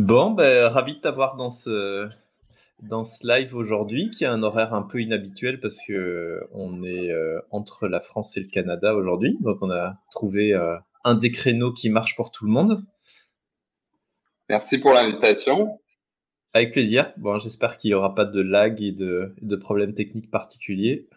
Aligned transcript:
Bon, 0.00 0.30
ben, 0.30 0.66
ravi 0.68 0.94
de 0.94 1.00
t'avoir 1.00 1.36
dans 1.36 1.50
ce, 1.50 2.08
dans 2.80 3.04
ce 3.04 3.26
live 3.26 3.54
aujourd'hui, 3.54 4.08
qui 4.08 4.24
a 4.24 4.32
un 4.32 4.42
horaire 4.42 4.72
un 4.72 4.80
peu 4.80 5.02
inhabituel 5.02 5.60
parce 5.60 5.76
que 5.86 6.40
on 6.52 6.82
est 6.84 7.10
euh, 7.10 7.38
entre 7.50 7.86
la 7.86 8.00
France 8.00 8.34
et 8.38 8.40
le 8.40 8.48
Canada 8.48 8.94
aujourd'hui. 8.94 9.36
Donc, 9.40 9.58
on 9.60 9.70
a 9.70 10.00
trouvé 10.10 10.54
euh, 10.54 10.78
un 11.04 11.16
des 11.16 11.30
créneaux 11.30 11.74
qui 11.74 11.90
marche 11.90 12.16
pour 12.16 12.30
tout 12.30 12.46
le 12.46 12.50
monde. 12.50 12.82
Merci 14.48 14.80
pour 14.80 14.94
l'invitation. 14.94 15.78
Avec 16.54 16.72
plaisir. 16.72 17.12
Bon, 17.18 17.38
j'espère 17.38 17.76
qu'il 17.76 17.90
n'y 17.90 17.94
aura 17.94 18.14
pas 18.14 18.24
de 18.24 18.40
lag 18.40 18.80
et 18.80 18.92
de, 18.92 19.34
de 19.42 19.56
problèmes 19.56 19.92
techniques 19.92 20.30
particuliers. 20.30 21.10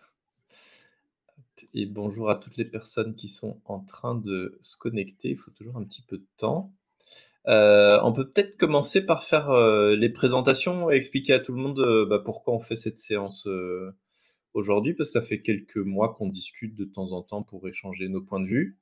Et 1.73 1.86
bonjour 1.86 2.30
à 2.30 2.36
toutes 2.36 2.58
les 2.58 2.66
personnes 2.66 3.16
qui 3.16 3.30
sont 3.30 3.61
en 3.64 3.80
train 3.80 4.16
de 4.16 4.59
se 4.61 4.76
connecter. 4.76 5.30
Il 5.30 5.38
faut 5.38 5.52
toujours 5.52 5.78
un 5.78 5.84
petit 5.86 6.02
peu 6.02 6.17
de 6.17 6.28
temps. 6.36 6.73
Euh, 7.47 8.00
on 8.03 8.14
peut 8.14 8.30
peut-être 8.30 8.56
commencer 8.58 9.06
par 9.06 9.23
faire 9.23 9.50
euh, 9.50 9.95
les 9.95 10.09
présentations 10.09 10.89
et 10.89 10.95
expliquer 10.95 11.33
à 11.33 11.39
tout 11.39 11.53
le 11.53 11.61
monde 11.61 11.80
euh, 11.80 12.05
bah, 12.05 12.22
pourquoi 12.23 12.53
on 12.53 12.61
fait 12.61 12.78
cette 12.78 12.97
séance 12.97 13.47
aujourd'hui, 14.53 14.94
parce 14.94 15.09
que 15.09 15.20
ça 15.20 15.22
fait 15.22 15.42
quelques 15.42 15.78
mois 15.78 16.14
qu'on 16.14 16.30
discute 16.30 16.75
de 16.75 16.86
temps 16.86 17.11
en 17.11 17.22
temps 17.22 17.44
pour 17.44 17.67
échanger 17.67 18.08
nos 18.08 18.22
points 18.22 18.39
de 18.39 18.47
vue. 18.47 18.78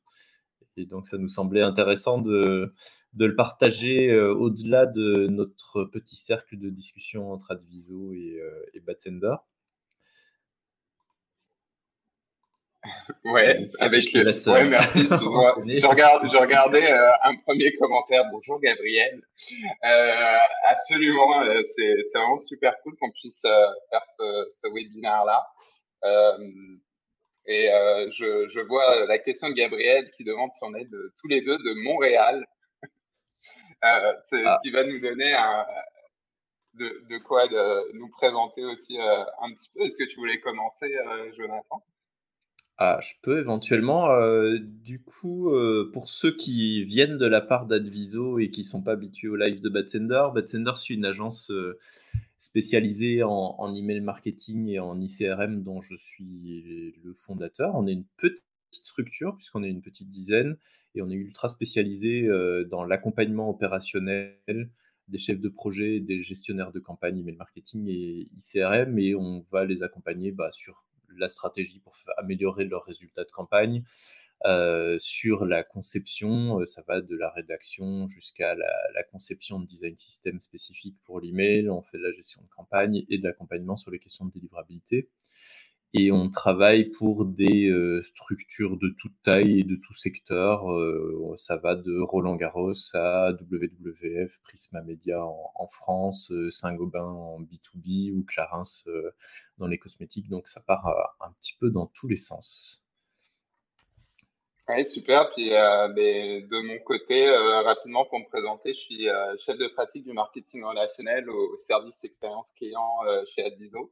Et 0.77 0.85
donc 0.85 1.05
ça 1.05 1.17
nous 1.17 1.27
semblait 1.27 1.61
intéressant 1.61 2.19
de, 2.21 2.73
le 3.17 3.35
partager 3.35 4.15
au-delà 4.15 4.85
de 4.85 5.27
notre 5.27 5.83
petit 5.83 6.15
cercle 6.15 6.57
de 6.57 6.69
discussion 6.69 7.31
entre 7.31 7.51
Adviso 7.51 8.13
et, 8.13 8.39
et 8.73 8.79
Batsender. 8.79 9.35
Ouais, 13.23 13.69
avec. 13.79 14.03
Ouais, 14.13 14.23
merci. 14.23 15.05
je, 15.05 15.85
regarde, 15.85 16.27
je 16.27 16.37
regardais 16.37 16.91
euh, 16.91 17.11
un 17.23 17.35
premier 17.35 17.75
commentaire. 17.75 18.23
Bonjour 18.31 18.59
Gabriel. 18.59 19.21
Euh, 19.85 20.37
absolument, 20.67 21.41
euh, 21.43 21.61
c'est 21.77 21.95
vraiment 22.13 22.39
super 22.39 22.73
cool 22.81 22.95
qu'on 22.99 23.11
puisse 23.11 23.45
euh, 23.45 23.67
faire 23.91 24.03
ce, 24.17 24.49
ce 24.61 24.67
webinaire 24.73 25.23
là. 25.25 25.47
et 27.45 27.67
je, 28.11 28.49
je 28.49 28.59
vois 28.61 29.05
la 29.05 29.19
question 29.19 29.49
de 29.49 29.53
Gabriel 29.53 30.09
qui 30.17 30.23
demande 30.23 30.49
si 30.55 30.63
on 30.63 30.73
est 30.73 30.85
de, 30.85 31.13
tous 31.21 31.27
les 31.27 31.41
deux 31.41 31.57
de 31.57 31.83
Montréal. 31.83 32.43
c'est 33.41 34.45
ah. 34.45 34.57
ce 34.57 34.67
qui 34.67 34.71
va 34.71 34.83
nous 34.85 34.99
donner 34.99 35.33
un, 35.33 35.65
de, 36.73 37.03
de 37.09 37.17
quoi 37.19 37.47
de 37.47 37.93
nous 37.93 38.09
présenter 38.09 38.65
aussi 38.65 38.97
un 38.99 39.53
petit 39.53 39.69
peu. 39.75 39.81
Est-ce 39.81 39.97
que 39.97 40.09
tu 40.09 40.15
voulais 40.17 40.39
commencer, 40.39 40.91
Jonathan? 41.37 41.83
Ah, 42.77 42.99
je 43.01 43.13
peux 43.21 43.39
éventuellement. 43.39 44.09
Euh, 44.11 44.57
du 44.59 45.01
coup, 45.03 45.51
euh, 45.51 45.89
pour 45.93 46.09
ceux 46.09 46.35
qui 46.35 46.83
viennent 46.83 47.17
de 47.17 47.27
la 47.27 47.41
part 47.41 47.67
d'Adviso 47.67 48.39
et 48.39 48.49
qui 48.49 48.63
sont 48.63 48.81
pas 48.81 48.93
habitués 48.93 49.27
au 49.27 49.35
live 49.35 49.61
de 49.61 49.69
Batsender, 49.69 50.23
Batsender 50.33 50.71
c'est 50.75 50.93
une 50.93 51.05
agence 51.05 51.51
euh, 51.51 51.77
spécialisée 52.39 53.21
en, 53.23 53.75
email 53.75 54.01
marketing 54.01 54.67
et 54.69 54.79
en 54.79 54.99
ICRM 54.99 55.61
dont 55.63 55.81
je 55.81 55.95
suis 55.95 56.95
le 57.03 57.13
fondateur. 57.13 57.75
On 57.75 57.85
est 57.85 57.93
une 57.93 58.05
petite 58.17 58.43
structure 58.71 59.35
puisqu'on 59.35 59.63
est 59.63 59.69
une 59.69 59.81
petite 59.81 60.09
dizaine 60.09 60.57
et 60.95 61.03
on 61.03 61.09
est 61.11 61.15
ultra 61.15 61.49
spécialisé 61.49 62.27
dans 62.71 62.83
l'accompagnement 62.83 63.49
opérationnel 63.49 64.71
des 65.07 65.17
chefs 65.19 65.39
de 65.39 65.49
projet, 65.49 65.99
des 65.99 66.23
gestionnaires 66.23 66.71
de 66.71 66.79
campagne 66.79 67.19
email 67.19 67.35
marketing 67.35 67.87
et 67.87 68.27
ICRM 68.37 68.97
et 68.97 69.13
on 69.13 69.45
va 69.51 69.65
les 69.65 69.83
accompagner 69.83 70.31
bah, 70.31 70.49
sur 70.51 70.83
la 71.17 71.27
stratégie 71.27 71.79
pour 71.79 71.95
améliorer 72.17 72.65
leurs 72.65 72.85
résultats 72.85 73.23
de 73.23 73.31
campagne. 73.31 73.83
Euh, 74.45 74.97
sur 74.97 75.45
la 75.45 75.63
conception, 75.63 76.59
euh, 76.59 76.65
ça 76.65 76.83
va 76.87 77.01
de 77.01 77.15
la 77.15 77.29
rédaction 77.29 78.07
jusqu'à 78.07 78.55
la, 78.55 79.03
conception 79.11 79.59
de 79.59 79.67
design 79.67 79.95
system 79.97 80.39
spécifique 80.39 80.97
pour 81.03 81.19
l'email. 81.19 81.69
On 81.69 81.83
fait 81.83 81.97
de 81.97 82.03
la 82.03 82.11
gestion 82.13 82.41
de 82.41 82.47
campagne 82.47 83.03
et 83.07 83.17
de 83.19 83.23
l'accompagnement 83.23 83.75
sur 83.75 83.91
les 83.91 83.99
questions 83.99 84.25
de 84.25 84.31
délivrabilité. 84.31 85.09
Et 85.93 86.09
on 86.09 86.29
travaille 86.29 86.85
pour 86.85 87.25
des 87.25 87.67
euh, 87.67 88.01
structures 88.01 88.77
de 88.77 88.95
toute 88.97 89.11
taille 89.23 89.59
et 89.59 89.63
de 89.63 89.75
tout 89.75 89.93
secteur. 89.93 90.63
ça 91.37 91.57
va 91.57 91.75
de 91.75 91.99
Roland 91.99 92.35
Garros 92.35 92.73
à 92.93 93.31
WWF, 93.31 94.39
Prisma 94.41 94.81
Media 94.81 95.21
en, 95.21 95.67
France, 95.67 96.31
Saint-Gobain 96.49 97.03
en 97.03 97.41
B2B 97.41 98.13
ou 98.13 98.23
Clarins 98.23 98.63
dans 99.57 99.67
les 99.67 99.77
cosmétiques. 99.77 100.29
Donc 100.29 100.47
ça 100.47 100.61
part 100.61 101.15
un 101.19 101.31
petit 101.33 101.57
peu 101.59 101.69
dans 101.69 101.87
tous 101.87 102.07
les 102.07 102.15
sens. 102.15 102.85
Oui, 104.69 104.85
super. 104.85 105.29
Puis 105.33 105.49
de 105.49 106.67
mon 106.67 106.79
côté, 106.85 107.29
rapidement 107.29 108.05
pour 108.05 108.19
me 108.19 108.29
présenter, 108.29 108.73
je 108.73 108.79
suis 108.79 109.07
chef 109.45 109.57
de 109.57 109.67
pratique 109.67 110.05
du 110.05 110.13
marketing 110.13 110.63
relationnel 110.63 111.29
au, 111.29 111.57
service 111.57 112.01
expérience 112.05 112.47
client 112.55 112.99
chez 113.27 113.43
Adviso. 113.43 113.91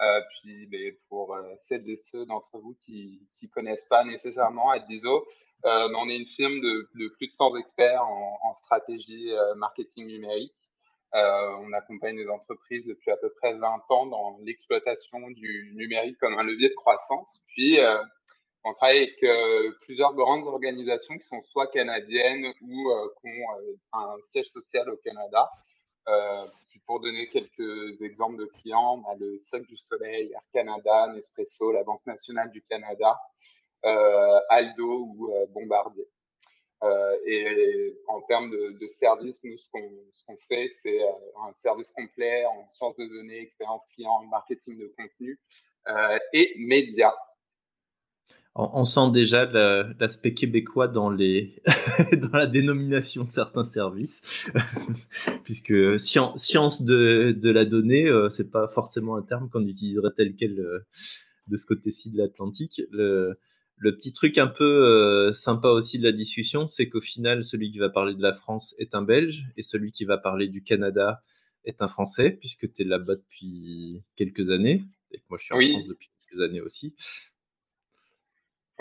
Euh, 0.00 0.20
puis 0.30 0.66
mais 0.70 0.92
pour 1.08 1.34
euh, 1.34 1.42
celles 1.58 1.88
et 1.90 1.98
ceux 1.98 2.24
d'entre 2.24 2.58
vous 2.58 2.74
qui 2.80 3.20
ne 3.42 3.48
connaissent 3.48 3.84
pas 3.84 4.02
nécessairement 4.04 4.70
Adviso, 4.70 5.26
euh, 5.66 5.88
on 5.94 6.08
est 6.08 6.16
une 6.16 6.26
firme 6.26 6.58
de, 6.60 7.08
plus 7.16 7.26
de 7.26 7.32
100 7.32 7.56
experts 7.56 8.02
en, 8.02 8.38
en 8.42 8.54
stratégie 8.54 9.30
marketing 9.56 10.06
numérique. 10.06 10.54
On 11.12 11.72
accompagne 11.72 12.16
les 12.16 12.28
entreprises 12.28 12.86
depuis 12.86 13.10
à 13.10 13.16
peu 13.16 13.30
près 13.40 13.52
20 13.54 13.82
ans 13.90 14.06
dans 14.06 14.38
l'exploitation 14.42 15.30
du 15.32 15.72
numérique 15.74 16.16
comme 16.18 16.38
un 16.38 16.44
levier 16.44 16.68
de 16.68 16.74
croissance. 16.74 17.44
Puis, 17.48 17.78
on 18.64 18.72
travaille 18.74 18.98
avec 18.98 19.76
plusieurs 19.82 20.14
grandes 20.14 20.46
organisations 20.46 21.18
qui 21.18 21.26
sont 21.26 21.42
soit 21.50 21.66
canadiennes 21.66 22.46
ou 22.62 22.90
qui 23.20 23.28
ont 23.28 23.98
un 23.98 24.16
siège 24.30 24.46
social 24.46 24.88
au 24.88 24.96
Canada. 24.98 25.50
Pour 26.86 27.00
donner 27.00 27.28
quelques 27.28 28.00
exemples 28.02 28.38
de 28.38 28.46
clients, 28.46 29.02
le 29.18 29.40
Soc 29.44 29.66
du 29.66 29.76
Soleil, 29.76 30.32
Air 30.32 30.42
Canada, 30.52 31.12
Nespresso, 31.14 31.72
la 31.72 31.82
Banque 31.82 32.04
nationale 32.06 32.50
du 32.50 32.62
Canada, 32.62 33.18
euh, 33.84 34.40
Aldo 34.48 35.06
ou 35.16 35.32
euh, 35.32 35.46
Bombardier. 35.46 36.08
Euh, 36.82 37.18
et 37.26 37.94
en 38.08 38.22
termes 38.22 38.50
de, 38.50 38.78
de 38.80 38.88
services, 38.88 39.44
nous, 39.44 39.58
ce 39.58 39.68
qu'on 39.70 40.36
fait, 40.48 40.72
c'est 40.82 41.00
un 41.02 41.52
service 41.54 41.90
complet 41.90 42.46
en 42.46 42.66
sciences 42.68 42.96
de 42.96 43.06
données, 43.06 43.40
expérience 43.40 43.82
client, 43.94 44.24
marketing 44.24 44.78
de 44.78 44.94
contenu 44.96 45.38
et 46.32 46.54
médias 46.56 47.14
on, 48.54 48.84
sent 48.84 49.12
déjà 49.12 49.44
l'aspect 50.00 50.34
québécois 50.34 50.88
dans, 50.88 51.10
les 51.10 51.62
dans 52.12 52.36
la 52.36 52.46
dénomination 52.46 53.24
de 53.24 53.30
certains 53.30 53.64
services, 53.64 54.22
puisque 55.44 55.98
science 56.00 56.82
de, 56.82 57.36
de 57.36 57.50
la 57.50 57.64
donnée, 57.64 58.06
euh, 58.06 58.28
c'est 58.28 58.50
pas 58.50 58.68
forcément 58.68 59.16
un 59.16 59.22
terme 59.22 59.48
qu'on 59.48 59.64
utiliserait 59.66 60.10
tel 60.16 60.34
quel 60.34 60.58
euh, 60.58 60.80
de 61.46 61.56
ce 61.56 61.66
côté-ci 61.66 62.10
de 62.10 62.18
l'Atlantique. 62.18 62.82
Le, 62.90 63.38
le, 63.76 63.94
petit 63.96 64.12
truc 64.12 64.36
un 64.36 64.48
peu 64.48 64.64
euh, 64.64 65.32
sympa 65.32 65.68
aussi 65.68 65.98
de 65.98 66.04
la 66.04 66.12
discussion, 66.12 66.66
c'est 66.66 66.88
qu'au 66.88 67.00
final, 67.00 67.44
celui 67.44 67.70
qui 67.70 67.78
va 67.78 67.88
parler 67.88 68.14
de 68.14 68.22
la 68.22 68.32
France 68.32 68.74
est 68.78 68.94
un 68.94 69.02
Belge 69.02 69.44
et 69.56 69.62
celui 69.62 69.92
qui 69.92 70.04
va 70.04 70.18
parler 70.18 70.48
du 70.48 70.62
Canada 70.62 71.20
est 71.64 71.82
un 71.82 71.88
Français, 71.88 72.30
puisque 72.30 72.72
tu 72.72 72.82
es 72.82 72.84
là-bas 72.84 73.16
depuis 73.16 74.02
quelques 74.16 74.50
années, 74.50 74.82
et 75.12 75.18
que 75.18 75.24
moi 75.28 75.38
je 75.38 75.44
suis 75.44 75.54
en 75.54 75.60
France 75.60 75.88
depuis 75.88 76.08
quelques 76.28 76.42
années 76.42 76.60
aussi. 76.60 76.94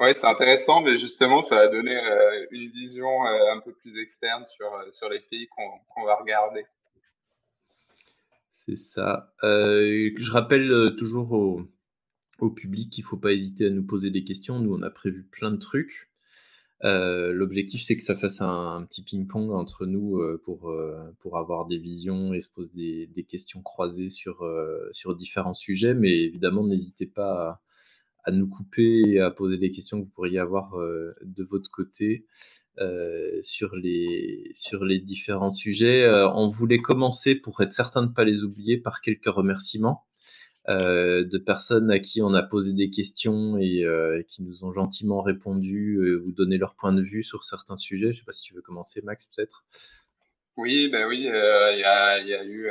Oui, 0.01 0.09
c'est 0.13 0.25
intéressant, 0.25 0.81
mais 0.81 0.97
justement, 0.97 1.41
ça 1.41 1.55
va 1.55 1.67
donner 1.67 1.95
euh, 1.95 2.45
une 2.51 2.69
vision 2.71 3.25
euh, 3.25 3.53
un 3.53 3.59
peu 3.59 3.73
plus 3.73 4.01
externe 4.01 4.45
sur, 4.47 4.73
euh, 4.73 5.09
les 5.09 5.19
pays 5.19 5.47
qu'on 5.47 6.05
va 6.05 6.15
regarder. 6.15 6.65
C'est 8.65 8.77
ça. 8.77 9.33
je 9.41 10.31
rappelle 10.31 10.95
toujours 10.97 11.31
au, 11.31 12.49
public 12.51 12.91
qu'il 12.91 13.03
ne 13.03 13.07
faut 13.07 13.17
pas 13.17 13.33
hésiter 13.33 13.65
à 13.65 13.69
nous 13.69 13.83
poser 13.83 14.09
des 14.09 14.23
questions. 14.23 14.59
Nous, 14.59 14.73
on 14.73 14.81
a 14.83 14.89
prévu 14.89 15.23
plein 15.23 15.51
de 15.51 15.57
trucs. 15.57 16.09
Euh, 16.85 17.33
l'objectif, 17.33 17.81
c'est 17.81 17.97
que 17.97 18.03
ça 18.03 18.15
fasse 18.15 18.41
un, 18.41 18.85
petit 18.87 19.03
ping-pong 19.03 19.51
entre 19.51 19.85
nous 19.85 20.19
euh, 20.19 20.39
pour, 20.43 20.69
euh, 20.69 21.13
pour 21.19 21.37
avoir 21.37 21.65
des 21.65 21.77
visions 21.77 22.33
et 22.33 22.39
se 22.39 22.49
poser 22.49 23.07
des, 23.07 23.23
questions 23.23 23.61
croisées 23.61 24.09
sur, 24.09 24.47
sur 24.91 25.15
différents 25.15 25.53
sujets. 25.53 25.93
Mais 25.93 26.11
évidemment, 26.11 26.65
n'hésitez 26.65 27.05
pas 27.05 27.49
à, 27.49 27.61
nous 28.31 28.47
couper 28.47 29.01
et 29.07 29.19
à 29.19 29.31
poser 29.31 29.57
des 29.57 29.71
questions 29.71 29.99
que 29.99 30.05
vous 30.05 30.11
pourriez 30.11 30.39
avoir 30.39 30.75
de 30.77 31.43
votre 31.43 31.69
côté 31.69 32.25
sur, 33.41 33.75
les, 33.75 34.51
sur 34.53 34.85
les 34.85 34.99
différents 34.99 35.51
sujets. 35.51 36.09
on 36.33 36.47
voulait 36.47 36.79
commencer, 36.79 37.35
pour 37.35 37.61
être 37.61 37.73
certain 37.73 38.01
de 38.01 38.07
ne 38.07 38.13
pas 38.13 38.23
les 38.23 38.43
oublier, 38.43 38.77
par 38.77 39.01
quelques 39.01 39.27
remerciements. 39.27 40.05
Euh, 40.69 41.23
de 41.25 41.39
personnes 41.39 41.89
à 41.89 41.97
qui 41.97 42.21
on 42.21 42.33
a 42.35 42.43
posé 42.43 42.73
des 42.73 42.91
questions 42.91 43.57
et 43.57 43.83
euh, 43.83 44.21
qui 44.27 44.43
nous 44.43 44.63
ont 44.63 44.71
gentiment 44.71 45.21
répondu 45.23 45.95
euh, 45.95 46.23
ou 46.23 46.31
donné 46.31 46.59
leur 46.59 46.75
point 46.75 46.93
de 46.93 47.01
vue 47.01 47.23
sur 47.23 47.43
certains 47.43 47.75
sujets. 47.75 48.11
Je 48.11 48.17
ne 48.17 48.19
sais 48.19 48.25
pas 48.25 48.33
si 48.33 48.43
tu 48.43 48.53
veux 48.53 48.61
commencer, 48.61 49.01
Max, 49.01 49.27
peut-être? 49.35 49.65
Oui, 50.57 50.89
ben 50.89 51.07
oui, 51.07 51.21
il 51.21 51.23
y, 51.23 51.83
a, 51.83 52.45
eu 52.45 52.69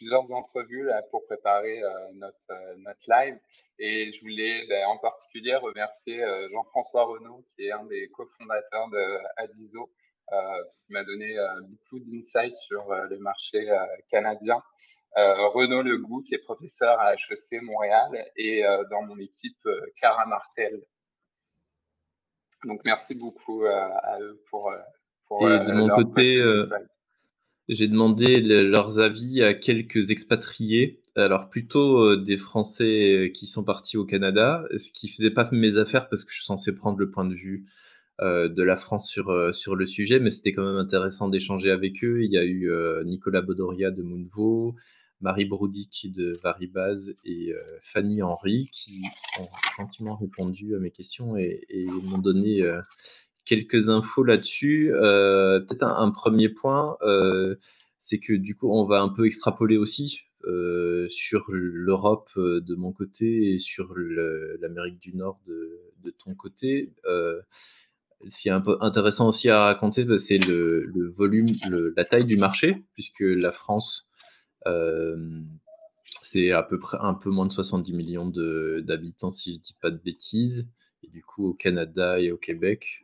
plusieurs 0.00 0.32
entrevues 0.32 0.84
là, 0.84 1.02
pour 1.10 1.24
préparer 1.26 1.80
notre, 2.14 2.76
notre 2.78 3.00
live. 3.06 3.38
Et 3.78 4.10
je 4.12 4.20
voulais 4.22 4.66
ben, 4.68 4.86
en 4.86 4.96
particulier 4.96 5.54
remercier 5.56 6.24
Jean-François 6.52 7.04
Renaud, 7.04 7.44
qui 7.54 7.66
est 7.66 7.72
un 7.72 7.84
des 7.84 8.08
cofondateurs 8.08 8.88
de 8.88 9.18
Adviso, 9.36 9.92
qui 10.72 10.92
m'a 10.92 11.04
donné 11.04 11.36
beaucoup 11.68 11.98
d'insights 12.00 12.56
sur 12.56 12.92
les 13.10 13.18
marchés 13.18 13.68
canadiens. 14.10 14.62
Euh, 15.16 15.48
Renaud 15.48 15.82
Legout, 15.82 16.22
qui 16.22 16.34
est 16.34 16.44
professeur 16.44 17.00
à 17.00 17.14
HEC 17.14 17.62
Montréal, 17.62 18.10
et 18.36 18.64
euh, 18.64 18.84
dans 18.90 19.02
mon 19.02 19.18
équipe, 19.18 19.58
euh, 19.66 19.80
Clara 19.96 20.24
Martel. 20.26 20.80
Donc, 22.64 22.80
merci 22.84 23.16
beaucoup 23.16 23.64
à 23.64 24.20
eux 24.20 24.40
pour. 24.50 24.72
pour 25.26 25.50
et 25.50 25.64
de 25.64 25.72
mon 25.72 25.88
côté, 25.88 26.42
j'ai 27.70 27.88
demandé 27.88 28.40
leurs 28.40 28.98
avis 28.98 29.42
à 29.42 29.54
quelques 29.54 30.10
expatriés, 30.10 31.02
alors 31.16 31.48
plutôt 31.48 32.16
des 32.16 32.36
Français 32.36 33.32
qui 33.34 33.46
sont 33.46 33.64
partis 33.64 33.96
au 33.96 34.04
Canada, 34.04 34.64
ce 34.76 34.90
qui 34.92 35.08
faisait 35.08 35.30
pas 35.30 35.48
mes 35.52 35.78
affaires 35.78 36.08
parce 36.08 36.24
que 36.24 36.30
je 36.30 36.36
suis 36.36 36.46
censé 36.46 36.74
prendre 36.74 36.98
le 36.98 37.10
point 37.10 37.24
de 37.24 37.34
vue 37.34 37.66
de 38.20 38.62
la 38.62 38.76
France 38.76 39.08
sur, 39.08 39.54
sur 39.54 39.74
le 39.76 39.86
sujet, 39.86 40.20
mais 40.20 40.30
c'était 40.30 40.52
quand 40.52 40.64
même 40.64 40.76
intéressant 40.76 41.28
d'échanger 41.28 41.70
avec 41.70 42.04
eux. 42.04 42.22
Il 42.22 42.30
y 42.30 42.38
a 42.38 42.44
eu 42.44 42.70
Nicolas 43.04 43.40
Bodoria 43.40 43.90
de 43.90 44.02
Moonvo, 44.02 44.76
Marie 45.20 45.44
Broudic 45.44 46.10
de 46.12 46.32
Varibaz 46.42 47.14
et 47.24 47.52
euh, 47.52 47.58
Fanny 47.82 48.22
Henry 48.22 48.68
qui 48.72 49.02
ont 49.38 49.48
gentiment 49.76 50.16
répondu 50.16 50.74
à 50.74 50.78
mes 50.78 50.90
questions 50.90 51.36
et, 51.36 51.66
m'ont 52.04 52.18
donné 52.18 52.62
euh, 52.62 52.80
quelques 53.44 53.88
infos 53.88 54.24
là-dessus. 54.24 54.92
Euh, 54.94 55.60
peut-être 55.60 55.84
un, 55.84 56.10
premier 56.10 56.48
point, 56.48 56.96
c'est 57.98 58.18
que 58.18 58.32
du 58.32 58.56
coup, 58.56 58.70
on 58.70 58.84
va 58.84 59.00
un 59.00 59.08
peu 59.08 59.26
extrapoler 59.26 59.76
aussi 59.76 60.22
sur 61.08 61.46
l'Europe 61.50 62.30
de 62.36 62.74
mon 62.74 62.92
côté 62.92 63.54
et 63.54 63.58
sur 63.58 63.94
l'Amérique 63.96 65.00
du 65.00 65.14
Nord 65.14 65.40
de, 65.46 66.10
ton 66.24 66.34
côté. 66.34 66.92
Ce 68.26 68.42
qui 68.42 68.48
est 68.48 68.52
un 68.52 68.60
peu 68.60 68.76
intéressant 68.80 69.28
aussi 69.28 69.48
à 69.48 69.64
raconter, 69.64 70.04
bah, 70.04 70.18
c'est 70.18 70.38
le, 70.38 71.08
volume, 71.08 71.48
la 71.96 72.04
taille 72.04 72.26
du 72.26 72.36
marché, 72.36 72.84
puisque 72.94 73.20
la 73.20 73.52
France 73.52 74.10
euh, 74.66 75.40
c'est 76.22 76.50
à 76.52 76.62
peu 76.62 76.78
près 76.78 76.98
un 77.00 77.14
peu 77.14 77.30
moins 77.30 77.46
de 77.46 77.52
70 77.52 77.92
millions 77.92 78.26
d'habitants, 78.80 79.32
si 79.32 79.54
je 79.54 79.58
dis 79.60 79.76
pas 79.80 79.90
de 79.90 79.98
bêtises. 79.98 80.68
Et 81.02 81.08
du 81.08 81.22
coup, 81.22 81.48
au 81.48 81.54
Canada 81.54 82.20
et 82.20 82.30
au 82.30 82.36
Québec. 82.36 83.02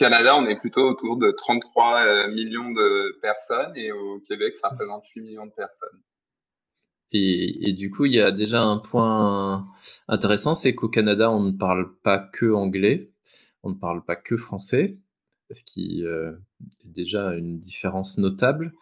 Canada, 0.00 0.34
on 0.38 0.46
est 0.46 0.58
plutôt 0.58 0.88
autour 0.88 1.18
de 1.18 1.30
33 1.30 2.00
euh, 2.00 2.32
millions 2.32 2.70
de 2.70 3.18
personnes 3.20 3.76
et 3.76 3.92
au 3.92 4.18
Québec, 4.20 4.56
ça 4.56 4.70
représente 4.70 5.04
8 5.14 5.20
millions 5.20 5.44
de 5.44 5.52
personnes. 5.52 6.00
Et, 7.12 7.74
du 7.74 7.90
coup, 7.90 8.06
il 8.06 8.14
y 8.14 8.20
a 8.20 8.30
déjà 8.30 8.62
un 8.62 8.78
point 8.78 9.68
intéressant, 10.08 10.54
c'est 10.54 10.74
qu'au 10.74 10.88
Canada, 10.88 11.30
on 11.30 11.42
ne 11.42 11.50
parle 11.50 11.94
pas 12.02 12.18
que 12.18 12.50
anglais, 12.50 13.10
on 13.62 13.70
ne 13.70 13.74
parle 13.74 14.02
pas 14.02 14.16
que 14.16 14.38
français, 14.38 14.96
ce 15.50 15.64
qui 15.64 16.02
euh, 16.06 16.32
est 16.82 16.88
déjà 16.88 17.34
une 17.34 17.58
différence 17.58 18.16
notable. 18.16 18.72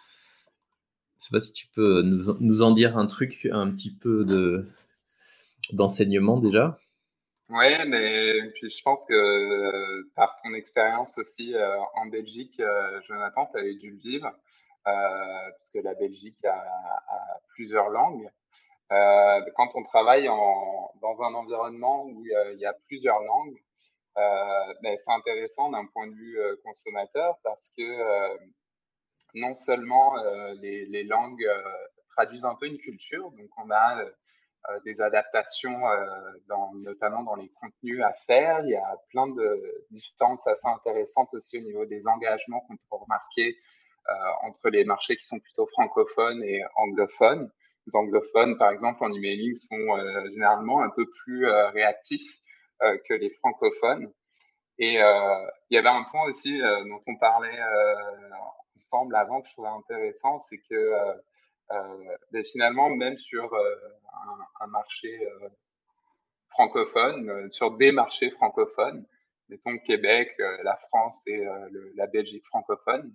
Je 1.18 1.24
sais 1.24 1.30
pas 1.32 1.40
si 1.40 1.52
tu 1.52 1.66
peux 1.74 2.02
nous, 2.02 2.62
en 2.62 2.70
dire 2.70 2.96
un 2.96 3.06
truc, 3.06 3.48
un 3.50 3.68
petit 3.72 3.92
peu 3.92 4.24
de 4.24 4.68
d'enseignement 5.72 6.38
déjà. 6.38 6.78
Oui, 7.50 7.64
mais 7.88 8.50
puis 8.52 8.68
je 8.68 8.82
pense 8.82 9.06
que 9.06 9.14
euh, 9.14 10.10
par 10.14 10.36
ton 10.42 10.52
expérience 10.52 11.16
aussi 11.16 11.54
euh, 11.54 11.78
en 11.94 12.04
Belgique, 12.06 12.60
euh, 12.60 13.00
Jonathan, 13.08 13.46
tu 13.46 13.58
avais 13.58 13.74
dû 13.74 13.90
le 13.90 13.96
vivre, 13.96 14.30
parce 14.84 15.68
que 15.72 15.78
la 15.78 15.94
Belgique 15.94 16.44
a, 16.44 16.62
plusieurs 17.54 17.88
langues. 17.90 18.28
quand 18.90 19.68
on 19.74 19.82
travaille 19.82 20.26
dans 20.26 21.16
un 21.22 21.34
environnement 21.34 22.04
où 22.06 22.24
il 22.24 22.58
y 22.58 22.66
a 22.66 22.74
plusieurs 22.86 23.20
langues, 23.20 23.58
ben, 24.16 24.96
c'est 25.04 25.12
intéressant 25.12 25.70
d'un 25.70 25.86
point 25.86 26.06
de 26.06 26.14
vue 26.14 26.38
consommateur 26.64 27.38
parce 27.44 27.70
que 27.76 28.38
non 29.34 29.54
seulement 29.54 30.14
les, 30.62 31.04
langues 31.04 31.46
traduisent 32.10 32.46
un 32.46 32.54
peu 32.54 32.66
une 32.66 32.78
culture, 32.78 33.30
donc 33.32 33.50
on 33.58 33.70
a 33.70 34.04
des 34.84 35.00
adaptations, 35.00 35.80
dans, 36.48 36.72
notamment 36.74 37.22
dans 37.22 37.36
les 37.36 37.48
contenus 37.60 38.02
à 38.02 38.12
faire. 38.26 38.60
Il 38.64 38.70
y 38.70 38.76
a 38.76 38.96
plein 39.10 39.26
de 39.26 39.84
différences 39.90 40.46
assez 40.46 40.66
intéressantes 40.66 41.32
aussi 41.34 41.58
au 41.58 41.62
niveau 41.62 41.84
des 41.86 42.06
engagements 42.06 42.60
qu'on 42.60 42.76
peut 42.76 43.02
remarquer 43.02 43.56
entre 44.42 44.70
les 44.70 44.84
marchés 44.84 45.16
qui 45.16 45.26
sont 45.26 45.38
plutôt 45.38 45.66
francophones 45.66 46.42
et 46.42 46.62
anglophones. 46.76 47.50
Les 47.86 47.96
anglophones, 47.96 48.58
par 48.58 48.70
exemple, 48.70 49.02
en 49.04 49.12
emailing, 49.12 49.54
sont 49.54 49.98
généralement 50.32 50.82
un 50.82 50.90
peu 50.90 51.06
plus 51.24 51.46
réactifs 51.46 52.38
que 52.80 53.14
les 53.14 53.30
francophones. 53.40 54.12
Et 54.78 54.94
il 54.94 55.74
y 55.74 55.78
avait 55.78 55.88
un 55.88 56.04
point 56.04 56.24
aussi 56.24 56.60
dont 56.60 57.02
on 57.06 57.16
parlait 57.16 57.58
semble 58.78 59.16
avant 59.16 59.40
que 59.40 59.48
je 59.48 59.52
trouvais 59.52 59.68
intéressant, 59.68 60.38
c'est 60.38 60.58
que 60.58 60.92
euh, 61.72 61.76
euh, 61.76 62.16
ben, 62.32 62.44
finalement, 62.44 62.90
même 62.90 63.18
sur 63.18 63.52
euh, 63.52 63.76
un, 64.60 64.66
marché 64.66 65.18
francophone, 66.50 67.50
sur 67.50 67.76
des 67.76 67.92
marchés 67.92 68.30
francophones, 68.30 69.06
mettons 69.48 69.76
Québec, 69.78 70.34
la 70.62 70.76
France 70.88 71.22
et 71.26 71.44
la 71.94 72.06
Belgique 72.06 72.44
francophone, 72.46 73.14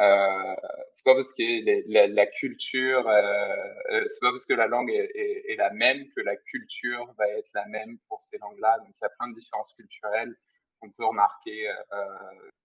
euh, 0.00 0.56
c'est 0.92 1.04
pas 1.04 1.14
parce 1.14 1.32
que 1.32 2.14
la, 2.14 2.26
culture, 2.26 3.02
c'est 3.04 4.20
pas 4.20 4.30
parce 4.30 4.44
que 4.44 4.54
la 4.54 4.66
langue 4.66 4.90
est, 4.90 5.56
la 5.56 5.70
même 5.70 6.04
que 6.16 6.20
la 6.20 6.36
culture 6.36 7.12
va 7.16 7.28
être 7.28 7.48
la 7.54 7.66
même 7.66 7.98
pour 8.08 8.22
ces 8.22 8.38
langues-là. 8.38 8.78
Donc 8.80 8.88
il 8.88 9.02
y 9.02 9.06
a 9.06 9.10
plein 9.10 9.28
de 9.28 9.34
différences 9.34 9.72
culturelles 9.74 10.34
qu'on 10.80 10.90
peut 10.90 11.06
remarquer 11.06 11.68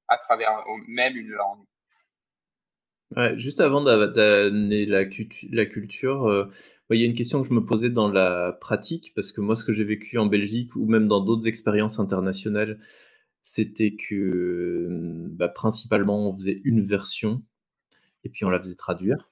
à 0.08 0.18
travers 0.18 0.64
même 0.88 1.16
une 1.16 1.30
langue 1.30 1.66
juste 3.36 3.60
avant 3.60 3.84
d'amener 3.84 4.86
la, 4.86 5.06
culture, 5.06 6.28
euh, 6.28 6.46
il 6.92 7.00
y 7.00 7.04
a 7.04 7.06
une 7.06 7.14
question 7.14 7.42
que 7.42 7.48
je 7.48 7.54
me 7.54 7.66
posais 7.66 7.90
dans 7.90 8.10
la 8.10 8.58
pratique, 8.62 9.14
parce 9.16 9.32
que 9.32 9.42
moi, 9.42 9.56
ce 9.56 9.64
que 9.64 9.74
j'ai 9.74 9.84
vécu 9.84 10.18
en 10.18 10.28
Belgique 10.28 10.76
ou 10.76 10.86
même 10.86 11.08
dans 11.08 11.22
d'autres 11.22 11.48
expériences 11.48 12.00
internationales, 12.00 12.80
c'était 13.42 13.96
que 13.96 14.88
bah, 15.32 15.50
principalement, 15.50 16.30
on 16.30 16.36
faisait 16.36 16.62
une 16.64 16.82
version 16.82 17.42
et 18.24 18.30
puis 18.30 18.46
on 18.46 18.50
la 18.50 18.60
faisait 18.60 18.76
traduire. 18.76 19.30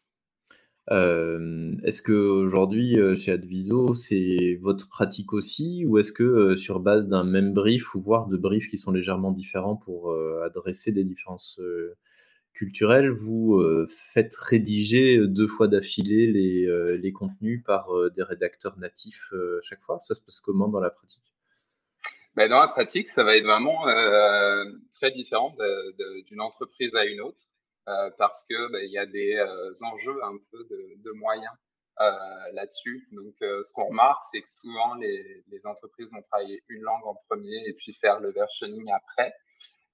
Euh, 0.90 1.76
est-ce 1.84 2.02
que 2.02 2.14
aujourd'hui 2.14 2.98
euh, 2.98 3.14
chez 3.14 3.34
Adviso, 3.34 3.94
c'est 3.94 4.58
votre 4.62 4.88
pratique 4.88 5.34
aussi, 5.34 5.86
ou 5.86 5.98
est-ce 5.98 6.14
que 6.14 6.56
sur 6.56 6.80
base 6.80 7.08
d'un 7.08 7.26
même 7.26 7.54
brief 7.54 7.94
ou 7.94 8.02
voire 8.02 8.28
de 8.28 8.38
briefs 8.38 8.70
qui 8.70 8.78
sont 8.78 8.92
légèrement 8.92 9.32
différents 9.32 9.76
pour 9.76 10.16
adresser 10.44 10.92
des 10.92 11.04
différences 11.04 11.60
culturel, 12.58 13.12
vous 13.12 13.60
euh, 13.60 13.88
faites 13.88 14.36
rédiger 14.36 15.18
euh, 15.18 15.28
deux 15.28 15.48
fois 15.48 15.68
d'affilée 15.68 16.26
les, 16.26 16.66
euh, 16.66 16.98
les, 16.98 17.14
contenus 17.14 17.64
par 17.64 17.90
des 18.16 18.24
rédacteurs 18.24 18.78
natifs 18.80 19.32
chaque 19.62 19.82
fois? 19.82 20.00
Ça 20.00 20.16
se 20.16 20.22
passe 20.22 20.42
comment 20.42 20.68
dans 20.68 20.80
la 20.80 20.90
pratique? 20.90 21.24
Ben 22.36 22.50
Dans 22.50 22.60
la 22.60 22.68
pratique, 22.68 23.10
ça 23.10 23.24
va 23.24 23.38
être 23.38 23.46
vraiment 23.46 23.86
très 24.94 25.12
différent 25.12 25.56
d'une 26.28 26.42
entreprise 26.42 26.94
à 26.96 27.06
une 27.06 27.22
autre 27.22 27.44
parce 28.18 28.46
que 28.48 28.72
ben, 28.72 28.80
il 28.84 28.92
y 28.92 28.98
a 28.98 29.06
des 29.06 29.40
enjeux 29.94 30.24
un 30.24 30.38
peu 30.52 30.64
de, 30.70 31.02
de 31.04 31.12
moyens 31.12 31.54
là-dessus. 32.54 33.08
Donc, 33.12 33.36
ce 33.40 33.74
qu'on 33.74 33.88
remarque, 33.88 34.24
c'est 34.32 34.42
que 34.42 34.50
souvent 34.50 34.96
les, 34.96 35.44
les, 35.48 35.66
entreprises 35.66 36.10
vont 36.12 36.22
travailler 36.24 36.64
une 36.70 36.82
langue 36.82 37.06
en 37.06 37.16
premier 37.28 37.64
et 37.66 37.74
puis 37.74 37.94
faire 37.94 38.20
le 38.20 38.32
versioning 38.32 38.92
après. 38.92 39.34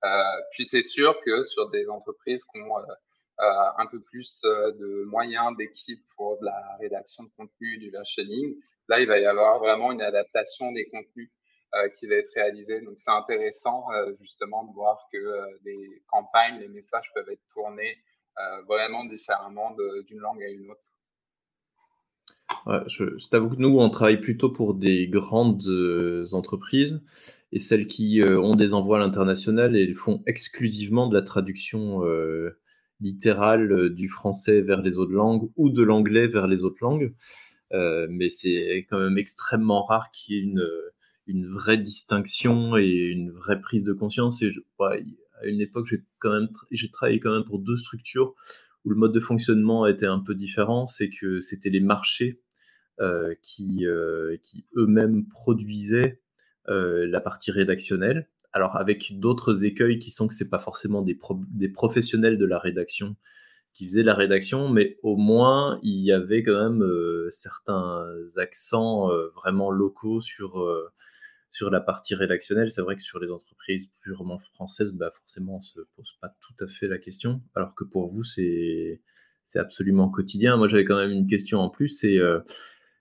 Euh, 0.06 0.24
puis 0.52 0.66
c'est 0.66 0.84
sûr 0.84 1.20
que 1.22 1.44
sur 1.44 1.70
des 1.70 1.88
entreprises 1.88 2.44
qui 2.46 2.60
ont 2.62 2.78
euh, 2.78 3.72
un 3.78 3.86
peu 3.88 4.02
plus 4.02 4.42
de 4.44 5.04
moyens 5.06 5.56
d'équipe 5.58 6.04
pour 6.16 6.40
de 6.40 6.46
la 6.46 6.78
rédaction 6.80 7.24
de 7.24 7.30
contenu, 7.38 7.78
du 7.78 7.90
versioning. 7.90 8.56
Là, 8.90 9.00
il 9.00 9.08
va 9.08 9.20
y 9.20 9.26
avoir 9.26 9.60
vraiment 9.60 9.92
une 9.92 10.02
adaptation 10.02 10.72
des 10.72 10.90
contenus 10.90 11.32
qui 11.98 12.06
va 12.08 12.18
être 12.18 12.32
réalisée. 12.36 12.82
Donc, 12.82 13.00
c'est 13.00 13.10
intéressant 13.10 13.88
justement 14.22 14.64
de 14.66 14.74
voir 14.74 15.08
que 15.12 15.58
les 15.66 16.04
campagnes, 16.06 16.60
les 16.60 16.68
messages 16.68 17.12
peuvent 17.16 17.30
être 17.30 17.42
tournés 17.52 17.98
vraiment 18.68 19.06
différemment 19.06 19.76
d'une 20.06 20.20
langue 20.20 20.44
à 20.44 20.50
une 20.50 20.70
autre. 20.70 20.93
Je, 22.66 23.28
t'avoue 23.30 23.50
que 23.50 23.62
nous, 23.62 23.78
on 23.78 23.90
travaille 23.90 24.20
plutôt 24.20 24.50
pour 24.50 24.74
des 24.74 25.08
grandes 25.08 25.68
euh, 25.68 26.26
entreprises 26.32 27.02
et 27.52 27.60
celles 27.60 27.88
qui 27.88 28.22
euh, 28.22 28.40
ont 28.40 28.56
des 28.56 28.74
envois 28.74 28.98
à 28.98 29.00
l'international 29.02 29.76
et 29.76 29.94
font 29.94 30.24
exclusivement 30.28 31.08
de 31.08 31.14
la 31.14 31.22
traduction 31.22 32.06
euh, 32.06 32.58
littérale 33.02 33.90
du 33.90 34.08
français 34.08 34.62
vers 34.62 34.82
les 34.82 34.98
autres 34.98 35.12
langues 35.12 35.50
ou 35.58 35.70
de 35.70 35.84
l'anglais 35.84 36.28
vers 36.28 36.48
les 36.48 36.64
autres 36.64 36.78
langues. 36.82 37.14
mais 37.72 38.30
c'est 38.30 38.86
quand 38.90 39.00
même 39.00 39.18
extrêmement 39.18 39.84
rare 39.86 40.10
qu'il 40.12 40.36
y 40.36 40.40
ait 40.40 40.44
une, 41.28 41.48
vraie 41.48 41.78
distinction 41.78 42.78
et 42.78 42.88
une 42.88 43.32
vraie 43.32 43.60
prise 43.60 43.84
de 43.84 43.94
conscience. 43.94 44.42
À 44.80 45.48
une 45.48 45.60
époque, 45.60 45.88
j'ai 45.90 46.04
quand 46.20 46.32
même, 46.32 46.48
j'ai 46.72 46.90
travaillé 46.90 47.20
quand 47.20 47.34
même 47.34 47.44
pour 47.44 47.60
deux 47.60 47.78
structures 47.78 48.36
où 48.86 48.90
le 48.90 48.96
mode 48.96 49.14
de 49.14 49.20
fonctionnement 49.20 49.86
était 49.86 50.06
un 50.06 50.20
peu 50.20 50.36
différent. 50.36 50.88
C'est 50.88 51.10
que 51.10 51.42
c'était 51.42 51.70
les 51.70 51.82
marchés 51.82 52.43
qui, 53.42 53.86
euh, 53.86 54.38
qui 54.42 54.66
eux-mêmes 54.76 55.28
produisaient 55.28 56.22
euh, 56.70 57.08
la 57.08 57.22
partie 57.22 57.52
rédactionnelle. 57.52 58.30
Alors 58.54 58.78
avec 58.78 59.20
d'autres 59.20 59.66
écueils 59.66 60.00
qui 60.00 60.12
sont 60.12 60.28
que 60.28 60.34
c'est 60.34 60.50
pas 60.50 60.60
forcément 60.60 61.02
des, 61.02 61.18
professionnels 61.70 62.38
de 62.38 62.46
la 62.46 62.60
rédaction 62.60 63.16
qui 63.74 63.88
faisaient 63.88 64.04
la 64.04 64.14
rédaction, 64.14 64.70
mais 64.70 65.00
au 65.02 65.18
moins 65.18 65.80
il 65.82 66.04
y 66.06 66.12
avait 66.12 66.44
quand 66.44 66.70
même 66.70 66.88
certains 67.32 68.06
accents 68.38 69.10
vraiment 69.36 69.72
locaux 69.72 70.22
sur 70.22 70.64
sur 71.50 71.72
la 71.72 71.82
partie 71.82 72.14
rédactionnelle. 72.14 72.72
C'est 72.72 72.84
vrai 72.84 72.96
que 72.96 73.02
sur 73.02 73.20
les 73.20 73.32
entreprises 73.32 73.88
purement 74.02 74.38
françaises, 74.38 74.92
bah 74.94 75.12
forcément 75.12 75.58
on 75.58 75.62
se 75.62 75.80
pose 75.96 76.16
pas 76.22 76.30
tout 76.40 76.64
à 76.64 76.68
fait 76.68 76.88
la 76.88 77.00
question, 77.00 77.42
alors 77.56 77.74
que 77.74 77.84
pour 77.84 78.08
vous 78.08 78.24
c'est 78.24 79.02
c'est 79.46 79.60
absolument 79.60 80.10
quotidien. 80.10 80.58
Moi 80.58 80.68
j'avais 80.68 80.86
quand 80.86 80.98
même 80.98 81.12
une 81.12 81.28
question 81.28 81.60
en 81.60 81.72
plus, 81.72 81.88
c'est 81.88 82.20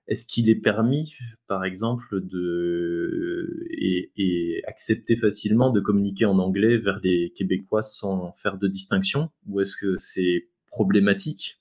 est-ce 0.09 0.27
qu'il 0.27 0.51
est 0.51 0.61
permis, 0.61 1.15
par 1.47 1.65
exemple, 1.65 2.21
de 2.21 3.67
et, 3.71 4.63
accepter 4.67 5.17
facilement 5.17 5.71
de 5.71 5.81
communiquer 5.81 6.25
en 6.25 6.39
anglais 6.39 6.77
vers 6.77 7.01
les 7.03 7.33
Québécois 7.35 7.83
sans 7.83 8.33
faire 8.33 8.57
de 8.59 8.69
distinction, 8.69 9.31
ou 9.49 9.61
est-ce 9.61 9.77
que 9.77 9.99
c'est 9.99 10.49
problématique? 10.69 11.59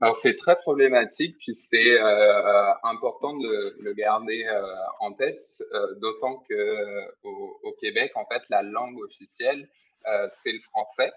Alors 0.00 0.16
c'est 0.16 0.36
très 0.36 0.56
problématique, 0.56 1.36
puis 1.38 1.54
c'est 1.54 1.98
euh, 1.98 2.72
important 2.82 3.34
de 3.34 3.76
le 3.80 3.94
garder 3.94 4.44
euh, 4.44 4.62
en 5.00 5.14
tête, 5.14 5.40
euh, 5.72 5.94
d'autant 6.00 6.44
que 6.48 7.24
au, 7.24 7.72
Québec, 7.80 8.12
en 8.14 8.26
fait, 8.26 8.42
la 8.50 8.62
langue 8.62 8.98
officielle, 9.00 9.68
c'est 10.30 10.52
le 10.52 10.60
français. 10.70 11.12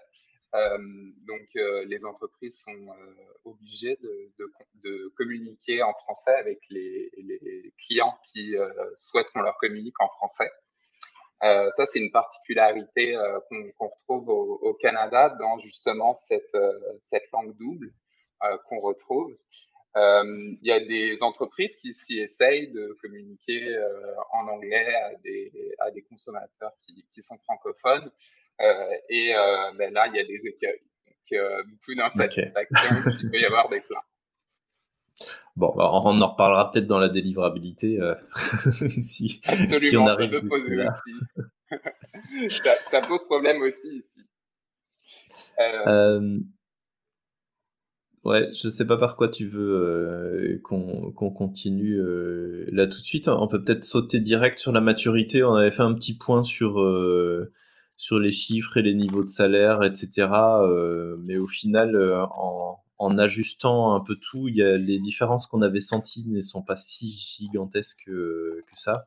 Donc, 0.52 1.48
les 1.54 2.04
entreprises 2.04 2.60
sont 2.62 2.86
obligées 3.44 3.98
de, 4.02 5.08
communiquer 5.16 5.82
en 5.82 5.92
français 5.94 6.34
avec 6.34 6.58
les, 6.70 7.72
clients 7.78 8.18
qui 8.24 8.56
souhaitent 8.96 9.30
qu'on 9.32 9.42
leur 9.42 9.56
communique 9.58 10.00
en 10.00 10.08
français. 10.08 10.50
Ça, 11.40 11.86
c'est 11.86 12.00
une 12.00 12.10
particularité 12.10 13.16
qu'on 13.78 13.88
retrouve 13.88 14.28
au, 14.28 14.74
Canada 14.74 15.30
dans 15.38 15.58
justement 15.58 16.14
cette, 16.14 16.52
langue 17.32 17.56
double 17.56 17.92
qu'on 18.68 18.80
retrouve. 18.80 19.36
Il 19.94 20.58
y 20.62 20.72
a 20.72 20.80
des 20.80 21.22
entreprises 21.22 21.76
qui 21.76 21.94
s'y 21.94 22.18
essayent 22.20 22.72
de 22.72 22.96
communiquer 23.00 23.78
en 24.32 24.48
anglais 24.48 24.94
à 25.78 25.90
des, 25.92 26.02
consommateurs 26.02 26.72
qui 27.12 27.22
sont 27.22 27.38
francophones. 27.38 28.10
Euh, 28.60 28.94
et 29.08 29.34
euh, 29.34 29.72
ben 29.78 29.92
là, 29.92 30.06
il 30.08 30.16
y 30.16 30.20
a 30.20 30.24
des 30.24 30.46
écueils. 30.46 30.80
Donc, 31.06 31.40
euh, 31.40 31.62
beaucoup 31.64 31.94
d'insatisfaction, 31.94 33.12
il 33.22 33.30
peut 33.30 33.40
y 33.40 33.44
avoir 33.44 33.68
des 33.68 33.80
plans. 33.80 34.02
Bon, 35.56 35.74
bah, 35.76 35.90
on 35.92 36.20
en 36.20 36.28
reparlera 36.28 36.70
peut-être 36.70 36.86
dans 36.86 36.98
la 36.98 37.08
délivrabilité 37.08 37.98
si, 39.02 39.40
si, 39.80 39.96
on 39.96 40.06
arrive 40.06 40.32
ça 40.32 40.40
peut 40.40 40.48
poser 40.48 40.86
aussi. 40.86 42.50
ça, 42.64 42.74
ça, 42.90 43.00
pose 43.02 43.24
problème 43.24 43.60
aussi 43.62 43.88
ici. 43.88 44.26
Euh... 45.58 46.38
Ouais, 48.22 48.50
je 48.52 48.68
sais 48.68 48.86
pas 48.86 48.98
par 48.98 49.16
quoi 49.16 49.28
tu 49.28 49.46
veux 49.46 50.60
qu'on 50.62 51.12
continue 51.12 51.98
là 52.70 52.86
tout 52.86 53.00
de 53.00 53.04
suite. 53.04 53.28
On 53.28 53.48
peut 53.48 53.62
peut-être 53.62 53.84
sauter 53.84 54.20
direct 54.20 54.58
sur 54.58 54.72
la 54.72 54.80
maturité. 54.80 55.42
On 55.42 55.54
avait 55.54 55.70
fait 55.70 55.82
un 55.82 55.94
petit 55.94 56.16
point 56.16 56.42
sur 56.44 56.78
sur 58.00 58.18
les 58.18 58.32
chiffres 58.32 58.78
et 58.78 58.82
les 58.82 58.94
niveaux 58.94 59.22
de 59.22 59.28
salaire, 59.28 59.82
etc. 59.82 60.26
Euh, 60.62 61.18
mais 61.18 61.36
au 61.36 61.46
final, 61.46 61.94
euh, 61.94 62.24
en, 62.98 63.18
ajustant 63.18 63.94
un 63.94 64.00
peu 64.00 64.16
tout, 64.16 64.48
y 64.48 64.62
a, 64.62 64.78
les 64.78 64.98
différences 64.98 65.46
qu'on 65.46 65.60
avait 65.60 65.80
senties 65.80 66.24
ne 66.26 66.40
sont 66.40 66.62
pas 66.62 66.76
si 66.76 67.10
gigantesques 67.10 68.04
que, 68.06 68.62
ça. 68.74 69.06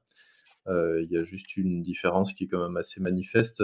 Euh, 0.67 1.01
il 1.01 1.12
y 1.12 1.17
a 1.17 1.23
juste 1.23 1.57
une 1.57 1.81
différence 1.81 2.33
qui 2.33 2.43
est 2.43 2.47
quand 2.47 2.62
même 2.62 2.77
assez 2.77 3.01
manifeste 3.01 3.63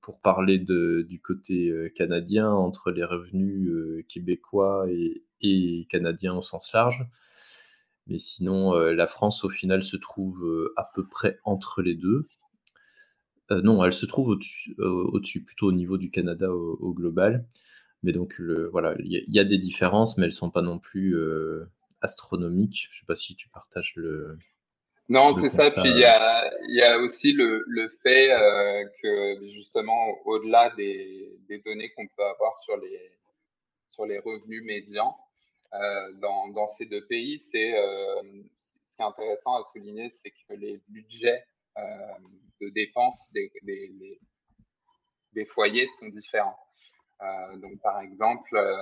pour 0.00 0.20
parler 0.20 0.58
du 0.58 1.20
côté 1.20 1.92
canadien 1.94 2.50
entre 2.50 2.90
les 2.92 3.04
revenus 3.04 4.06
québécois 4.08 4.86
et, 4.88 5.22
et, 5.42 5.86
canadiens 5.90 6.34
au 6.34 6.42
sens 6.42 6.72
large. 6.72 7.06
Mais 8.06 8.18
sinon, 8.18 8.72
la 8.72 9.06
France, 9.06 9.44
au 9.44 9.50
final, 9.50 9.82
se 9.82 9.98
trouve 9.98 10.72
à 10.76 10.90
peu 10.94 11.06
près 11.06 11.38
entre 11.44 11.82
les 11.82 11.94
deux. 11.94 12.26
Euh, 13.52 13.62
non, 13.62 13.84
elle 13.84 13.92
se 13.92 14.06
trouve 14.06 14.28
au-dessus, 14.28 14.76
euh, 14.78 15.20
plutôt 15.44 15.66
au 15.66 15.72
niveau 15.72 15.98
du 15.98 16.10
Canada 16.10 16.50
au, 16.50 16.92
global. 16.92 17.46
Mais 18.02 18.12
donc, 18.12 18.40
voilà, 18.72 18.94
il 19.00 19.24
y, 19.28 19.38
a 19.38 19.44
des 19.44 19.58
différences, 19.58 20.16
mais 20.16 20.24
elles 20.24 20.30
ne 20.30 20.34
sont 20.34 20.50
pas 20.50 20.62
non 20.62 20.78
plus 20.78 21.16
euh, 21.16 21.66
astronomiques. 22.00 22.88
Je 22.90 22.96
ne 22.96 23.00
sais 23.00 23.06
pas 23.06 23.16
si 23.16 23.36
tu 23.36 23.48
partages 23.50 23.92
le. 23.96 24.38
Non, 25.10 25.34
c'est 25.34 25.50
ça. 25.50 25.70
Puis 25.70 25.82
il 25.84 25.98
y 25.98 26.04
a, 26.82 26.98
aussi 26.98 27.34
le, 27.34 27.92
fait 28.02 28.30
que 29.02 29.50
justement, 29.50 30.16
au-delà 30.24 30.70
des, 30.76 31.38
données 31.66 31.90
qu'on 31.90 32.06
peut 32.06 32.24
avoir 32.24 32.56
sur 32.58 32.76
les, 32.78 33.10
sur 33.90 34.06
les 34.06 34.18
revenus 34.18 34.64
médians 34.64 35.14
dans, 36.22 36.68
ces 36.68 36.86
deux 36.86 37.04
pays, 37.04 37.38
c'est 37.38 37.72
ce 37.72 38.96
qui 38.96 39.02
est 39.02 39.04
intéressant 39.04 39.56
à 39.56 39.62
souligner, 39.64 40.10
c'est 40.22 40.30
que 40.30 40.54
les 40.54 40.80
budgets 40.88 41.44
de 42.60 42.68
dépenses 42.68 43.32
des, 45.32 45.46
foyers 45.46 45.86
sont 45.86 46.08
différents. 46.08 46.58
Euh, 47.22 47.56
donc, 47.56 47.80
par 47.82 48.00
exemple, 48.00 48.56
euh, 48.56 48.76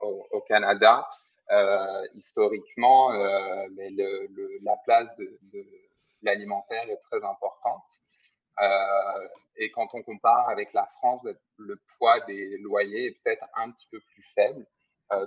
au, 0.00 0.40
Canada, 0.42 1.08
euh, 1.50 2.06
historiquement, 2.14 3.10
le, 3.10 4.64
la 4.64 4.76
place 4.84 5.14
de, 5.16 5.64
l'alimentaire 6.22 6.88
est 6.90 7.00
très 7.10 7.24
importante. 7.24 8.02
et 9.56 9.70
quand 9.72 9.88
on 9.94 10.02
compare 10.02 10.48
avec 10.48 10.72
la 10.72 10.86
France, 10.96 11.20
le 11.58 11.80
poids 11.96 12.20
des 12.20 12.58
loyers 12.58 13.06
est 13.06 13.18
peut-être 13.22 13.46
un 13.56 13.70
petit 13.70 13.88
peu 13.90 14.00
plus 14.00 14.24
faible. 14.34 14.66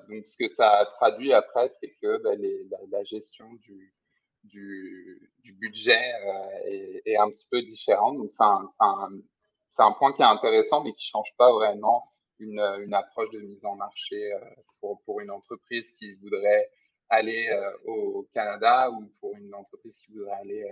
donc, 0.09 0.27
ce 0.27 0.37
que 0.37 0.53
ça 0.55 0.85
traduit 0.95 1.33
après, 1.33 1.69
c'est 1.79 1.91
que 2.01 2.17
ben, 2.23 2.39
la, 2.91 3.03
gestion 3.03 3.47
du, 3.61 3.93
du, 4.43 5.31
du 5.43 5.53
budget 5.53 6.13
euh, 6.25 7.01
est, 7.05 7.17
un 7.17 7.29
petit 7.29 7.47
peu 7.49 7.61
différent. 7.61 8.13
Donc, 8.13 8.31
c'est 8.31 8.43
un, 8.43 8.65
un, 8.79 9.09
un, 9.77 9.91
point 9.93 10.13
qui 10.13 10.21
est 10.21 10.25
intéressant, 10.25 10.83
mais 10.83 10.93
qui 10.93 11.05
change 11.05 11.33
pas 11.37 11.51
vraiment 11.51 12.11
une, 12.39 12.59
une 12.59 12.93
approche 12.93 13.29
de 13.31 13.39
mise 13.39 13.65
en 13.65 13.75
marché 13.75 14.33
euh, 14.33 14.39
pour, 14.79 15.01
pour 15.03 15.19
une 15.19 15.31
entreprise 15.31 15.91
qui 15.93 16.15
voudrait 16.15 16.69
aller 17.09 17.49
euh, 17.49 17.77
au 17.85 18.27
Canada 18.33 18.89
ou 18.91 19.11
pour 19.19 19.35
une 19.35 19.53
entreprise 19.53 19.97
qui 19.97 20.13
voudrait 20.13 20.39
aller 20.41 20.71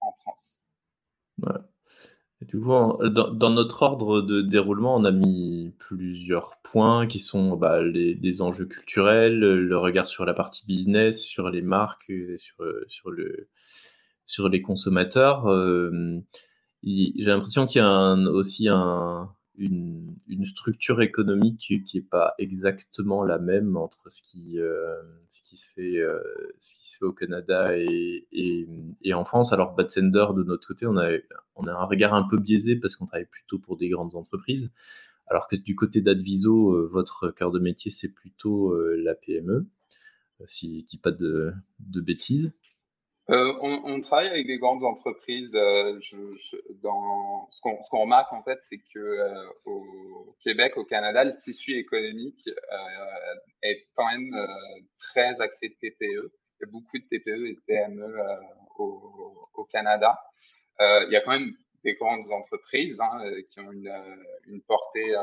en 0.00 0.12
France. 0.12 0.64
Ouais. 1.42 1.69
Du 2.42 2.58
coup, 2.58 2.70
dans, 2.70 3.50
notre 3.50 3.82
ordre 3.82 4.22
de 4.22 4.40
déroulement, 4.40 4.96
on 4.96 5.04
a 5.04 5.10
mis 5.10 5.74
plusieurs 5.78 6.56
points 6.62 7.06
qui 7.06 7.18
sont 7.18 7.56
bah, 7.56 7.82
les, 7.82 8.42
enjeux 8.42 8.64
culturels, 8.64 9.38
le 9.38 9.76
regard 9.76 10.06
sur 10.06 10.24
la 10.24 10.32
partie 10.32 10.64
business, 10.66 11.22
sur 11.22 11.50
les 11.50 11.60
marques, 11.60 12.10
sur, 12.38 12.64
sur, 12.88 13.10
le, 13.10 13.48
sur 14.24 14.48
les 14.48 14.62
consommateurs. 14.62 15.48
Euh, 15.48 16.18
j'ai 16.82 17.12
l'impression 17.26 17.66
qu'il 17.66 17.82
y 17.82 17.84
a 17.84 18.14
aussi 18.14 18.68
un, 18.68 19.34
une, 19.60 20.44
structure 20.44 21.02
économique 21.02 21.58
qui 21.84 21.96
n'est 21.96 22.02
pas 22.02 22.34
exactement 22.38 23.24
la 23.24 23.38
même 23.38 23.76
entre 23.76 24.10
ce 24.10 24.22
qui, 24.22 24.58
euh, 24.58 24.94
ce 25.28 25.42
qui, 25.42 25.56
se, 25.56 25.68
fait, 25.68 25.98
euh, 25.98 26.18
ce 26.58 26.76
qui 26.76 26.90
se 26.90 26.98
fait 26.98 27.04
au 27.04 27.12
Canada 27.12 27.76
et, 27.76 28.66
en 29.12 29.24
France. 29.24 29.52
Alors, 29.52 29.74
Batsender, 29.74 30.26
de 30.34 30.42
notre 30.44 30.66
côté, 30.66 30.86
on 30.86 30.96
a, 30.96 31.10
on 31.56 31.66
a 31.66 31.72
un 31.72 31.84
regard 31.84 32.14
un 32.14 32.22
peu 32.22 32.38
biaisé 32.38 32.76
parce 32.76 32.96
qu'on 32.96 33.06
travaille 33.06 33.26
plutôt 33.26 33.58
pour 33.58 33.76
des 33.76 33.90
grandes 33.90 34.14
entreprises. 34.14 34.70
alors 35.26 35.46
que 35.46 35.56
du 35.56 35.76
côté 35.76 36.00
d'Adviso, 36.00 36.88
votre 36.88 37.30
cœur 37.30 37.50
de 37.50 37.58
métier, 37.58 37.90
c'est 37.90 38.08
plutôt 38.08 38.74
la 38.96 39.14
PME, 39.14 39.66
si 40.46 40.80
je 40.80 40.86
dis 40.86 40.98
pas 40.98 41.12
de, 41.12 41.52
bêtises. 41.78 42.54
On, 43.30 44.00
travaille 44.00 44.28
avec 44.28 44.46
des 44.46 44.58
grandes 44.58 44.84
entreprises. 44.84 45.52
dans, 45.52 47.48
ce 47.50 47.60
qu'on 47.60 48.00
remarque 48.00 48.32
en 48.32 48.42
fait, 48.42 48.58
c'est 48.68 48.80
que 48.92 49.46
au 49.64 50.36
Québec, 50.42 50.76
au 50.76 50.84
Canada, 50.84 51.24
le 51.24 51.36
tissu 51.36 51.72
économique 51.72 52.48
est 53.62 53.86
quand 53.94 54.06
même 54.10 54.34
très 54.98 55.40
axé 55.40 55.70
TPE. 55.80 56.00
Il 56.02 56.66
y 56.66 56.68
a 56.68 56.70
beaucoup 56.70 56.98
de 56.98 57.04
TPE 57.04 57.46
et 57.46 57.54
de 57.54 57.60
PME 57.66 58.18
au, 58.78 59.64
Canada. 59.70 60.18
il 60.80 61.08
y 61.10 61.16
a 61.16 61.20
quand 61.20 61.38
même 61.38 61.54
des 61.84 61.94
grandes 61.94 62.30
entreprises 62.30 63.00
hein, 63.00 63.20
euh, 63.24 63.42
qui 63.48 63.60
ont 63.60 63.72
une, 63.72 63.88
euh, 63.88 64.58
portée 64.66 65.14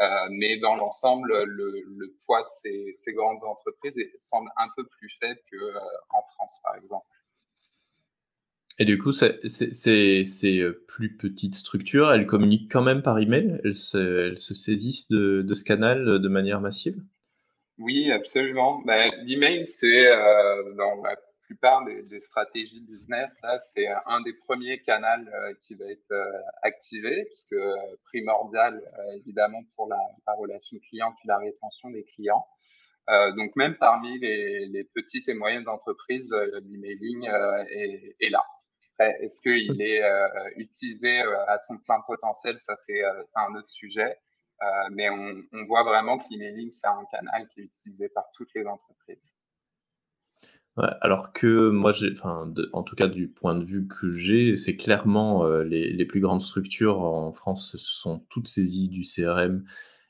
euh, 0.00 0.06
mais 0.30 0.56
dans 0.58 0.76
l'ensemble, 0.76 1.30
le, 1.44 1.82
le, 1.86 2.14
poids 2.24 2.42
de 2.42 2.48
ces, 2.62 2.94
ces, 2.98 3.12
grandes 3.12 3.42
entreprises 3.44 3.94
semble 4.18 4.50
un 4.56 4.68
peu 4.76 4.86
plus 4.86 5.10
faible 5.20 5.40
qu'en 5.50 6.22
France, 6.34 6.60
par 6.62 6.76
exemple. 6.76 7.06
Et 8.78 8.86
du 8.86 8.96
coup, 8.96 9.12
ces 9.12 9.42
plus 10.86 11.16
petites 11.18 11.54
structures, 11.54 12.10
elles 12.12 12.26
communiquent 12.26 12.72
quand 12.72 12.82
même 12.82 13.02
par 13.02 13.18
email? 13.18 13.60
Elles 13.62 13.76
se, 13.76 14.28
elles 14.28 14.38
se 14.38 14.54
saisissent 14.54 15.08
de, 15.08 15.42
de, 15.42 15.54
ce 15.54 15.64
canal 15.64 16.18
de 16.18 16.28
manière 16.28 16.62
massive? 16.62 16.96
Oui, 17.78 18.10
absolument. 18.10 18.82
Ben, 18.86 19.10
L'email, 19.24 19.66
c'est 19.66 20.10
euh, 20.10 20.74
dans 20.76 21.02
la 21.02 21.16
plupart 21.50 21.84
des, 21.84 22.20
stratégies 22.20 22.80
business, 22.80 23.36
là, 23.42 23.58
c'est 23.58 23.88
un 24.06 24.20
des 24.20 24.34
premiers 24.34 24.80
canaux 24.82 25.28
euh, 25.34 25.52
qui 25.62 25.74
va 25.74 25.86
être 25.86 26.12
euh, 26.12 26.40
activé, 26.62 27.24
puisque 27.24 27.54
euh, 27.54 27.74
primordial 28.04 28.80
évidemment 29.16 29.60
pour 29.74 29.88
la, 29.88 29.98
relation 30.38 30.78
client 30.88 31.12
puis 31.18 31.26
la 31.26 31.38
rétention 31.38 31.90
des 31.90 32.04
clients. 32.04 32.46
donc 33.36 33.56
même 33.56 33.74
parmi 33.74 34.16
les, 34.20 34.84
petites 34.94 35.28
et 35.28 35.34
moyennes 35.34 35.68
entreprises, 35.68 36.32
l'emailing 36.68 37.24
est, 37.24 38.30
là. 38.30 38.44
Est-ce 39.00 39.40
qu'il 39.40 39.82
est, 39.82 40.02
utilisé 40.56 41.20
à 41.48 41.58
son 41.66 41.78
plein 41.78 42.00
potentiel? 42.06 42.60
Ça, 42.60 42.76
c'est 42.86 43.02
un 43.34 43.54
autre 43.56 43.68
sujet. 43.68 44.16
mais 44.92 45.10
on 45.10 45.64
voit 45.66 45.82
vraiment 45.82 46.18
que 46.18 46.26
l'emailing, 46.30 46.70
c'est 46.72 46.86
un 46.86 47.04
canal 47.10 47.48
qui 47.48 47.62
est 47.62 47.64
utilisé 47.64 48.08
par 48.08 48.26
toutes 48.36 48.54
les 48.54 48.64
entreprises 48.66 49.32
alors 50.76 51.32
que 51.32 51.70
moi, 51.70 51.92
j'ai, 51.92 52.12
enfin, 52.12 52.52
en 52.72 52.82
tout 52.82 52.94
cas 52.94 53.08
du 53.08 53.28
point 53.28 53.54
de 53.54 53.64
vue 53.64 53.86
que 53.86 54.10
j'ai, 54.10 54.56
c'est 54.56 54.76
clairement 54.76 55.44
euh, 55.44 55.64
les, 55.64 56.04
plus 56.04 56.20
grandes 56.20 56.42
structures 56.42 57.00
en 57.00 57.32
France 57.32 57.72
se 57.72 57.78
sont 57.78 58.24
toutes 58.30 58.48
saisies 58.48 58.88
du 58.88 59.02
CRM 59.02 59.64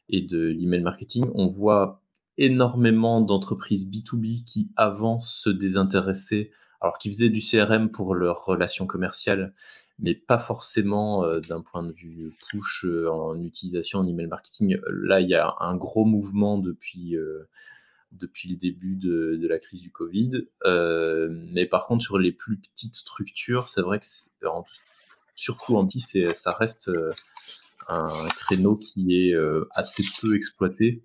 et 0.09 0.21
de 0.21 0.47
l'email 0.47 0.83
marketing. 0.83 1.25
On 1.35 1.49
voit 1.49 2.03
énormément 2.37 3.21
d'entreprises 3.21 3.91
B2B 3.91 4.45
qui 4.45 4.71
avant 4.77 5.19
se 5.21 5.51
désintéressaient, 5.51 6.51
alors 6.81 6.99
qui 6.99 7.11
faisaient 7.11 7.31
du 7.31 7.41
CRM 7.41 7.91
pour 7.91 8.15
leurs 8.15 8.45
relations 8.45 8.87
commerciales, 8.87 9.55
mais 9.99 10.15
pas 10.15 10.39
forcément 10.39 11.25
euh, 11.25 11.41
d'un 11.41 11.63
point 11.63 11.83
de 11.83 11.93
vue 11.93 12.33
push 12.51 12.85
euh, 12.85 13.11
en 13.11 13.41
utilisation 13.43 14.01
en 14.01 14.07
email 14.07 14.27
marketing. 14.27 14.79
Là, 14.89 15.21
il 15.21 15.29
y 15.29 15.35
a 15.35 15.55
un 15.61 15.77
gros 15.77 16.05
mouvement 16.05 16.59
depuis 16.59 17.17
depuis 18.13 18.49
le 18.49 18.57
début 18.57 18.97
de, 18.97 19.47
la 19.49 19.59
crise 19.59 19.81
du 19.83 19.91
Covid. 19.91 20.47
Euh, 20.65 21.29
mais 21.53 21.67
par 21.67 21.87
contre, 21.87 22.03
sur 22.03 22.19
les 22.19 22.33
plus 22.33 22.59
petites 22.59 22.95
structures, 22.95 23.69
c'est 23.69 23.83
vrai 23.83 24.01
que 24.01 24.07
surtout 25.35 25.77
en 25.77 25.87
petit, 25.87 26.27
ça 26.35 26.53
reste 26.53 26.89
euh, 26.89 27.13
un 27.89 28.07
créneau 28.37 28.77
qui 28.77 29.29
est 29.29 29.35
euh, 29.35 29.67
assez 29.73 30.03
peu 30.21 30.35
exploité. 30.35 31.03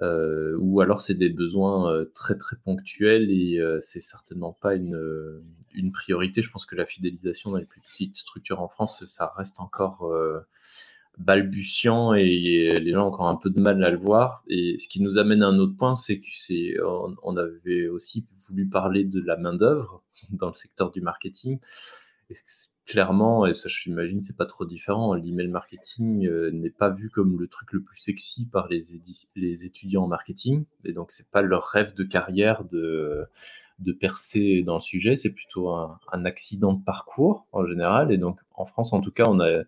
ou 0.00 0.80
alors 0.80 1.00
c'est 1.00 1.14
des 1.14 1.28
besoins 1.28 2.04
très 2.14 2.36
très 2.36 2.56
ponctuels 2.56 3.30
et 3.30 3.60
c'est 3.80 4.00
certainement 4.00 4.52
pas 4.52 4.74
une, 4.74 5.42
une 5.74 5.92
priorité. 5.92 6.40
Je 6.40 6.50
pense 6.50 6.66
que 6.66 6.76
la 6.76 6.86
fidélisation 6.86 7.50
dans 7.50 7.58
les 7.58 7.66
plus 7.66 7.80
petites 7.80 8.16
structures 8.16 8.60
en 8.60 8.68
France, 8.68 9.04
ça 9.06 9.32
reste 9.36 9.60
encore 9.60 10.12
balbutiant 11.18 12.14
et 12.14 12.78
les 12.80 12.92
gens 12.92 13.04
ont 13.04 13.08
encore 13.08 13.28
un 13.28 13.36
peu 13.36 13.50
de 13.50 13.60
mal 13.60 13.82
à 13.82 13.90
le 13.90 13.98
voir. 13.98 14.44
Et 14.48 14.76
ce 14.78 14.88
qui 14.88 15.02
nous 15.02 15.18
amène 15.18 15.42
à 15.42 15.48
un 15.48 15.58
autre 15.58 15.76
point, 15.76 15.94
c'est 15.94 16.20
que 16.20 16.26
c'est, 16.32 16.76
on, 17.22 17.36
avait 17.36 17.88
aussi 17.88 18.26
voulu 18.48 18.68
parler 18.68 19.04
de 19.04 19.20
la 19.20 19.36
main 19.36 19.54
d'œuvre 19.54 20.02
dans 20.30 20.48
le 20.48 20.54
secteur 20.54 20.90
du 20.90 21.00
marketing. 21.00 21.58
Et 22.30 22.34
clairement, 22.84 23.46
et 23.46 23.54
ça 23.54 23.68
j'imagine 23.68 24.22
c'est 24.22 24.36
pas 24.36 24.46
trop 24.46 24.64
différent, 24.64 25.12
l'email 25.12 25.48
marketing 25.48 26.26
euh, 26.26 26.50
n'est 26.50 26.70
pas 26.70 26.88
vu 26.88 27.10
comme 27.10 27.38
le 27.38 27.46
truc 27.46 27.72
le 27.72 27.82
plus 27.82 27.98
sexy 27.98 28.46
par 28.46 28.66
les, 28.68 28.80
les 29.36 29.64
étudiants 29.64 30.04
en 30.04 30.08
marketing. 30.08 30.64
Et 30.84 30.92
donc 30.92 31.10
c'est 31.10 31.28
pas 31.30 31.42
leur 31.42 31.64
rêve 31.64 31.94
de 31.94 32.04
carrière 32.04 32.64
de 32.64 33.24
de 33.78 33.92
percer 33.92 34.62
dans 34.62 34.74
le 34.74 34.80
sujet, 34.80 35.14
c'est 35.14 35.32
plutôt 35.32 35.70
un, 35.70 36.00
un 36.12 36.24
accident 36.24 36.72
de 36.72 36.82
parcours 36.82 37.46
en 37.52 37.64
général. 37.66 38.12
Et 38.12 38.18
donc 38.18 38.38
en 38.54 38.64
France 38.64 38.92
en 38.92 39.00
tout 39.00 39.12
cas, 39.12 39.26
on 39.26 39.40
a 39.40 39.62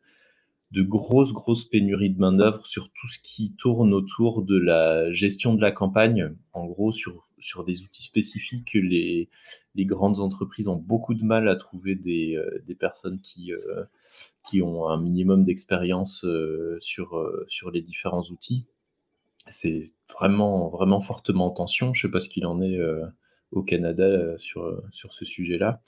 de 0.71 0.83
grosses, 0.83 1.33
grosses 1.33 1.65
pénuries 1.65 2.11
de 2.11 2.21
main-d'œuvre 2.21 2.65
sur 2.65 2.93
tout 2.93 3.09
ce 3.09 3.19
qui 3.19 3.55
tourne 3.57 3.93
autour 3.93 4.43
de 4.43 4.57
la 4.57 5.13
gestion 5.13 5.55
de 5.55 5.61
la 5.61 5.73
campagne. 5.73 6.33
En 6.53 6.67
gros, 6.67 6.93
sur, 6.93 7.27
sur 7.39 7.65
des 7.65 7.83
outils 7.83 8.05
spécifiques, 8.05 8.75
les, 8.75 9.29
les 9.75 9.85
grandes 9.85 10.21
entreprises 10.21 10.69
ont 10.69 10.77
beaucoup 10.77 11.15
de 11.15 11.25
mal 11.25 11.49
à 11.49 11.57
trouver 11.57 11.97
des, 11.97 12.37
euh, 12.37 12.63
des 12.67 12.77
personnes 12.77 13.21
qui, 13.21 13.53
euh, 13.53 13.85
qui 14.49 14.63
ont 14.63 14.89
un 14.89 15.01
minimum 15.01 15.45
d'expérience 15.45 16.25
euh, 16.25 16.79
sur, 16.81 17.21
sur 17.49 17.73
les 17.73 17.83
différents 17.83 18.25
outils. 18.31 18.65
C'est 19.49 19.85
vraiment, 20.15 20.69
vraiment 20.69 21.01
fortement 21.01 21.47
en 21.47 21.51
tension. 21.51 21.93
Je 21.95 22.07
ne 22.07 22.09
sais 22.09 22.13
pas 22.13 22.21
ce 22.21 22.29
qu'il 22.29 22.47
en 22.47 22.63
est 22.63 22.79
au 23.51 23.63
Canada 23.63 24.39
sur, 24.39 24.81
sur 24.93 25.13
ce 25.13 25.25
sujet-là. 25.25 25.81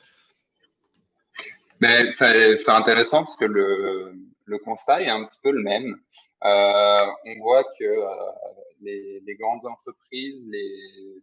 Mais 1.81 2.11
c'est 2.13 2.69
intéressant 2.69 3.25
parce 3.25 3.37
que 3.37 3.45
le, 3.45 4.15
le 4.45 4.59
constat 4.59 5.03
est 5.03 5.09
un 5.09 5.25
petit 5.25 5.39
peu 5.43 5.51
le 5.51 5.63
même. 5.63 5.97
Euh, 6.45 7.07
on 7.27 7.39
voit 7.41 7.65
que 7.79 7.85
euh, 7.85 8.33
les, 8.81 9.37
grandes 9.39 9.65
entreprises, 9.67 10.49
les, 10.51 11.23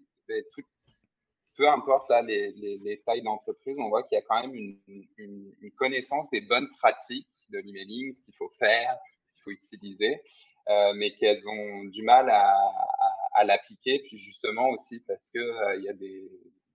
peu 1.57 1.67
importe 1.67 2.11
les, 2.25 2.51
les, 2.51 3.01
tailles 3.05 3.23
d'entreprise, 3.23 3.77
on 3.79 3.89
voit 3.89 4.03
qu'il 4.03 4.17
y 4.17 4.21
a 4.21 4.25
quand 4.27 4.41
même 4.41 4.55
une, 4.55 5.71
connaissance 5.77 6.29
des 6.29 6.41
bonnes 6.41 6.67
pratiques 6.77 7.27
de 7.49 7.59
l'emailing, 7.59 8.11
ce 8.13 8.23
qu'il 8.23 8.35
faut 8.35 8.51
faire, 8.59 8.97
ce 9.29 9.35
qu'il 9.35 9.43
faut 9.43 9.63
utiliser, 9.63 10.21
euh, 10.69 10.93
mais 10.95 11.15
qu'elles 11.15 11.47
ont 11.47 11.85
du 11.85 12.03
mal 12.03 12.29
à, 12.29 13.43
l'appliquer, 13.45 13.99
puis 13.99 14.17
justement 14.17 14.69
aussi 14.71 14.99
parce 15.07 15.29
qu'il 15.29 15.41
il 15.77 15.83
y 15.85 15.89
a 15.89 15.93
des, 15.93 16.29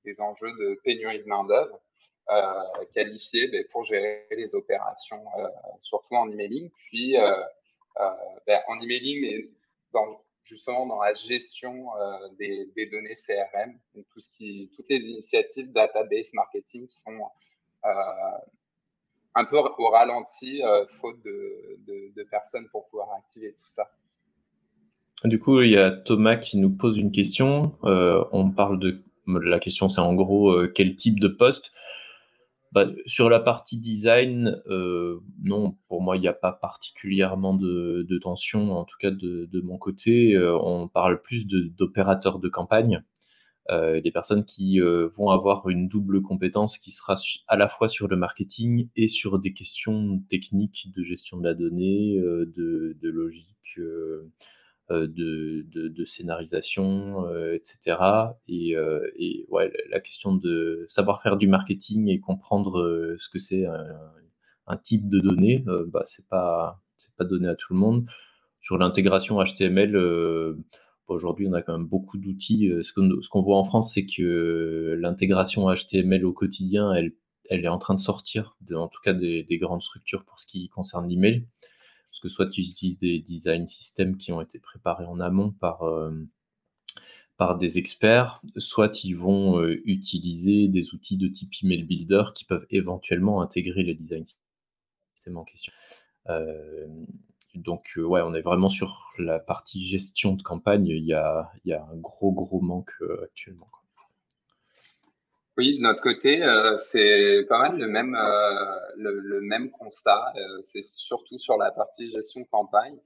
des 0.06 0.20
enjeux 0.22 0.50
de 0.58 0.80
pénurie 0.82 1.22
de 1.22 1.28
main-d'œuvre. 1.28 1.78
Euh, 2.30 2.84
qualifiés 2.94 3.48
ben, 3.48 3.62
pour 3.70 3.84
gérer 3.84 4.26
les 4.30 4.54
opérations, 4.54 5.22
euh, 5.38 5.46
surtout 5.80 6.14
en 6.14 6.30
emailing. 6.30 6.70
Puis 6.70 7.18
euh, 7.18 7.34
ben, 8.46 8.60
en 8.66 8.80
emailing, 8.80 9.20
mais 9.20 9.50
justement 10.42 10.86
dans 10.86 11.02
la 11.02 11.12
gestion 11.12 11.88
des, 12.38 12.88
données 12.90 13.14
CRM. 13.14 13.78
Donc 13.94 14.06
tout 14.10 14.20
ce 14.20 14.34
qui, 14.36 14.70
toutes 14.74 14.88
les 14.88 15.04
initiatives 15.04 15.70
database 15.72 16.32
marketing 16.32 16.88
sont 16.88 17.30
un 19.34 19.44
peu 19.44 19.58
au 19.58 19.88
ralenti, 19.90 20.62
faute 21.00 21.22
de, 21.22 22.22
personnes 22.30 22.68
pour 22.70 22.88
pouvoir 22.88 23.12
activer 23.18 23.52
tout 23.52 23.68
ça. 23.68 23.90
Du 25.24 25.38
coup, 25.38 25.60
il 25.60 25.70
y 25.70 25.76
a 25.76 25.90
Thomas 25.90 26.36
qui 26.36 26.56
nous 26.56 26.70
pose 26.70 26.96
une 26.96 27.12
question. 27.12 27.76
On 27.82 28.50
parle 28.50 28.78
de 28.78 29.04
la 29.26 29.58
question, 29.58 29.88
c'est 29.88 30.00
en 30.00 30.14
gros 30.14 30.54
quel 30.74 30.94
type 30.94 31.20
de 31.20 31.28
poste? 31.28 31.72
Bah, 32.74 32.88
sur 33.06 33.30
la 33.30 33.38
partie 33.38 33.78
design, 33.78 34.60
euh, 34.66 35.20
non, 35.44 35.76
pour 35.86 36.02
moi, 36.02 36.16
il 36.16 36.20
n'y 36.20 36.26
a 36.26 36.32
pas 36.32 36.50
particulièrement 36.50 37.54
de, 37.54 38.18
tension, 38.20 38.72
en 38.72 38.84
tout 38.84 38.96
cas 38.98 39.12
de, 39.12 39.60
mon 39.62 39.78
côté. 39.78 40.34
Euh, 40.34 40.58
on 40.58 40.88
parle 40.88 41.20
plus 41.20 41.46
d'opérateurs 41.46 42.40
de, 42.40 42.48
campagne, 42.48 43.04
euh, 43.70 44.00
des 44.00 44.10
personnes 44.10 44.44
qui 44.44 44.80
vont 44.80 45.30
avoir 45.30 45.68
une 45.68 45.86
double 45.86 46.20
compétence 46.20 46.76
qui 46.76 46.90
sera 46.90 47.14
à 47.46 47.56
la 47.56 47.68
fois 47.68 47.88
sur 47.88 48.08
le 48.08 48.16
marketing 48.16 48.88
et 48.96 49.06
sur 49.06 49.38
des 49.38 49.52
questions 49.52 50.20
techniques 50.28 50.88
de 50.96 51.02
gestion 51.04 51.36
de 51.36 51.44
la 51.44 51.54
donnée, 51.54 52.16
de, 52.16 52.96
logique 53.02 53.78
euh, 54.90 55.06
de, 55.08 56.04
scénarisation, 56.04 57.26
euh, 57.26 57.54
etc. 57.54 57.96
Et, 58.48 58.76
euh, 58.76 59.00
et, 59.18 59.46
ouais, 59.48 59.72
la 59.88 59.98
question 59.98 60.34
de 60.34 60.84
savoir 60.88 61.22
faire 61.22 61.38
du 61.38 61.48
marketing 61.48 62.08
et 62.10 62.20
comprendre 62.20 63.16
ce 63.18 63.30
que 63.30 63.38
c'est 63.38 63.64
un, 63.64 64.76
type 64.76 65.08
de 65.08 65.20
données, 65.20 65.64
bah, 65.86 66.02
c'est 66.04 66.28
pas 66.28 66.82
pas 67.16 67.24
donné 67.24 67.48
à 67.48 67.54
tout 67.54 67.72
le 67.72 67.78
monde. 67.78 68.06
Sur 68.60 68.76
l'intégration 68.76 69.42
HTML, 69.42 69.96
aujourd'hui, 71.06 71.46
on 71.48 71.54
a 71.54 71.62
quand 71.62 71.78
même 71.78 71.86
beaucoup 71.86 72.18
d'outils. 72.18 72.70
Ce 72.82 72.92
qu'on 72.92 73.42
voit 73.42 73.56
en 73.56 73.64
France, 73.64 73.94
c'est 73.94 74.04
que 74.04 74.98
l'intégration 75.00 75.72
HTML 75.72 76.26
au 76.26 76.34
quotidien, 76.34 76.92
elle, 76.92 77.12
elle 77.48 77.64
est 77.64 77.68
en 77.68 77.78
train 77.78 77.94
de 77.94 78.00
sortir, 78.00 78.58
en 78.74 78.88
tout 78.88 79.00
cas 79.02 79.14
des, 79.14 79.44
des, 79.44 79.58
grandes 79.58 79.82
structures 79.82 80.24
pour 80.24 80.38
ce 80.38 80.46
qui 80.46 80.68
concerne 80.68 81.08
l'email 81.08 81.46
parce 82.14 82.20
que 82.20 82.28
soit 82.28 82.48
tu 82.48 82.60
utilises 82.60 82.96
des 82.96 83.18
design 83.18 83.66
systems 83.66 84.16
qui 84.16 84.30
ont 84.30 84.40
été 84.40 84.60
préparés 84.60 85.04
en 85.04 85.18
amont 85.18 85.50
par, 85.50 85.82
par 87.36 87.58
des 87.58 87.78
experts, 87.78 88.40
soit 88.56 89.02
ils 89.02 89.16
vont 89.16 89.60
utiliser 89.84 90.68
des 90.68 90.94
outils 90.94 91.16
de 91.16 91.26
type 91.26 91.50
email 91.64 91.82
builder 91.82 92.22
qui 92.32 92.44
peuvent 92.44 92.68
éventuellement 92.70 93.42
intégrer 93.42 93.82
les 93.82 93.94
design 93.94 94.24
systems 95.12 95.38
en 95.38 95.44
question. 95.44 95.72
donc 97.56 97.94
ouais, 97.96 98.20
on 98.22 98.32
est 98.32 98.42
vraiment 98.42 98.68
sur 98.68 99.12
la 99.18 99.40
partie 99.40 99.84
gestion 99.84 100.34
de 100.34 100.42
campagne, 100.42 100.86
il 100.86 101.04
y 101.04 101.14
a, 101.14 101.50
il 101.64 101.70
y 101.70 101.72
a 101.72 101.84
un 101.84 101.96
gros 101.96 102.30
gros 102.30 102.60
manque 102.60 102.94
actuellement. 103.24 103.66
Oui, 105.56 105.78
de 105.78 105.82
notre 105.82 106.02
côté, 106.02 106.42
euh, 106.42 106.76
c'est 106.78 107.46
pas 107.48 107.58
mal 107.58 107.78
le 107.78 107.86
même, 107.86 108.16
euh, 108.16 108.80
le, 108.96 109.40
même 109.40 109.70
constat. 109.70 110.32
Euh, 110.34 110.62
c'est 110.62 110.82
surtout 110.82 111.38
sur 111.38 111.56
la 111.56 111.70
partie 111.70 112.08
gestion 112.08 112.42
campagne. 112.50 112.98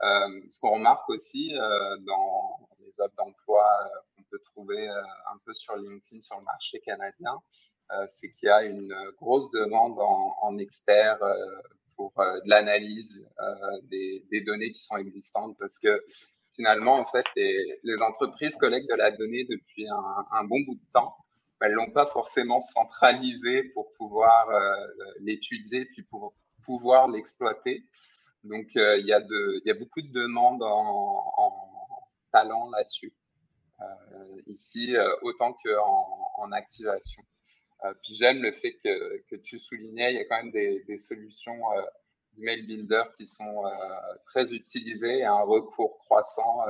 ce 0.00 0.60
qu'on 0.60 0.74
remarque 0.74 1.08
aussi 1.10 1.52
dans 2.06 2.68
les 2.80 2.92
offres 3.00 3.16
d'emploi 3.16 3.66
qu'on 4.14 4.22
peut 4.30 4.38
trouver 4.52 4.86
un 4.88 5.38
peu 5.44 5.52
sur 5.54 5.74
LinkedIn 5.76 6.20
sur 6.20 6.38
le 6.38 6.44
marché 6.44 6.78
canadien, 6.80 7.40
c'est 8.10 8.30
qu'il 8.32 8.48
y 8.48 8.52
a 8.52 8.62
une 8.62 8.94
grosse 9.20 9.50
demande 9.50 9.98
en, 9.98 10.36
en 10.42 10.58
experts 10.58 11.24
pour 11.96 12.12
de 12.18 12.48
l'analyse 12.48 13.26
des, 13.90 14.24
des, 14.30 14.42
données 14.42 14.70
qui 14.70 14.80
sont 14.80 14.98
existantes 14.98 15.56
parce 15.58 15.78
que 15.78 16.04
finalement, 16.54 16.94
en 16.94 17.06
fait, 17.06 17.26
les, 17.36 17.80
les 17.82 18.00
entreprises 18.02 18.54
collectent 18.56 18.90
de 18.90 18.96
la 18.96 19.10
donnée 19.10 19.44
depuis 19.44 19.88
un, 19.88 20.26
un 20.32 20.44
bon 20.44 20.60
bout 20.60 20.74
de 20.76 20.92
temps 20.92 21.16
elles 21.60 21.72
l'ont 21.72 21.90
pas 21.90 22.06
forcément 22.06 22.60
centralisé 22.60 23.64
pour 23.74 23.92
pouvoir 23.94 24.48
euh, 24.50 24.86
l'étudier 25.20 25.86
puis 25.86 26.02
pour 26.02 26.34
pouvoir 26.64 27.08
l'exploiter. 27.08 27.84
Donc 28.44 28.68
euh, 28.76 28.98
il 28.98 29.06
y 29.06 29.12
a 29.70 29.74
beaucoup 29.74 30.02
de 30.02 30.12
demandes 30.12 30.62
en, 30.62 31.32
en 31.36 32.10
talent 32.32 32.70
là-dessus. 32.70 33.12
Euh, 33.80 34.42
ici 34.46 34.94
autant 35.20 35.52
qu'en 35.52 36.32
en 36.38 36.52
activation. 36.52 37.22
puis 38.02 38.14
j'aime 38.14 38.42
le 38.42 38.52
fait 38.52 38.78
que, 38.82 39.36
tu 39.36 39.58
soulignais, 39.58 40.12
il 40.12 40.16
y 40.16 40.20
a 40.20 40.24
quand 40.24 40.42
même 40.42 40.50
des, 40.50 40.98
solutions 40.98 41.60
d'email 42.34 42.62
builder 42.62 43.02
qui 43.18 43.26
sont 43.26 43.64
très 44.26 44.54
utilisées 44.54 45.18
et 45.18 45.24
un 45.24 45.42
recours 45.42 45.98
croissant 45.98 46.62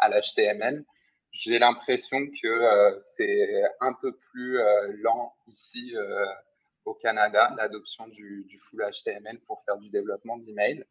à 0.00 0.08
l'HTML 0.08 0.84
j'ai 1.32 1.58
l'impression 1.58 2.26
que 2.26 2.48
euh, 2.48 2.98
c'est 3.00 3.62
un 3.80 3.92
peu 3.92 4.12
plus 4.30 4.58
euh, 4.58 4.92
lent 5.02 5.32
ici 5.48 5.92
euh, 5.96 6.24
au 6.84 6.94
Canada, 6.94 7.54
l'adoption 7.56 8.08
du, 8.08 8.46
full 8.58 8.84
HTML 8.90 9.38
pour 9.46 9.62
faire 9.64 9.78
du 9.78 9.90
développement 9.90 10.38
d'email, 10.38 10.84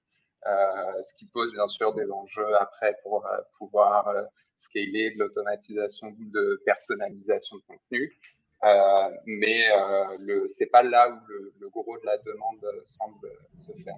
ce 0.46 1.14
qui 1.16 1.26
pose 1.28 1.52
bien 1.52 1.68
sûr 1.68 1.94
des 1.94 2.10
enjeux 2.10 2.56
après 2.60 2.96
pour 3.04 3.28
pouvoir 3.58 4.08
scaler 4.58 5.12
de 5.12 5.20
l'automatisation 5.20 6.16
de 6.18 6.62
personnalisation 6.64 7.58
de 7.58 7.62
contenu. 7.64 8.18
Mais 9.26 9.68
le 10.20 10.48
c'est 10.58 10.68
pas 10.68 10.84
là 10.84 11.10
où 11.10 11.20
le, 11.28 11.70
gros 11.70 11.98
de 11.98 12.06
la 12.06 12.18
demande 12.20 12.66
semble 12.86 13.30
se 13.58 13.74
faire. 13.84 13.98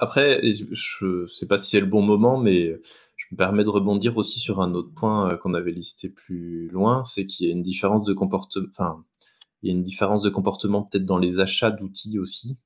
Après, 0.00 0.40
je 0.42 1.26
sais 1.26 1.46
pas 1.46 1.58
si 1.58 1.70
c'est 1.70 1.80
le 1.80 1.86
bon 1.86 2.02
moment, 2.02 2.38
mais 2.38 2.80
me 3.32 3.36
permet 3.36 3.64
de 3.64 3.70
rebondir 3.70 4.16
aussi 4.18 4.38
sur 4.38 4.60
un 4.60 4.74
autre 4.74 4.92
point 4.94 5.32
euh, 5.32 5.36
qu'on 5.36 5.54
avait 5.54 5.72
listé 5.72 6.08
plus 6.08 6.68
loin, 6.68 7.02
c'est 7.04 7.26
qu'il 7.26 7.46
y 7.46 7.50
a 7.50 7.52
une 7.52 7.62
différence 7.62 8.04
de 8.04 8.12
comportement, 8.12 8.66
enfin, 8.70 9.04
il 9.62 9.70
y 9.70 9.72
a 9.72 9.76
une 9.76 9.82
différence 9.82 10.22
de 10.22 10.30
comportement 10.30 10.82
peut-être 10.82 11.06
dans 11.06 11.18
les 11.18 11.40
achats 11.40 11.70
d'outils 11.70 12.18
aussi. 12.18 12.58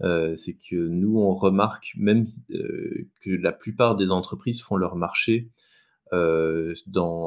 Euh, 0.00 0.34
c'est 0.34 0.54
que 0.54 0.74
nous, 0.74 1.18
on 1.18 1.34
remarque 1.34 1.92
même 1.96 2.24
euh, 2.50 3.08
que 3.20 3.30
la 3.30 3.52
plupart 3.52 3.94
des 3.96 4.10
entreprises 4.10 4.62
font 4.62 4.76
leur 4.76 4.96
marché 4.96 5.50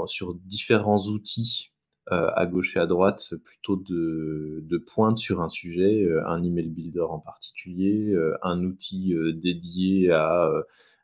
sur 0.08 0.36
différents 0.46 1.08
outils 1.08 1.72
à 2.12 2.46
gauche 2.46 2.78
et 2.78 2.80
à 2.80 2.86
droite, 2.86 3.34
plutôt 3.44 3.78
de, 3.78 4.64
de 4.64 4.78
pointe 4.78 5.18
sur 5.18 5.42
un 5.42 5.50
sujet, 5.50 6.08
un 6.28 6.44
email 6.44 6.70
builder 6.70 7.08
en 7.10 7.18
particulier, 7.18 8.16
un 8.44 8.64
outil 8.64 9.16
dédié 9.34 10.12
à 10.12 10.52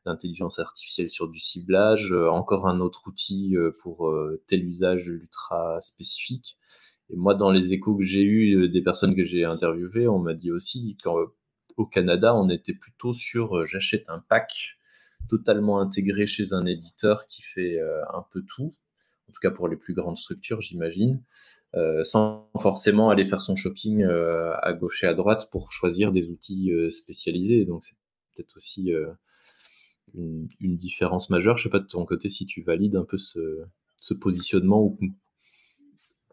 l'intelligence 0.05 0.59
artificielle 0.59 1.09
sur 1.09 1.27
du 1.27 1.39
ciblage, 1.39 2.11
euh, 2.11 2.29
encore 2.29 2.67
un 2.67 2.79
autre 2.79 3.07
outil 3.07 3.55
euh, 3.55 3.71
pour 3.81 4.09
euh, 4.09 4.41
tel 4.47 4.65
usage 4.65 5.07
ultra 5.07 5.79
spécifique. 5.81 6.57
Et 7.09 7.15
moi, 7.15 7.35
dans 7.35 7.51
les 7.51 7.73
échos 7.73 7.95
que 7.95 8.03
j'ai 8.03 8.23
eus 8.23 8.69
des 8.69 8.81
personnes 8.81 9.15
que 9.15 9.25
j'ai 9.25 9.43
interviewées, 9.43 10.07
on 10.07 10.19
m'a 10.19 10.33
dit 10.33 10.51
aussi 10.51 10.97
qu'au 11.03 11.85
Canada, 11.85 12.33
on 12.35 12.49
était 12.49 12.73
plutôt 12.73 13.13
sur 13.13 13.67
j'achète 13.67 14.05
un 14.07 14.19
pack 14.19 14.77
totalement 15.29 15.81
intégré 15.81 16.25
chez 16.25 16.53
un 16.53 16.65
éditeur 16.65 17.27
qui 17.27 17.41
fait 17.41 17.79
un 18.13 18.25
peu 18.31 18.41
tout, 18.43 18.71
en 19.27 19.33
tout 19.33 19.41
cas 19.41 19.51
pour 19.51 19.67
les 19.67 19.75
plus 19.75 19.93
grandes 19.93 20.17
structures, 20.17 20.61
j'imagine, 20.61 21.21
sans 22.03 22.49
forcément 22.57 23.09
aller 23.09 23.25
faire 23.25 23.41
son 23.41 23.57
shopping 23.57 24.05
à 24.05 24.71
gauche 24.71 25.03
et 25.03 25.07
à 25.07 25.13
droite 25.13 25.49
pour 25.51 25.73
choisir 25.73 26.13
des 26.13 26.29
outils 26.29 26.71
spécialisés. 26.91 27.65
Donc 27.65 27.83
c'est 27.83 27.97
peut-être 28.33 28.55
aussi 28.55 28.93
une, 30.15 30.75
différence 30.77 31.29
majeure. 31.29 31.57
Je 31.57 31.63
sais 31.63 31.69
pas 31.69 31.79
de 31.79 31.87
ton 31.87 32.05
côté 32.05 32.29
si 32.29 32.45
tu 32.45 32.61
valides 32.61 32.95
un 32.95 33.05
peu 33.05 33.17
ce, 33.17 33.65
ce 33.99 34.13
positionnement 34.13 34.81
ou 34.81 34.97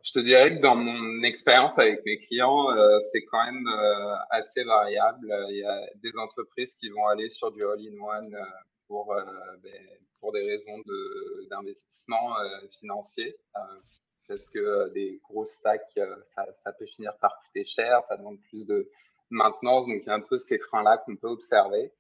je 0.09 0.13
te 0.15 0.21
dirais 0.21 0.57
que 0.57 0.63
dans 0.63 0.75
mon 0.77 1.23
expérience 1.23 1.79
avec 1.79 2.03
mes 2.07 2.19
clients, 2.19 2.71
euh, 2.71 2.99
c'est 3.13 3.27
quand 3.27 3.45
même 3.45 3.67
euh, 3.67 4.15
assez 4.31 4.65
variable. 4.65 5.35
Il 5.51 5.59
y 5.59 5.65
a 5.65 5.87
des 5.97 6.17
entreprises 6.17 6.75
qui 6.77 6.89
vont 6.89 7.07
aller 7.09 7.29
sur 7.29 7.53
du 7.53 7.63
all-in-one 7.63 8.35
euh, 8.35 8.45
pour, 8.87 9.15
ben, 9.63 9.87
pour 10.21 10.33
des 10.33 10.43
raisons 10.43 10.83
d'investissement 11.51 12.37
financier, 12.81 13.37
parce 14.27 14.49
que 14.49 14.91
des 14.95 15.21
gros 15.25 15.45
stacks, 15.45 15.83
ça, 16.35 16.47
ça, 16.55 16.73
peut 16.73 16.87
finir 16.87 17.13
par 17.21 17.39
coûter 17.45 17.67
cher, 17.67 18.01
ça 18.09 18.17
demande 18.17 18.39
plus 18.49 18.65
de 18.65 18.89
maintenance, 19.29 19.87
donc 19.87 20.01
il 20.03 20.07
y 20.07 20.11
a 20.11 20.15
un 20.15 20.21
peu 20.21 20.39
ces 20.39 20.59
freins-là 20.59 21.03
qu'on 21.05 21.17
peut 21.17 21.29
observer. 21.29 21.93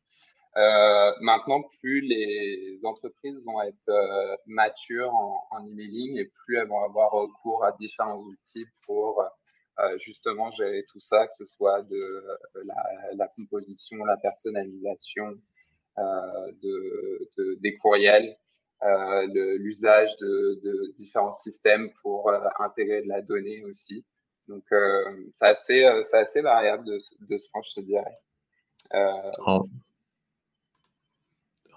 Euh, 0.56 1.12
maintenant, 1.20 1.62
plus 1.80 2.00
les 2.00 2.78
entreprises 2.84 3.44
vont 3.44 3.60
être 3.62 3.88
euh, 3.88 4.36
matures 4.46 5.14
en, 5.14 5.46
en, 5.50 5.66
emailing 5.66 6.18
et 6.18 6.24
plus 6.24 6.56
elles 6.56 6.68
vont 6.68 6.82
avoir 6.82 7.12
recours 7.12 7.64
à 7.64 7.72
différents 7.72 8.18
outils 8.18 8.66
pour 8.86 9.22
euh, 9.22 9.98
justement 9.98 10.50
gérer 10.52 10.84
tout 10.90 11.00
ça, 11.00 11.26
que 11.26 11.34
ce 11.34 11.44
soit 11.44 11.82
de 11.82 12.24
la, 12.64 12.74
la 13.14 13.28
composition, 13.28 14.04
la 14.04 14.16
personnalisation 14.16 15.38
de, 15.96 17.28
de, 17.36 17.58
des 17.60 17.74
courriels, 17.74 18.36
l'usage 18.80 20.16
de, 20.18 20.60
de, 20.62 20.92
différents 20.96 21.32
systèmes 21.32 21.90
pour 22.02 22.32
intégrer 22.60 23.02
de 23.02 23.08
la 23.08 23.20
donnée 23.20 23.64
aussi. 23.64 24.04
Donc, 24.46 24.64
c'est 25.34 25.44
assez, 25.44 25.84
assez 25.84 26.40
variable 26.40 26.84
de, 26.84 26.98
ce 27.00 27.14
que 27.26 27.60
je 27.64 27.80
te 27.80 27.84
dirais. 27.84 28.14
Euh, 28.94 29.60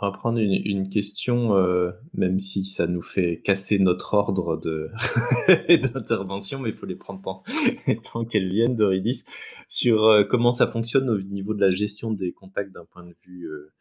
on 0.02 0.10
va 0.10 0.18
prendre 0.18 0.40
une, 0.40 0.90
question, 0.90 1.56
euh, 1.56 1.92
même 2.16 2.40
si 2.40 2.66
ça 2.66 2.88
nous 2.88 3.04
fait 3.04 3.40
casser 3.44 3.78
notre 3.78 4.16
ordre 4.16 4.58
d'intervention, 5.70 6.60
mais 6.60 6.70
il 6.70 6.76
faut 6.76 6.88
les 6.88 6.96
prendre 6.96 7.22
tant, 7.22 7.44
tant 8.12 8.26
qu'elles 8.26 8.50
viennent, 8.50 8.76
Doridis, 8.76 9.24
sur 9.68 10.06
euh, 10.06 10.24
comment 10.24 10.52
ça 10.52 10.66
fonctionne 10.66 11.08
au 11.08 11.22
niveau 11.22 11.54
de 11.54 11.62
la 11.62 11.70
gestion 11.70 12.12
des 12.12 12.34
contacts 12.34 12.72
d'un 12.72 12.86
point 12.86 13.04
de 13.04 13.14
vue 13.26 13.46
euh, 13.46 13.72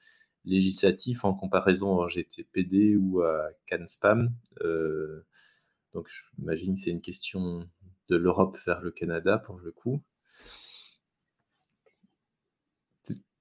législatif 0.45 1.25
en 1.25 1.33
comparaison 1.33 1.95
au 1.95 2.03
RGTPD 2.03 2.97
ou 2.97 3.23
à 3.23 3.49
CanSpam. 3.67 4.31
donc 5.95 6.07
j'imagine 6.37 6.75
que 6.75 6.81
c'est 6.81 6.91
une 6.91 7.01
question 7.01 7.67
de 8.09 8.17
l'Europe 8.17 8.59
vers 8.67 8.83
le 8.83 8.91
Canada 8.91 9.39
pour 9.39 9.59
le 9.59 9.73
coup. 9.73 10.03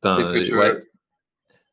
ouais. 0.04 0.80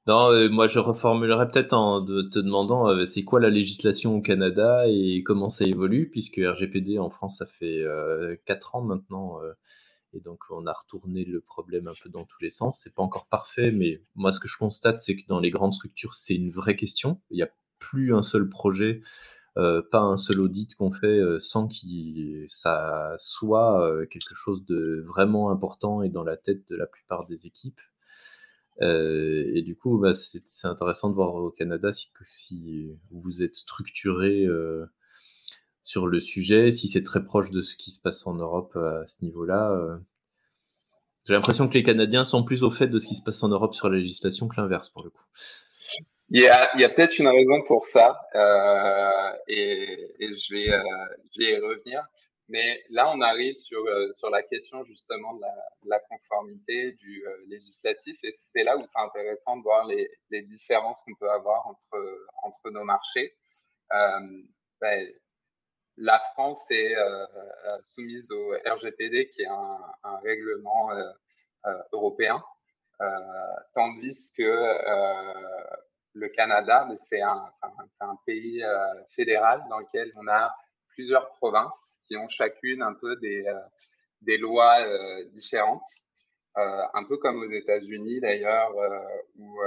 Non, 0.06 0.30
euh, 0.30 0.48
moi 0.48 0.68
je 0.68 0.78
reformulerais 0.78 1.50
peut-être 1.50 1.72
en 1.72 2.04
te 2.04 2.38
demandant 2.38 2.88
euh, 2.88 3.06
c'est 3.06 3.24
quoi 3.24 3.40
la 3.40 3.50
législation 3.50 4.14
au 4.16 4.20
Canada 4.20 4.84
et 4.86 5.24
comment 5.24 5.48
ça 5.48 5.64
évolue, 5.64 6.08
puisque 6.10 6.36
RGPD 6.36 7.00
en 7.00 7.10
France 7.10 7.38
ça 7.38 7.46
fait 7.46 7.82
euh, 7.82 8.36
4 8.44 8.76
ans 8.76 8.82
maintenant, 8.82 9.42
euh, 9.42 9.52
et 10.12 10.20
donc 10.20 10.38
on 10.50 10.64
a 10.66 10.72
retourné 10.72 11.24
le 11.24 11.40
problème 11.40 11.88
un 11.88 11.92
peu 12.00 12.08
dans 12.08 12.24
tous 12.24 12.38
les 12.40 12.50
sens. 12.50 12.80
C'est 12.84 12.94
pas 12.94 13.02
encore 13.02 13.26
parfait, 13.26 13.72
mais 13.72 14.00
moi 14.14 14.30
ce 14.30 14.38
que 14.38 14.46
je 14.46 14.56
constate 14.56 15.00
c'est 15.00 15.16
que 15.16 15.26
dans 15.26 15.40
les 15.40 15.50
grandes 15.50 15.74
structures 15.74 16.14
c'est 16.14 16.36
une 16.36 16.52
vraie 16.52 16.76
question. 16.76 17.20
Il 17.30 17.36
n'y 17.36 17.42
a 17.42 17.50
plus 17.80 18.14
un 18.14 18.22
seul 18.22 18.48
projet, 18.48 19.00
pas 19.54 20.00
un 20.00 20.16
seul 20.16 20.40
audit 20.40 20.74
qu'on 20.76 20.92
fait 20.92 21.20
sans 21.40 21.68
que 21.68 21.74
ça 22.48 23.14
soit 23.18 24.06
quelque 24.10 24.34
chose 24.34 24.64
de 24.66 25.04
vraiment 25.06 25.50
important 25.50 26.02
et 26.02 26.10
dans 26.10 26.24
la 26.24 26.36
tête 26.36 26.68
de 26.70 26.76
la 26.76 26.86
plupart 26.86 27.26
des 27.26 27.46
équipes. 27.46 27.80
Euh, 28.82 29.50
et 29.54 29.62
du 29.62 29.76
coup, 29.76 29.98
bah, 29.98 30.12
c'est 30.12 30.66
intéressant 30.66 31.10
de 31.10 31.14
voir 31.14 31.34
au 31.34 31.50
Canada 31.50 31.90
si, 31.92 32.10
vous 33.10 33.42
êtes 33.42 33.54
structuré 33.54 34.44
euh, 34.44 34.86
sur 35.82 36.06
le 36.06 36.20
sujet, 36.20 36.70
si 36.70 36.88
c'est 36.88 37.02
très 37.02 37.24
proche 37.24 37.50
de 37.50 37.62
ce 37.62 37.76
qui 37.76 37.90
se 37.90 38.00
passe 38.00 38.26
en 38.26 38.34
Europe 38.34 38.76
à 38.76 39.06
ce 39.06 39.24
niveau-là. 39.24 39.72
Euh. 39.72 39.96
J'ai 41.26 41.32
l'impression 41.32 41.68
que 41.68 41.74
les 41.74 41.82
Canadiens 41.82 42.24
sont 42.24 42.44
plus 42.44 42.62
au 42.62 42.70
fait 42.70 42.86
de 42.86 42.98
ce 42.98 43.08
qui 43.08 43.14
se 43.16 43.22
passe 43.22 43.42
en 43.42 43.48
Europe 43.48 43.74
sur 43.74 43.88
la 43.88 43.98
législation 43.98 44.46
que 44.46 44.60
l'inverse, 44.60 44.90
pour 44.90 45.02
le 45.02 45.10
coup. 45.10 45.24
Il 46.30 46.40
y 46.40 46.48
a, 46.48 46.88
peut-être 46.88 47.18
une 47.18 47.28
raison 47.28 47.62
pour 47.66 47.86
ça, 47.86 48.20
euh, 48.34 49.32
et, 49.46 50.10
je, 50.20 50.54
vais, 50.54 50.72
euh, 50.72 50.82
je, 51.32 51.44
vais, 51.44 51.52
y 51.52 51.56
revenir. 51.56 52.04
Mais 52.48 52.82
là, 52.90 53.10
on 53.10 53.20
arrive 53.20 53.54
sur, 53.54 53.84
euh, 53.84 54.12
sur 54.14 54.30
la 54.30 54.42
question 54.42 54.84
justement 54.84 55.34
de 55.34 55.42
la, 55.86 55.98
conformité 56.00 56.92
du 56.92 57.26
euh, 57.26 57.44
législatif, 57.48 58.16
et 58.22 58.32
c'est 58.36 58.62
là 58.62 58.76
où 58.76 58.84
c'est 58.86 59.00
intéressant 59.00 59.56
de 59.56 59.62
voir 59.62 59.86
les, 59.86 60.08
les 60.30 60.42
différences 60.42 60.98
qu'on 61.04 61.14
peut 61.16 61.30
avoir 61.30 61.66
entre, 61.66 62.26
entre 62.42 62.70
nos 62.70 62.84
marchés. 62.84 63.32
Ben, 64.80 65.08
la 65.96 66.18
France 66.32 66.70
est 66.70 66.94
soumise 67.82 68.30
au 68.30 68.52
RGPD, 68.66 69.30
qui 69.30 69.42
est 69.42 69.46
un, 69.46 69.78
un 70.04 70.18
règlement 70.18 70.90
européen, 71.92 72.42
tandis 73.74 74.32
que 74.36 74.76
le 76.16 76.28
Canada, 76.30 76.88
c'est 77.08 77.20
un, 77.20 77.52
un, 78.00 78.16
pays 78.24 78.64
euh, 78.64 78.94
fédéral 79.14 79.62
dans 79.68 79.78
lequel 79.78 80.10
on 80.16 80.26
a 80.28 80.54
plusieurs 80.88 81.30
provinces 81.32 81.95
qui 82.08 82.16
ont 82.16 82.28
chacune 82.28 82.82
un 82.82 82.94
peu 82.94 83.16
des, 83.16 83.44
euh, 83.46 83.54
des 84.22 84.38
lois 84.38 84.78
euh, 84.80 85.24
différentes. 85.32 85.82
un 86.56 87.04
peu 87.04 87.18
comme 87.18 87.42
aux 87.42 87.50
États-Unis 87.50 88.20
d'ailleurs, 88.20 88.72
où 89.36 89.60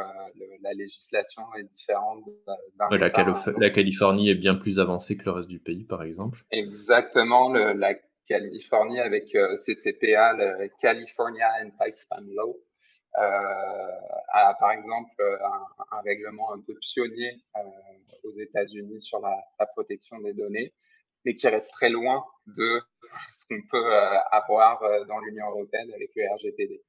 la 0.63 0.73
législation 0.73 1.43
est 1.59 1.63
différente 1.71 2.23
la, 2.49 2.97
la, 2.97 3.69
Californie 3.69 4.31
est 4.31 4.41
bien 4.45 4.55
plus 4.55 4.79
avancée 4.79 5.15
que 5.15 5.25
le 5.25 5.31
reste 5.31 5.49
du 5.49 5.59
pays, 5.59 5.83
par 5.83 6.01
exemple. 6.01 6.39
Exactement, 6.49 7.53
la 7.53 7.93
Californie 8.27 8.99
avec 8.99 9.25
CCPA, 9.65 10.33
le 10.33 10.67
California 10.81 11.47
Anti-Spam 11.61 12.27
Law, 12.33 12.57
euh, 13.17 13.21
à, 14.29 14.53
par 14.59 14.71
exemple, 14.71 15.11
un, 15.19 15.97
un, 15.97 16.01
règlement 16.01 16.53
un 16.53 16.61
peu 16.61 16.75
pionnier 16.75 17.41
euh, 17.57 17.59
aux 18.23 18.31
États-Unis 18.31 19.01
sur 19.01 19.19
la, 19.19 19.35
la, 19.59 19.65
protection 19.65 20.19
des 20.19 20.33
données, 20.33 20.73
mais 21.25 21.35
qui 21.35 21.47
reste 21.47 21.71
très 21.71 21.89
loin 21.89 22.25
de 22.47 22.81
ce 23.33 23.45
qu'on 23.47 23.61
peut 23.69 23.93
euh, 23.93 24.19
avoir 24.31 24.79
dans 25.07 25.19
l'Union 25.19 25.49
européenne 25.49 25.91
avec 25.93 26.11
le 26.15 26.33
RGPD. 26.35 26.81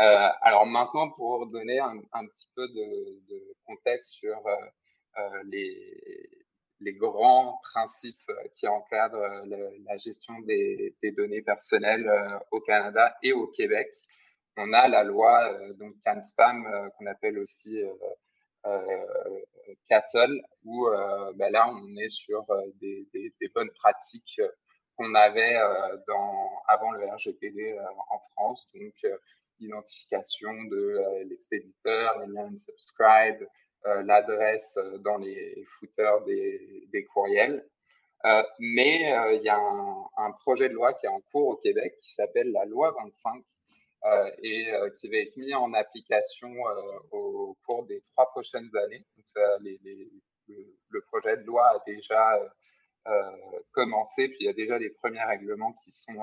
Euh, 0.00 0.28
alors 0.42 0.66
maintenant, 0.66 1.10
pour 1.10 1.46
donner 1.46 1.78
un, 1.78 2.26
petit 2.26 2.48
peu 2.56 2.66
de, 2.68 3.54
contexte 3.66 4.10
sur 4.10 4.36
euh, 4.46 5.42
les, 5.44 6.92
grands 6.98 7.60
principes 7.72 8.30
qui 8.56 8.66
encadrent 8.68 9.44
la 9.86 9.96
gestion 9.96 10.38
des, 10.40 10.94
données 11.16 11.42
personnelles 11.42 12.10
au 12.50 12.60
Canada 12.60 13.16
et 13.22 13.32
au 13.32 13.46
Québec, 13.46 13.88
on 14.56 14.72
a 14.72 14.88
la 14.88 15.02
loi 15.04 15.52
euh, 15.52 15.72
donc 15.74 15.94
CanSpam 16.04 16.66
euh, 16.66 16.88
qu'on 16.90 17.06
appelle 17.06 17.38
aussi 17.38 17.82
euh, 17.82 17.92
Castle, 19.88 20.40
où 20.64 20.86
ben 21.34 21.50
là 21.50 21.68
on 21.68 21.96
est 21.96 22.10
sur 22.10 22.46
des, 22.80 23.06
des, 23.12 23.48
bonnes 23.54 23.70
pratiques 23.72 24.40
qu'on 24.96 25.14
avait 25.14 25.56
avant 25.56 26.90
le 26.92 27.06
RGPD 27.06 27.78
en 28.08 28.18
France, 28.30 28.68
donc 28.74 28.94
identification 29.60 30.52
de 30.64 31.24
l'expéditeur, 31.28 32.18
les 32.20 32.32
liens 32.32 32.56
subscribe, 32.56 33.46
l'adresse 33.84 34.78
dans 35.00 35.18
les 35.18 35.64
footers 35.78 36.24
des, 36.24 37.06
courriels. 37.12 37.64
Euh, 38.26 38.42
mais 38.58 39.00
il 39.34 39.42
y 39.42 39.50
a 39.50 39.58
un, 40.16 40.30
projet 40.40 40.68
de 40.70 40.74
loi 40.74 40.94
qui 40.94 41.04
est 41.04 41.10
en 41.10 41.20
cours 41.32 41.48
au 41.48 41.56
Québec 41.56 41.98
qui 42.00 42.14
s'appelle 42.14 42.50
la 42.52 42.64
loi 42.64 42.94
25 42.98 43.36
euh, 43.36 43.40
et 44.42 44.72
euh, 44.72 44.90
qui 44.98 45.08
va 45.08 45.16
être 45.18 45.36
mis 45.36 45.54
en 45.54 45.72
application 45.72 46.50
euh, 46.50 46.98
au 47.12 47.56
cours 47.66 47.86
des 47.86 48.02
trois 48.12 48.26
prochaines 48.30 48.70
années. 48.76 49.04
Donc, 49.16 49.26
le, 50.90 51.00
projet 51.08 51.36
de 51.38 51.42
loi 51.42 51.66
a 51.68 51.82
déjà 51.86 52.38
commencé, 53.72 54.28
puis 54.28 54.38
il 54.40 54.46
y 54.46 54.48
a 54.48 54.52
déjà 54.52 54.78
des 54.78 54.90
premiers 54.90 55.22
règlements 55.24 55.72
qui 55.84 55.90
sont 55.90 56.18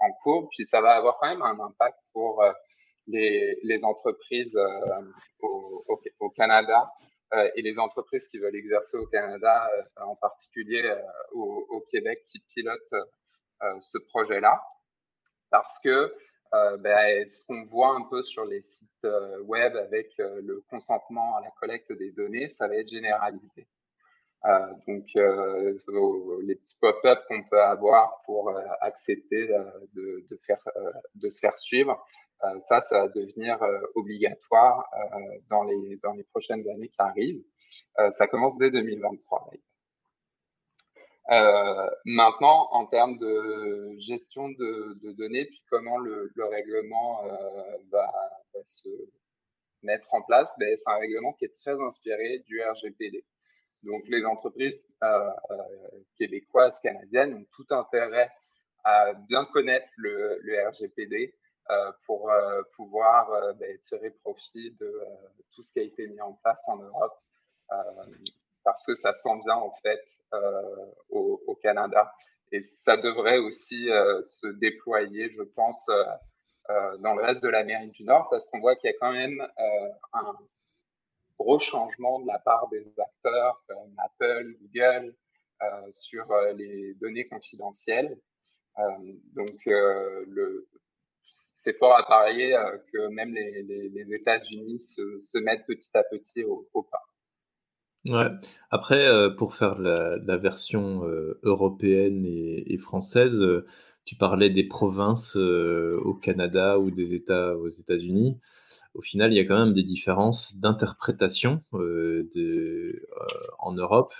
en 0.00 0.12
cours, 0.22 0.48
puis 0.50 0.64
ça 0.64 0.80
va 0.80 0.94
avoir 0.94 1.18
quand 1.18 1.28
même 1.28 1.42
un 1.42 1.58
impact 1.60 1.98
pour 2.12 2.44
les, 3.06 3.84
entreprises 3.84 4.58
au, 5.40 6.30
Canada 6.36 6.90
euh, 7.34 7.50
et 7.54 7.62
les 7.62 7.78
entreprises 7.78 8.28
qui 8.28 8.38
veulent 8.38 8.56
exercer 8.56 8.96
au 8.96 9.06
Canada, 9.06 9.68
euh, 9.76 10.02
en 10.02 10.16
particulier 10.16 10.94
au, 11.32 11.66
au, 11.70 11.80
Québec, 11.90 12.22
qui 12.26 12.40
pilotent 12.54 12.94
ce 13.80 13.98
projet-là, 13.98 14.62
parce 15.50 15.80
que 15.80 16.14
euh, 16.54 16.76
ben, 16.78 17.28
ce 17.28 17.44
qu'on 17.46 17.64
voit 17.64 17.94
un 17.94 18.02
peu 18.02 18.22
sur 18.22 18.44
les 18.44 18.62
sites 18.62 18.90
euh, 19.04 19.40
web 19.42 19.76
avec 19.76 20.12
euh, 20.20 20.40
le 20.42 20.62
consentement 20.70 21.36
à 21.36 21.40
la 21.40 21.50
collecte 21.60 21.92
des 21.92 22.12
données, 22.12 22.48
ça 22.48 22.68
va 22.68 22.76
être 22.76 22.88
généralisé. 22.88 23.66
donc, 24.86 25.06
les 25.14 26.54
petits 26.54 26.78
pop-up 26.80 27.18
qu'on 27.26 27.42
peut 27.44 27.60
avoir 27.60 28.18
pour 28.24 28.56
accepter 28.80 29.48
de, 29.94 30.38
faire, 30.46 30.62
de 31.14 31.28
se 31.28 31.40
faire 31.40 31.58
suivre, 31.58 32.06
ça, 32.68 32.80
ça 32.80 33.02
va 33.02 33.08
devenir 33.08 33.58
obligatoire 33.96 34.88
dans, 35.50 35.64
les, 35.64 35.98
dans 36.02 36.12
les 36.12 36.22
prochaines 36.24 36.68
années 36.68 36.88
qui 36.88 37.00
arrivent. 37.00 37.42
ça 38.10 38.28
commence 38.28 38.56
dès 38.58 38.70
2023. 38.70 39.50
Euh, 41.32 41.90
maintenant, 42.04 42.68
en 42.70 42.86
termes 42.86 43.18
de 43.18 43.96
gestion 43.98 44.48
de, 44.50 44.98
de 45.02 45.12
données, 45.12 45.44
puis 45.46 45.60
comment 45.70 45.98
le, 45.98 46.30
le 46.34 46.44
règlement 46.44 47.24
euh, 47.26 47.76
va, 47.90 48.12
va, 48.54 48.60
se 48.64 48.88
mettre 49.82 50.14
en 50.14 50.22
place, 50.22 50.52
ben, 50.58 50.76
c'est 50.76 50.88
un 50.90 50.98
règlement 50.98 51.32
qui 51.32 51.46
est 51.46 51.56
très 51.58 51.80
inspiré 51.80 52.44
du 52.46 52.62
RGPD. 52.62 53.24
Donc, 53.82 54.02
les 54.08 54.24
entreprises 54.24 54.82
euh, 55.02 55.30
euh, 55.50 55.56
québécoises, 56.16 56.80
canadiennes 56.80 57.34
ont 57.34 57.46
tout 57.52 57.66
intérêt 57.70 58.30
à 58.84 59.12
bien 59.14 59.44
connaître 59.46 59.88
le, 59.96 60.38
le 60.42 60.68
RGPD 60.68 61.34
euh, 61.70 61.92
pour 62.06 62.30
pouvoir 62.76 63.28
ben, 63.56 63.76
tirer 63.80 64.10
profit 64.22 64.70
de 64.80 65.00
tout 65.52 65.62
ce 65.64 65.72
qui 65.72 65.80
a 65.80 65.82
été 65.82 66.06
mis 66.06 66.20
en 66.20 66.34
place 66.34 66.62
en 66.68 66.76
Europe 66.76 67.20
parce 68.66 68.84
que 68.84 68.96
ça 68.96 69.14
sent 69.14 69.40
bien 69.44 69.54
en 69.54 69.72
fait 69.80 70.04
euh, 70.34 70.86
au, 71.08 71.54
Canada. 71.62 72.12
Et 72.52 72.60
ça 72.60 72.96
devrait 72.96 73.38
aussi 73.38 73.90
euh, 73.90 74.22
se 74.24 74.48
déployer, 74.48 75.30
je 75.32 75.42
pense, 75.42 75.88
euh, 75.88 76.96
dans 76.98 77.14
le 77.14 77.22
reste 77.22 77.42
de 77.42 77.48
l'Amérique 77.48 77.92
du 77.92 78.04
Nord, 78.04 78.28
parce 78.28 78.48
qu'on 78.48 78.60
voit 78.60 78.76
qu'il 78.76 78.90
y 78.90 78.92
a 78.92 78.96
quand 79.00 79.12
même 79.12 79.40
un 80.12 80.36
gros 81.38 81.58
changement 81.60 82.20
de 82.20 82.26
la 82.26 82.38
part 82.40 82.68
des 82.68 82.84
acteurs 82.98 83.62
comme 83.68 83.94
Apple, 83.98 84.56
Google, 84.60 85.14
sur 85.92 86.26
les 86.54 86.94
données 86.94 87.28
confidentielles. 87.28 88.18
donc, 89.34 89.68
c'est 91.62 91.78
fort 91.78 91.96
à 91.96 92.06
parier 92.06 92.56
que 92.92 93.08
même 93.08 93.32
les, 93.32 94.14
États-Unis 94.14 94.80
se, 94.80 95.38
mettent 95.38 95.66
petit 95.66 95.96
à 95.96 96.02
petit 96.04 96.44
au 96.44 96.82
pas. 96.82 97.05
Ouais. 98.08 98.28
Après, 98.70 99.06
euh, 99.06 99.30
pour 99.30 99.54
faire 99.54 99.78
la, 99.78 100.36
version 100.36 101.04
euh, 101.04 101.38
européenne 101.42 102.24
et, 102.26 102.78
française, 102.78 103.40
euh, 103.40 103.66
tu 104.04 104.16
parlais 104.16 104.50
des 104.50 104.64
provinces 104.64 105.34
au 105.36 106.14
Canada 106.14 106.78
ou 106.78 106.90
des 106.92 107.14
États 107.14 107.56
aux 107.56 107.68
États-Unis. 107.68 108.38
Au 108.94 109.02
final, 109.02 109.32
il 109.32 109.36
y 109.36 109.40
a 109.40 109.44
quand 109.44 109.58
même 109.58 109.74
des 109.74 109.82
différences 109.82 110.56
d'interprétation 110.58 111.62
en 113.58 113.72
Europe 113.72 114.12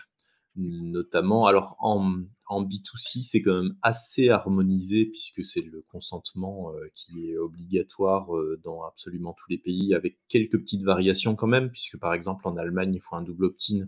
notamment. 0.57 1.47
Alors 1.47 1.77
en, 1.81 2.23
en 2.47 2.63
B2C, 2.65 3.23
c'est 3.23 3.43
quand 3.43 3.63
même 3.63 3.77
assez 3.83 4.29
harmonisé 4.31 5.07
puisque 5.07 5.45
c'est 5.45 5.63
le 5.63 5.85
consentement 5.91 6.73
euh, 6.73 6.89
qui 6.95 7.31
est 7.31 7.37
obligatoire 7.37 8.35
euh, 8.37 8.61
dans 8.63 8.85
absolument 8.85 9.35
tous 9.35 9.51
les 9.51 9.59
pays, 9.59 9.95
avec 9.95 10.19
quelques 10.29 10.59
petites 10.59 10.85
variations 10.85 11.35
quand 11.35 11.49
même, 11.49 11.71
puisque 11.71 11.99
par 11.99 12.15
exemple 12.15 12.47
en 12.47 12.57
Allemagne, 12.57 12.95
il 12.95 13.01
faut 13.01 13.17
un 13.17 13.23
double 13.23 13.47
opt-in 13.47 13.87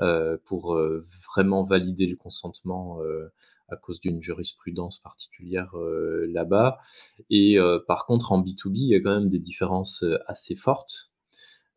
euh, 0.00 0.36
pour 0.44 0.76
vraiment 1.34 1.62
valider 1.62 2.06
le 2.06 2.16
consentement 2.16 2.98
à 3.68 3.76
cause 3.76 4.00
d'une 4.00 4.20
jurisprudence 4.22 4.98
particulière 4.98 5.72
là-bas. 6.28 6.78
Et 7.30 7.56
par 7.86 8.04
contre, 8.06 8.32
en 8.32 8.42
B2B, 8.42 8.74
il 8.74 8.88
y 8.88 8.94
a 8.94 9.00
quand 9.00 9.14
même 9.14 9.30
des 9.30 9.38
différences 9.38 10.04
assez 10.26 10.56
fortes. 10.56 11.13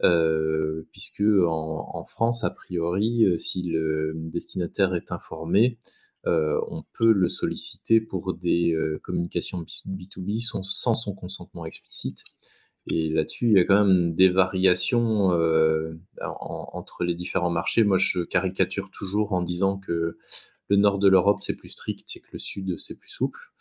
Euh, 0.04 0.88
puisque 0.92 1.24
en, 1.48 2.04
France, 2.04 2.44
a 2.44 2.50
priori, 2.50 3.26
euh, 3.26 3.38
si 3.38 3.64
le 3.64 4.14
destinataire 4.16 4.94
est 4.96 5.12
informé, 5.12 5.80
euh, 6.28 6.60
on 6.70 6.84
peut 6.94 7.12
le 7.12 7.30
solliciter 7.30 8.02
pour 8.02 8.34
des 8.34 8.76
communications 9.04 9.62
B2B 9.62 10.42
sans, 10.42 10.94
son 10.94 11.14
consentement 11.14 11.66
explicite. 11.66 12.24
Et 12.90 13.10
là-dessus, 13.10 13.48
il 13.48 13.54
y 13.54 13.60
a 13.60 13.66
quand 13.66 13.86
même 13.86 14.16
des 14.16 14.30
variations 14.30 15.30
en, 16.22 16.70
entre 16.74 17.04
les 17.04 17.16
différents 17.16 17.50
marchés. 17.50 17.84
Moi, 17.84 17.98
je 17.98 18.22
caricature 18.22 18.92
toujours 18.92 19.34
en 19.34 19.42
disant 19.42 19.78
que 19.78 20.18
le 20.70 20.76
nord 20.76 21.00
de 21.00 21.08
l'Europe, 21.08 21.42
c'est 21.42 21.56
plus 21.56 21.70
strict 21.70 22.16
et 22.16 22.20
que 22.20 22.28
le 22.34 22.40
sud, 22.40 22.78
c'est 22.80 22.98
plus 22.98 23.10
souple. 23.10 23.52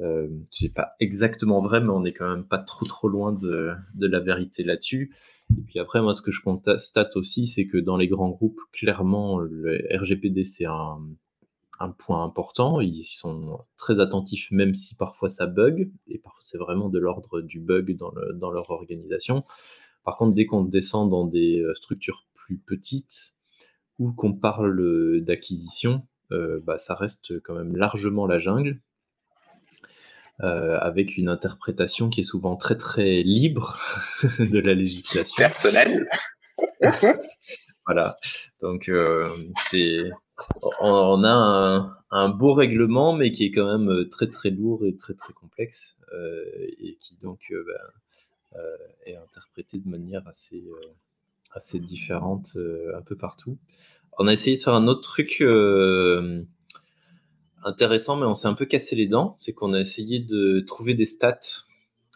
Euh, 0.00 0.28
c'est 0.50 0.74
pas 0.74 0.94
exactement 0.98 1.60
vrai, 1.60 1.80
mais 1.80 1.90
on 1.90 2.04
est 2.04 2.12
quand 2.12 2.28
même 2.28 2.46
pas 2.46 2.58
trop 2.58 2.84
trop 2.84 3.08
loin 3.08 3.32
de 3.32 3.76
la 4.00 4.20
vérité 4.20 4.64
là-dessus. 4.64 5.14
Et 5.58 5.62
puis 5.62 5.78
après, 5.78 6.02
moi, 6.02 6.14
ce 6.14 6.22
que 6.22 6.30
je 6.30 6.42
constate 6.42 7.16
aussi, 7.16 7.46
c'est 7.46 7.66
que 7.66 7.78
dans 7.78 7.96
les 7.96 8.08
grands 8.08 8.30
groupes, 8.30 8.60
clairement, 8.72 9.38
le 9.38 9.86
RGPD, 9.90 10.44
c'est 10.44 10.66
un, 10.66 11.00
point 11.98 12.24
important. 12.24 12.80
Ils 12.80 13.04
sont 13.04 13.58
très 13.76 14.00
attentifs, 14.00 14.50
même 14.50 14.74
si 14.74 14.94
parfois 14.94 15.28
ça 15.28 15.46
bug, 15.46 15.90
et 16.08 16.18
parfois 16.18 16.40
c'est 16.40 16.56
vraiment 16.56 16.88
de 16.88 16.98
l'ordre 16.98 17.42
du 17.42 17.60
bug 17.60 17.94
dans, 17.96 18.10
le, 18.12 18.32
dans 18.32 18.50
leur 18.50 18.70
organisation. 18.70 19.44
Par 20.04 20.16
contre, 20.16 20.34
dès 20.34 20.46
qu'on 20.46 20.64
descend 20.64 21.10
dans 21.10 21.26
des 21.26 21.60
euh, 21.60 21.74
structures 21.74 22.26
plus 22.34 22.58
petites 22.58 23.34
ou 23.98 24.12
qu'on 24.12 24.32
parle 24.32 25.20
d'acquisition, 25.20 26.06
euh, 26.32 26.60
bah, 26.64 26.78
ça 26.78 26.94
reste 26.94 27.40
quand 27.40 27.54
même 27.54 27.76
largement 27.76 28.26
la 28.26 28.38
jungle. 28.38 28.80
Euh, 30.42 30.78
avec 30.80 31.16
une 31.16 31.28
interprétation 31.28 32.10
qui 32.10 32.20
est 32.20 32.24
souvent 32.24 32.56
très 32.56 32.76
très 32.76 33.22
libre 33.22 33.78
de 34.40 34.58
la 34.58 34.74
législation. 34.74 35.36
Personnelle. 35.36 36.08
voilà. 37.86 38.16
Donc 38.60 38.88
euh, 38.88 39.28
c'est 39.70 40.10
on, 40.80 41.22
a 41.22 41.30
un, 41.30 41.96
un, 42.10 42.28
beau 42.30 42.52
règlement, 42.54 43.12
mais 43.12 43.30
qui 43.30 43.44
est 43.44 43.50
quand 43.52 43.78
même 43.78 44.08
très 44.08 44.28
très 44.28 44.50
lourd 44.50 44.84
et 44.84 44.96
très 44.96 45.14
très 45.14 45.32
complexe 45.32 45.96
euh, 46.12 46.44
et 46.78 46.96
qui 47.00 47.16
donc 47.22 47.40
euh, 47.50 47.64
euh, 48.56 48.76
est 49.06 49.16
interprété 49.16 49.78
de 49.78 49.88
manière 49.88 50.26
assez 50.26 50.62
assez 51.52 51.78
différente 51.78 52.58
un 52.96 53.02
peu 53.02 53.16
partout. 53.16 53.58
On 54.18 54.26
a 54.26 54.32
essayé 54.32 54.56
de 54.56 54.62
faire 54.62 54.74
un 54.74 54.88
autre 54.88 55.02
truc 55.02 55.40
intéressant, 57.64 58.16
mais 58.16 58.26
on 58.26 58.34
s'est 58.34 58.48
un 58.48 58.54
peu 58.54 58.66
cassé 58.66 58.96
les 58.96 59.06
dents. 59.06 59.36
C'est 59.40 59.52
qu'on 59.52 59.72
a 59.72 59.80
essayé 59.80 60.20
de 60.20 60.60
trouver 60.60 60.94
des 60.94 61.04
stats, 61.04 61.66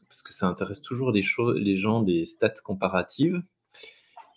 parce 0.09 0.23
que 0.23 0.33
ça 0.33 0.49
intéresse 0.49 0.83
toujours 0.83 1.11
les, 1.11 1.23
gens, 1.23 2.03
des 2.03 2.25
stats 2.25 2.61
comparatives. 2.65 3.43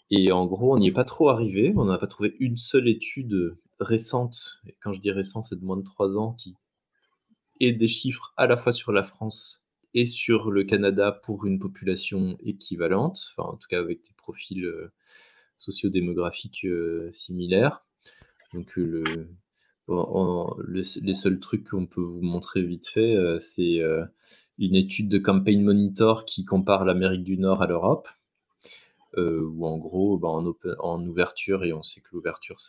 Et 0.10 0.32
en 0.32 0.46
gros, 0.46 0.74
on 0.76 0.80
n'y 0.80 0.88
est 0.88 0.94
pas 0.94 1.06
trop 1.06 1.30
arrivé. 1.30 1.74
On 1.76 1.86
n'a 1.86 1.98
pas 1.98 2.08
trouvé 2.08 2.36
une 2.40 2.58
seule 2.58 2.88
étude 2.88 3.58
récente, 3.80 4.62
et 4.68 4.76
quand 4.82 4.94
je 4.94 5.02
dis 5.02 5.12
récente, 5.12 5.46
c'est 5.50 5.60
de 5.60 5.66
moins 5.66 5.78
de 5.78 5.84
trois 5.84 6.18
ans, 6.18 6.34
qui 6.34 6.56
ait 7.60 7.74
des 7.74 7.88
chiffres 7.88 8.34
à 8.38 8.48
la 8.48 8.58
fois 8.58 8.74
sur 8.74 8.92
la 8.92 9.04
France 9.04 9.66
et 9.94 10.06
sur 10.06 10.52
le 10.52 10.64
Canada 10.64 11.12
pour 11.12 11.46
une 11.46 11.60
population 11.60 12.38
équivalente, 12.42 13.32
enfin 13.32 13.50
en 13.50 13.58
tout 13.58 13.68
cas 13.68 13.80
avec 13.80 14.04
des 14.04 14.14
profils 14.16 14.66
euh, 14.66 14.92
sociodémographiques 15.58 16.66
euh, 16.66 17.12
similaires. 17.14 17.86
Donc 18.54 18.78
euh, 18.78 19.04
le, 19.06 19.30
les 20.68 21.14
seuls 21.14 21.40
trucs 21.40 21.70
qu'on 21.70 21.86
peut 21.86 22.02
vous 22.02 22.22
montrer 22.22 22.62
vite 22.62 22.88
fait, 22.88 23.16
euh, 23.16 23.40
c'est 23.40 23.80
euh, 23.80 24.06
une 24.58 24.76
étude 24.76 25.10
de 25.10 25.18
Campaign 25.18 25.64
Monitor 25.64 26.26
qui 26.26 26.46
compare 26.46 26.86
l'Amérique 26.86 27.24
du 27.24 27.38
Nord 27.38 27.62
à 27.62 27.68
l'Europe. 27.68 28.08
Euh, 29.18 29.42
où 29.42 29.66
en 29.66 29.78
gros, 29.78 30.18
bah, 30.18 30.30
en, 30.30 31.06
ouverture, 31.06 31.66
et 31.66 31.74
on 31.74 31.84
sait 31.84 32.00
que 32.00 32.08
l'ouverture, 32.14 32.62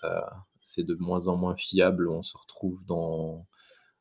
c'est 0.62 0.82
de 0.82 0.94
moins 0.96 1.28
en 1.28 1.36
moins 1.36 1.54
fiable, 1.54 2.08
on 2.08 2.22
se 2.22 2.36
retrouve 2.36 2.84
dans 2.86 3.46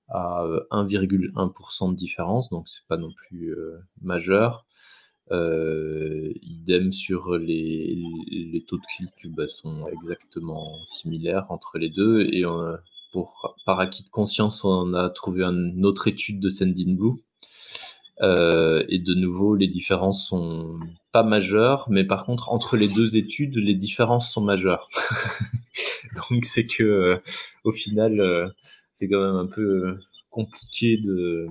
à 0.10 0.44
1,1% 0.72 1.92
de 1.92 1.96
différence, 1.96 2.50
donc 2.50 2.68
c'est 2.68 2.86
pas 2.88 2.98
non 2.98 3.12
plus 3.14 3.56
majeur. 4.02 4.66
idem 5.30 6.92
sur 6.92 7.38
les, 7.38 7.96
les 8.28 8.64
taux 8.66 8.78
de 8.78 8.86
clic 8.96 9.32
bah, 9.36 9.48
sont 9.48 9.88
exactement 9.88 10.84
similaires 10.86 11.46
entre 11.50 11.78
les 11.78 11.90
deux, 11.90 12.22
et 12.22 12.44
pour, 13.12 13.56
par 13.66 13.80
acquis 13.80 14.04
de 14.04 14.10
conscience, 14.10 14.64
on 14.64 14.94
a 14.94 15.10
trouvé 15.10 15.44
une 15.44 15.86
autre 15.86 16.08
étude 16.08 16.40
de 16.40 16.50
Sendinblue. 16.50 17.22
Euh, 18.22 18.84
et 18.88 19.00
de 19.00 19.14
nouveau, 19.16 19.56
les 19.56 19.68
différences 19.68 20.28
sont 20.28 20.80
pas 21.12 21.24
majeures, 21.24 21.88
mais 21.90 22.04
par 22.04 22.26
contre, 22.26 22.52
entre 22.52 22.78
les 22.78 22.88
deux 22.88 23.18
études, 23.18 23.58
les 23.58 23.74
différences 23.74 24.32
sont 24.32 24.42
majeures. 24.42 24.90
Donc, 26.30 26.46
c'est 26.46 26.68
que, 26.68 26.84
euh, 26.84 27.18
au 27.64 27.72
final, 27.72 28.20
euh, 28.20 28.48
c'est 28.94 29.10
quand 29.10 29.22
même 29.22 29.36
un 29.36 29.48
peu 29.48 29.98
compliqué 30.30 30.98
de, 30.98 31.48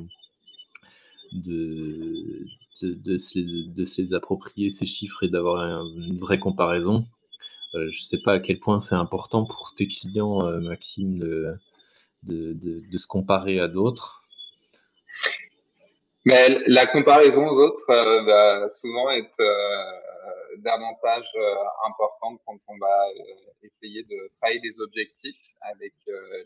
de, 1.33 2.46
de, 2.83 2.94
de 2.94 3.85
se 3.85 4.03
les 4.03 4.14
approprier, 4.14 4.70
ces 4.70 4.87
chiffres, 4.87 5.25
et 5.25 5.29
d'avoir 5.29 5.85
une 5.96 6.18
vraie 6.18 6.38
comparaison. 6.38 7.05
Euh, 7.74 7.88
je 7.90 7.98
ne 7.98 8.02
sais 8.02 8.18
pas 8.18 8.35
à 8.35 8.40
quel 8.40 8.59
point 8.59 8.80
c'est 8.80 8.96
important 8.96 9.44
pour 9.44 9.74
tes 9.76 9.87
clients, 9.87 10.44
euh, 10.46 10.59
Maxime, 10.61 11.18
de, 11.18 11.56
de, 12.24 12.96
se 12.96 13.06
comparer 13.06 13.61
à 13.61 13.68
d'autres. 13.68 14.24
Mais 16.26 16.59
la 16.66 16.87
comparaison 16.87 17.48
aux 17.48 17.59
autres 17.59 17.88
euh, 17.90 18.22
va 18.24 18.68
souvent 18.70 19.11
être 19.11 19.37
davantage 20.59 21.30
importante 21.87 22.40
quand 22.44 22.59
on 22.66 22.76
va 22.78 23.06
essayer 23.62 24.02
de 24.02 24.30
travailler 24.37 24.61
des 24.61 24.80
objectifs 24.80 25.40
avec 25.61 25.94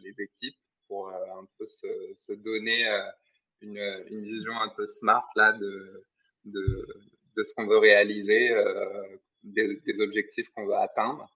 les 0.02 0.14
équipes 0.22 0.58
pour 0.86 1.08
un 1.08 1.46
peu 1.58 1.66
se, 1.66 2.32
donner 2.34 2.86
une, 3.62 3.78
une, 4.10 4.24
vision 4.24 4.52
un 4.60 4.68
peu 4.68 4.86
smart 4.86 5.26
là 5.34 5.52
de, 5.54 6.04
de, 6.44 6.86
de 7.36 7.42
ce 7.42 7.54
qu'on 7.54 7.66
veut 7.66 7.78
réaliser 7.78 8.50
des, 9.44 10.00
objectifs 10.00 10.48
qu'on 10.54 10.66
va 10.66 10.82
atteindre. 10.82 11.28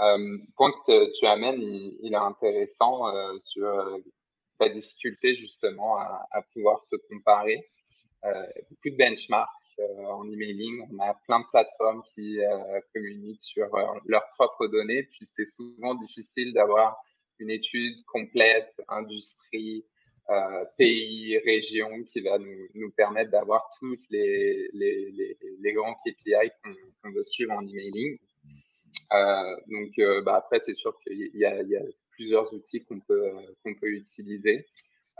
Euh, 0.00 0.38
point 0.56 0.72
que 0.86 1.12
tu 1.18 1.26
amènes, 1.26 1.60
il, 1.60 2.12
est 2.12 2.16
intéressant 2.16 3.14
euh, 3.14 3.38
sur 3.40 3.66
euh, 3.66 3.98
la 4.60 4.68
difficulté 4.68 5.34
justement 5.34 5.98
à, 5.98 6.42
pouvoir 6.52 6.84
se 6.84 6.96
comparer. 7.08 7.68
Euh, 8.24 8.46
beaucoup 8.70 8.90
de 8.90 8.96
benchmarks 8.96 9.50
euh, 9.78 10.04
en 10.06 10.30
emailing, 10.30 10.86
on 10.92 10.98
a 11.00 11.14
plein 11.26 11.40
de 11.40 11.46
plateformes 11.50 12.02
qui 12.14 12.38
communiquent 12.94 13.42
sur 13.42 13.68
leurs 14.06 14.28
propres 14.36 14.66
données, 14.66 15.02
puis 15.04 15.26
c'est 15.26 15.46
souvent 15.46 15.94
difficile 15.94 16.52
d'avoir 16.52 16.96
une 17.38 17.50
étude 17.50 18.04
complète, 18.06 18.72
industrie, 18.88 19.84
euh, 20.30 20.64
pays, 20.78 21.38
région, 21.38 22.04
qui 22.04 22.20
va 22.20 22.38
nous, 22.38 22.90
permettre 22.92 23.30
d'avoir 23.30 23.68
tous 23.78 23.98
les, 24.10 24.70
grands 25.74 25.94
KPI 26.06 26.50
qu'on 27.02 27.10
veut 27.12 27.24
suivre 27.24 27.52
en 27.52 27.66
emailing. 27.66 28.18
Euh, 29.12 29.56
donc, 29.68 29.98
euh, 29.98 30.22
bah, 30.22 30.36
après, 30.36 30.60
c'est 30.60 30.74
sûr 30.74 30.98
qu'il 31.00 31.30
y, 31.34 31.44
a 31.44 31.62
plusieurs 32.10 32.52
outils 32.52 32.84
qu'on 32.84 33.00
peut, 33.00 33.32
utiliser. 33.82 34.66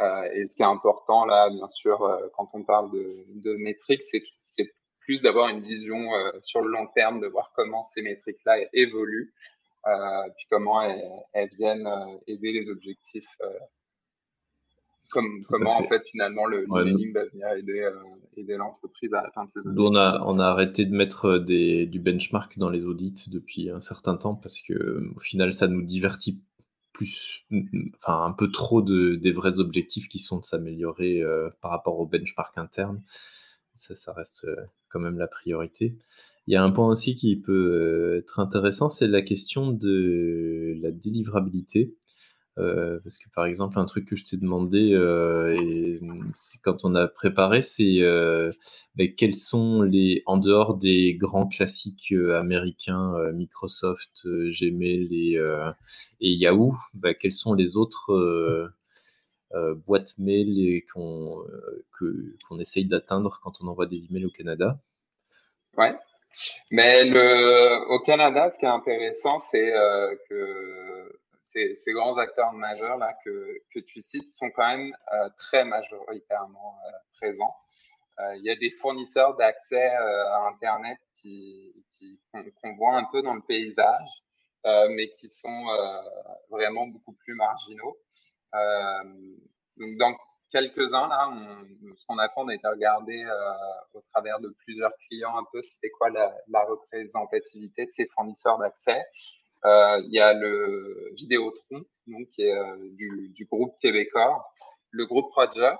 Euh, 0.00 0.22
et 0.32 0.46
ce 0.46 0.56
qui 0.56 0.62
est 0.62 0.66
important 0.66 1.26
là, 1.26 1.50
bien 1.50 1.68
sûr, 1.68 1.98
quand 2.36 2.48
on 2.54 2.62
parle 2.62 2.90
de, 2.92 3.54
métriques, 3.56 4.02
c'est 4.04 4.72
plus 5.00 5.20
d'avoir 5.20 5.48
une 5.48 5.62
vision 5.62 6.10
sur 6.40 6.62
le 6.62 6.70
long 6.70 6.86
terme, 6.94 7.20
de 7.20 7.26
voir 7.26 7.52
comment 7.56 7.84
ces 7.84 8.02
métriques-là 8.02 8.58
évoluent, 8.72 9.34
puis 9.84 10.46
comment 10.50 10.82
elles 11.32 11.50
viennent 11.50 11.88
aider 12.26 12.52
les 12.52 12.70
objectifs 12.70 13.36
comment 15.12 15.78
en 15.78 15.88
fait 15.88 16.02
finalement 16.10 16.46
le, 16.46 16.66
va 16.68 16.82
venir 16.84 17.48
aider, 17.56 17.80
euh, 17.80 17.92
aider 18.36 18.56
l'entreprise 18.56 19.12
à 19.14 19.20
atteindre 19.20 19.50
ses 19.50 19.60
objectifs. 19.60 19.86
On 19.86 19.96
a, 19.96 20.22
on 20.26 20.38
a 20.38 20.46
arrêté 20.46 20.84
de 20.84 20.94
mettre 20.94 21.26
euh, 21.26 21.38
des, 21.38 21.86
du 21.86 22.00
benchmark 22.00 22.58
dans 22.58 22.70
les 22.70 22.84
audits 22.84 23.26
depuis 23.30 23.70
un 23.70 23.80
certain 23.80 24.16
temps 24.16 24.34
parce 24.34 24.60
que 24.60 25.10
au 25.14 25.20
final 25.20 25.52
ça 25.52 25.68
nous 25.68 25.82
divertit 25.82 26.42
plus, 26.92 27.46
enfin 27.96 28.24
un 28.24 28.32
peu 28.32 28.50
trop 28.50 28.82
de, 28.82 29.16
des 29.16 29.32
vrais 29.32 29.58
objectifs 29.58 30.08
qui 30.08 30.18
sont 30.18 30.38
de 30.38 30.44
s'améliorer 30.44 31.22
euh, 31.22 31.48
par 31.60 31.70
rapport 31.70 31.98
au 31.98 32.06
benchmark 32.06 32.56
interne. 32.58 33.02
Ça, 33.74 33.94
ça 33.94 34.12
reste 34.12 34.46
quand 34.90 35.00
même 35.00 35.18
la 35.18 35.26
priorité. 35.26 35.96
Il 36.46 36.52
y 36.52 36.56
a 36.56 36.62
un 36.62 36.70
point 36.70 36.88
aussi 36.88 37.14
qui 37.14 37.36
peut 37.36 38.16
être 38.18 38.40
intéressant, 38.40 38.88
c'est 38.88 39.06
la 39.06 39.22
question 39.22 39.70
de 39.72 40.76
la 40.82 40.90
délivrabilité. 40.90 41.94
Euh, 42.58 43.00
parce 43.02 43.16
que 43.16 43.30
par 43.30 43.46
exemple, 43.46 43.78
un 43.78 43.86
truc 43.86 44.06
que 44.06 44.16
je 44.16 44.24
t'ai 44.24 44.36
demandé 44.36 44.92
euh, 44.92 45.98
quand 46.62 46.84
on 46.84 46.94
a 46.94 47.08
préparé, 47.08 47.62
c'est 47.62 48.00
euh, 48.00 48.50
ben, 48.94 49.14
quels 49.14 49.34
sont 49.34 49.80
les, 49.82 50.22
en 50.26 50.36
dehors 50.36 50.76
des 50.76 51.14
grands 51.14 51.46
classiques 51.46 52.12
américains, 52.12 53.14
Microsoft, 53.32 54.26
Gmail 54.26 55.08
et, 55.12 55.38
et 56.20 56.32
Yahoo, 56.32 56.74
ben, 56.94 57.14
quels 57.14 57.32
sont 57.32 57.54
les 57.54 57.76
autres 57.76 58.70
boîtes 59.86 60.18
mail 60.18 60.82
qu'on 60.92 61.42
qu'on 62.48 62.58
essaye 62.58 62.84
d'atteindre 62.84 63.40
quand 63.42 63.52
on 63.62 63.68
envoie 63.68 63.86
des 63.86 64.04
emails 64.10 64.26
au 64.26 64.30
Canada? 64.30 64.78
Ouais. 65.78 65.94
Mais 66.70 67.04
le, 67.04 67.90
au 67.90 68.00
Canada, 68.00 68.50
ce 68.50 68.58
qui 68.58 68.64
est 68.64 68.68
intéressant, 68.68 69.38
c'est 69.38 69.72
que 70.28 71.21
ces, 71.52 71.92
grands 71.92 72.16
acteurs 72.18 72.52
majeurs 72.52 72.98
là 72.98 73.16
que, 73.24 73.80
tu 73.86 74.00
cites 74.00 74.30
sont 74.30 74.50
quand 74.50 74.76
même 74.76 74.94
euh, 75.12 75.28
très 75.38 75.64
majoritairement 75.64 76.76
euh, 76.86 76.90
présents. 77.20 77.56
Euh, 78.20 78.36
il 78.36 78.44
y 78.44 78.50
a 78.50 78.56
des 78.56 78.70
fournisseurs 78.80 79.36
d'accès 79.36 79.88
à 79.88 80.48
Internet 80.48 80.98
qui, 81.14 81.74
qu'on 82.60 82.74
voit 82.76 82.96
un 82.96 83.04
peu 83.04 83.22
dans 83.22 83.34
le 83.34 83.42
paysage, 83.42 84.08
mais 84.64 85.10
qui 85.12 85.28
sont 85.28 85.66
vraiment 86.50 86.86
beaucoup 86.86 87.12
plus 87.12 87.34
marginaux. 87.34 87.96
donc 88.52 89.96
dans 89.96 90.14
quelques-uns 90.50 91.08
là. 91.08 91.30
ce 91.96 92.06
qu'on 92.06 92.18
a 92.18 92.28
fait, 92.28 92.34
on 92.36 92.48
a 92.48 92.54
été 92.54 92.68
regardé 92.68 93.24
au 93.94 94.02
travers 94.12 94.40
de 94.40 94.48
plusieurs 94.64 94.92
clients 95.08 95.36
un 95.38 95.46
peu, 95.50 95.62
c'était 95.62 95.90
quoi 95.90 96.10
la, 96.10 96.64
représentativité 96.64 97.86
de 97.86 97.90
ces 97.90 98.06
fournisseurs 98.14 98.58
d'accès. 98.58 99.02
Il 99.64 100.10
y 100.10 100.20
a 100.20 100.34
le 100.34 101.10
Vidéotron, 101.14 101.84
donc 102.06 102.28
qui 102.30 102.42
est 102.42 102.76
du, 102.96 103.32
du, 103.34 103.44
groupe 103.46 103.78
québécois, 103.80 104.44
le 104.90 105.06
groupe 105.06 105.32
Rogers, 105.32 105.76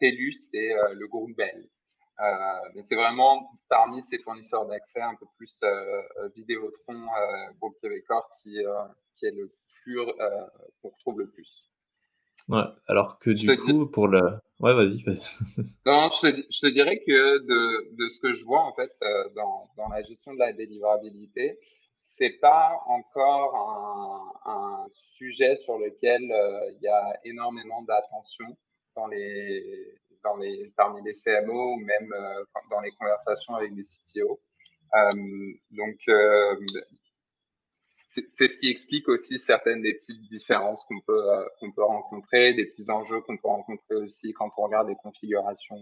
TELUS 0.00 0.48
et 0.52 0.74
le 0.94 1.06
groupe 1.08 1.36
Bell. 1.36 1.68
Euh, 2.20 2.82
c'est 2.84 2.94
vraiment 2.94 3.50
parmi 3.68 4.02
ces 4.04 4.18
fournisseurs 4.18 4.66
d'accès 4.66 5.00
un 5.00 5.14
peu 5.14 5.26
plus 5.36 5.58
euh, 5.64 6.02
euh 6.20 6.28
Vidéotron, 6.36 6.94
euh, 6.94 7.52
groupe 7.58 7.76
québécois, 7.80 8.28
qui, 8.42 8.58
qui 9.16 9.26
est 9.26 9.32
le 9.32 9.52
plus 9.82 9.98
qu'on 10.80 10.88
retrouve 10.90 11.20
le 11.20 11.30
plus. 11.30 11.68
Ouais, 12.48 12.64
alors 12.86 13.18
que 13.18 13.30
du 13.30 13.56
coup, 13.56 13.86
pour 13.86 14.08
le. 14.08 14.20
Ouais, 14.60 14.74
vas-y. 14.74 15.02
non, 15.86 16.10
je 16.10 16.30
te, 16.30 16.36
je 16.50 16.60
te, 16.60 16.72
dirais 16.72 16.98
que 17.04 17.38
de, 17.38 17.96
de, 17.96 18.08
ce 18.10 18.20
que 18.20 18.34
je 18.34 18.44
vois, 18.44 18.62
en 18.62 18.74
fait, 18.74 18.92
dans, 19.34 19.70
dans 19.76 19.88
la 19.88 20.02
gestion 20.02 20.34
de 20.34 20.38
la 20.38 20.52
délivrabilité, 20.52 21.58
c'est 22.16 22.38
pas 22.40 22.80
encore 22.86 24.34
un, 24.46 24.50
un, 24.50 24.86
sujet 25.14 25.56
sur 25.56 25.78
lequel 25.78 26.22
il 26.22 26.82
y 26.82 26.88
a 26.88 27.20
énormément 27.24 27.82
d'attention 27.82 28.56
dans 28.94 29.06
les, 29.06 29.94
dans 30.22 30.36
les, 30.36 30.72
parmi 30.76 31.02
les 31.02 31.14
CMO 31.14 31.74
ou 31.74 31.76
même 31.78 32.12
euh, 32.12 32.44
dans 32.70 32.80
les 32.80 32.92
conversations 32.92 33.54
avec 33.54 33.74
des 33.74 33.82
CTO. 33.82 34.40
Euh, 34.94 35.10
donc, 35.70 35.96
euh, 36.08 36.56
c'est 38.10 38.48
ce 38.48 38.58
qui 38.58 38.70
explique 38.70 39.08
aussi 39.08 39.38
certaines 39.38 39.80
des 39.80 39.94
petites 39.94 40.20
différences 40.30 40.84
qu'on 40.84 41.00
peut, 41.00 41.46
qu'on 41.58 41.72
peut 41.72 41.84
rencontrer, 41.84 42.52
des 42.52 42.66
petits 42.66 42.90
enjeux 42.90 43.22
qu'on 43.22 43.38
peut 43.38 43.48
rencontrer 43.48 43.94
aussi 43.94 44.34
quand 44.34 44.50
on 44.58 44.64
regarde 44.64 44.88
les 44.88 44.96
configurations 44.96 45.80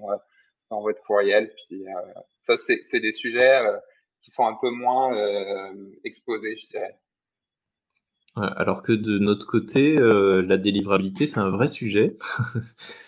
dans 0.70 0.81
votre 0.81 1.03
courriel. 1.03 1.53
Puis 1.68 1.85
ça, 2.47 2.55
c'est 2.66 3.01
des 3.01 3.12
sujets 3.12 3.61
qui 4.23 4.31
sont 4.31 4.47
un 4.47 4.57
peu 4.61 4.71
moins 4.71 5.12
exposés, 6.05 6.57
je 6.57 6.68
dirais. 6.68 6.99
Alors 8.37 8.83
que 8.83 8.93
de 8.93 9.18
notre 9.18 9.47
côté, 9.47 9.97
la 9.97 10.57
délivrabilité, 10.57 11.27
c'est 11.27 11.41
un 11.41 11.51
vrai 11.51 11.68
sujet. 11.68 12.16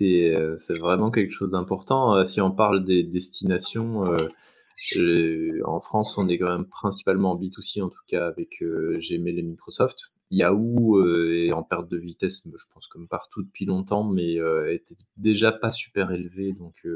Euh, 0.00 0.56
c'est 0.58 0.78
vraiment 0.78 1.10
quelque 1.10 1.32
chose 1.32 1.50
d'important. 1.50 2.16
Euh, 2.16 2.24
si 2.24 2.40
on 2.40 2.50
parle 2.50 2.84
des 2.84 3.02
destinations, 3.02 4.06
euh, 4.06 5.60
en 5.64 5.80
France, 5.80 6.18
on 6.18 6.28
est 6.28 6.38
quand 6.38 6.50
même 6.50 6.66
principalement 6.66 7.32
en 7.32 7.36
B2C, 7.38 7.82
en 7.82 7.88
tout 7.88 8.02
cas 8.06 8.26
avec 8.26 8.62
Gmail 8.62 9.38
et 9.38 9.42
Microsoft. 9.42 10.12
Yahoo 10.30 11.06
est 11.06 11.52
en 11.52 11.62
perte 11.62 11.88
de 11.88 11.98
vitesse, 11.98 12.42
je 12.46 12.64
pense 12.72 12.88
comme 12.88 13.06
partout 13.06 13.42
depuis 13.42 13.66
longtemps, 13.66 14.02
mais 14.02 14.38
était 14.70 14.96
déjà 15.18 15.52
pas 15.52 15.70
super 15.70 16.10
élevé, 16.10 16.52
donc 16.52 16.86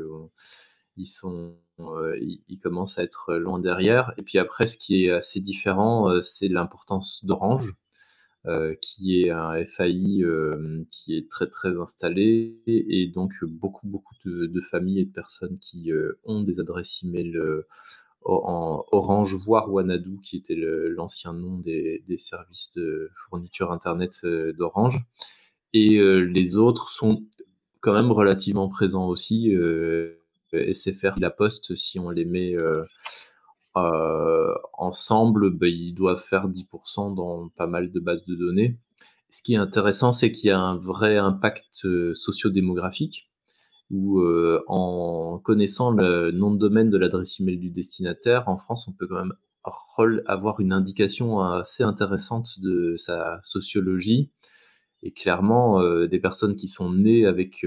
ils 0.97 1.07
sont, 1.07 1.55
ils, 1.78 2.59
commencent 2.62 2.99
à 2.99 3.03
être 3.03 3.34
loin 3.34 3.59
derrière. 3.59 4.12
Et 4.18 4.22
puis 4.22 4.38
après, 4.38 4.66
ce 4.66 4.76
qui 4.76 5.05
est 5.05 5.11
assez 5.11 5.40
différent, 5.40 6.20
c'est 6.22 6.49
l'importance 6.49 7.24
d'Orange. 7.24 7.74
Euh, 8.49 8.76
qui 8.80 9.20
est 9.20 9.30
un 9.30 9.64
FAI 9.66 10.22
euh, 10.22 10.84
qui 10.92 11.16
est 11.16 11.28
très 11.28 11.49
très 11.49 11.76
installé 11.80 12.57
et 12.68 13.09
donc 13.09 13.32
beaucoup 13.42 13.88
beaucoup 13.88 14.14
de, 14.24 14.61
familles 14.61 15.01
et 15.01 15.05
de 15.05 15.11
personnes 15.11 15.59
qui 15.59 15.90
euh, 15.90 16.20
ont 16.22 16.42
des 16.42 16.61
adresses 16.61 17.03
email 17.03 17.36
en 18.24 18.84
Orange, 18.92 19.34
voire 19.44 19.72
Wanadu, 19.72 20.20
qui 20.22 20.36
était 20.36 20.55
l'ancien 20.55 21.32
nom 21.32 21.59
des, 21.59 22.01
services 22.16 22.72
de 22.76 23.11
fourniture 23.28 23.72
Internet 23.72 24.24
d'Orange. 24.24 25.01
Et 25.72 26.01
les 26.01 26.57
autres 26.57 26.90
sont 26.90 27.24
quand 27.80 27.92
même 27.92 28.11
relativement 28.11 28.68
présents 28.68 29.07
aussi. 29.07 29.55
SFR, 30.53 31.18
La 31.18 31.30
Poste, 31.30 31.74
si 31.74 31.99
on 31.99 32.11
les 32.11 32.24
met 32.24 32.57
euh, 33.76 34.55
ensemble, 34.72 35.51
bah, 35.51 35.68
ils 35.68 35.92
doivent 35.92 36.22
faire 36.22 36.49
10% 36.49 37.14
dans 37.14 37.49
pas 37.51 37.66
mal 37.66 37.92
de 37.92 38.01
bases 38.01 38.24
de 38.24 38.34
données. 38.34 38.78
Ce 39.28 39.42
qui 39.42 39.55
est 39.55 39.59
intéressant, 39.59 40.12
c'est 40.12 40.32
qu'il 40.32 40.49
y 40.49 40.51
a 40.51 40.59
un 40.59 40.76
vrai 40.76 41.18
impact 41.18 41.84
euh, 41.84 42.14
sociodémographique 42.14 43.28
où 43.90 44.20
euh, 44.20 44.64
en 44.66 45.38
connaissant 45.38 45.90
le 45.90 46.30
nom 46.32 46.51
de 46.51 46.59
domaine 46.59 46.90
de 46.90 46.97
l'adresse 46.97 47.38
email 47.38 47.59
du 47.59 47.70
destinataire, 47.70 48.49
en 48.49 48.57
France, 48.57 48.88
on 48.88 48.92
peut 48.92 49.07
quand 49.07 49.16
même 49.16 49.34
avoir 50.26 50.61
une 50.61 50.72
indication 50.72 51.40
assez 51.40 51.82
intéressante 51.82 52.61
de 52.61 52.94
sa 52.97 53.40
sociologie. 53.42 54.30
Et 55.03 55.12
clairement, 55.12 55.80
des 56.07 56.18
personnes 56.18 56.57
qui 56.57 56.68
sont 56.68 56.92
nées 56.92 57.26
avec, 57.26 57.64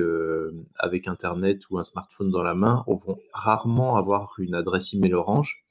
avec 0.77 1.07
Internet 1.07 1.61
ou 1.69 1.77
un 1.77 1.83
smartphone 1.83 2.31
dans 2.31 2.43
la 2.43 2.55
main 2.55 2.83
vont 2.87 3.17
rarement 3.33 3.95
avoir 3.95 4.33
une 4.39 4.55
adresse 4.55 4.93
email 4.93 5.13
orange. 5.13 5.63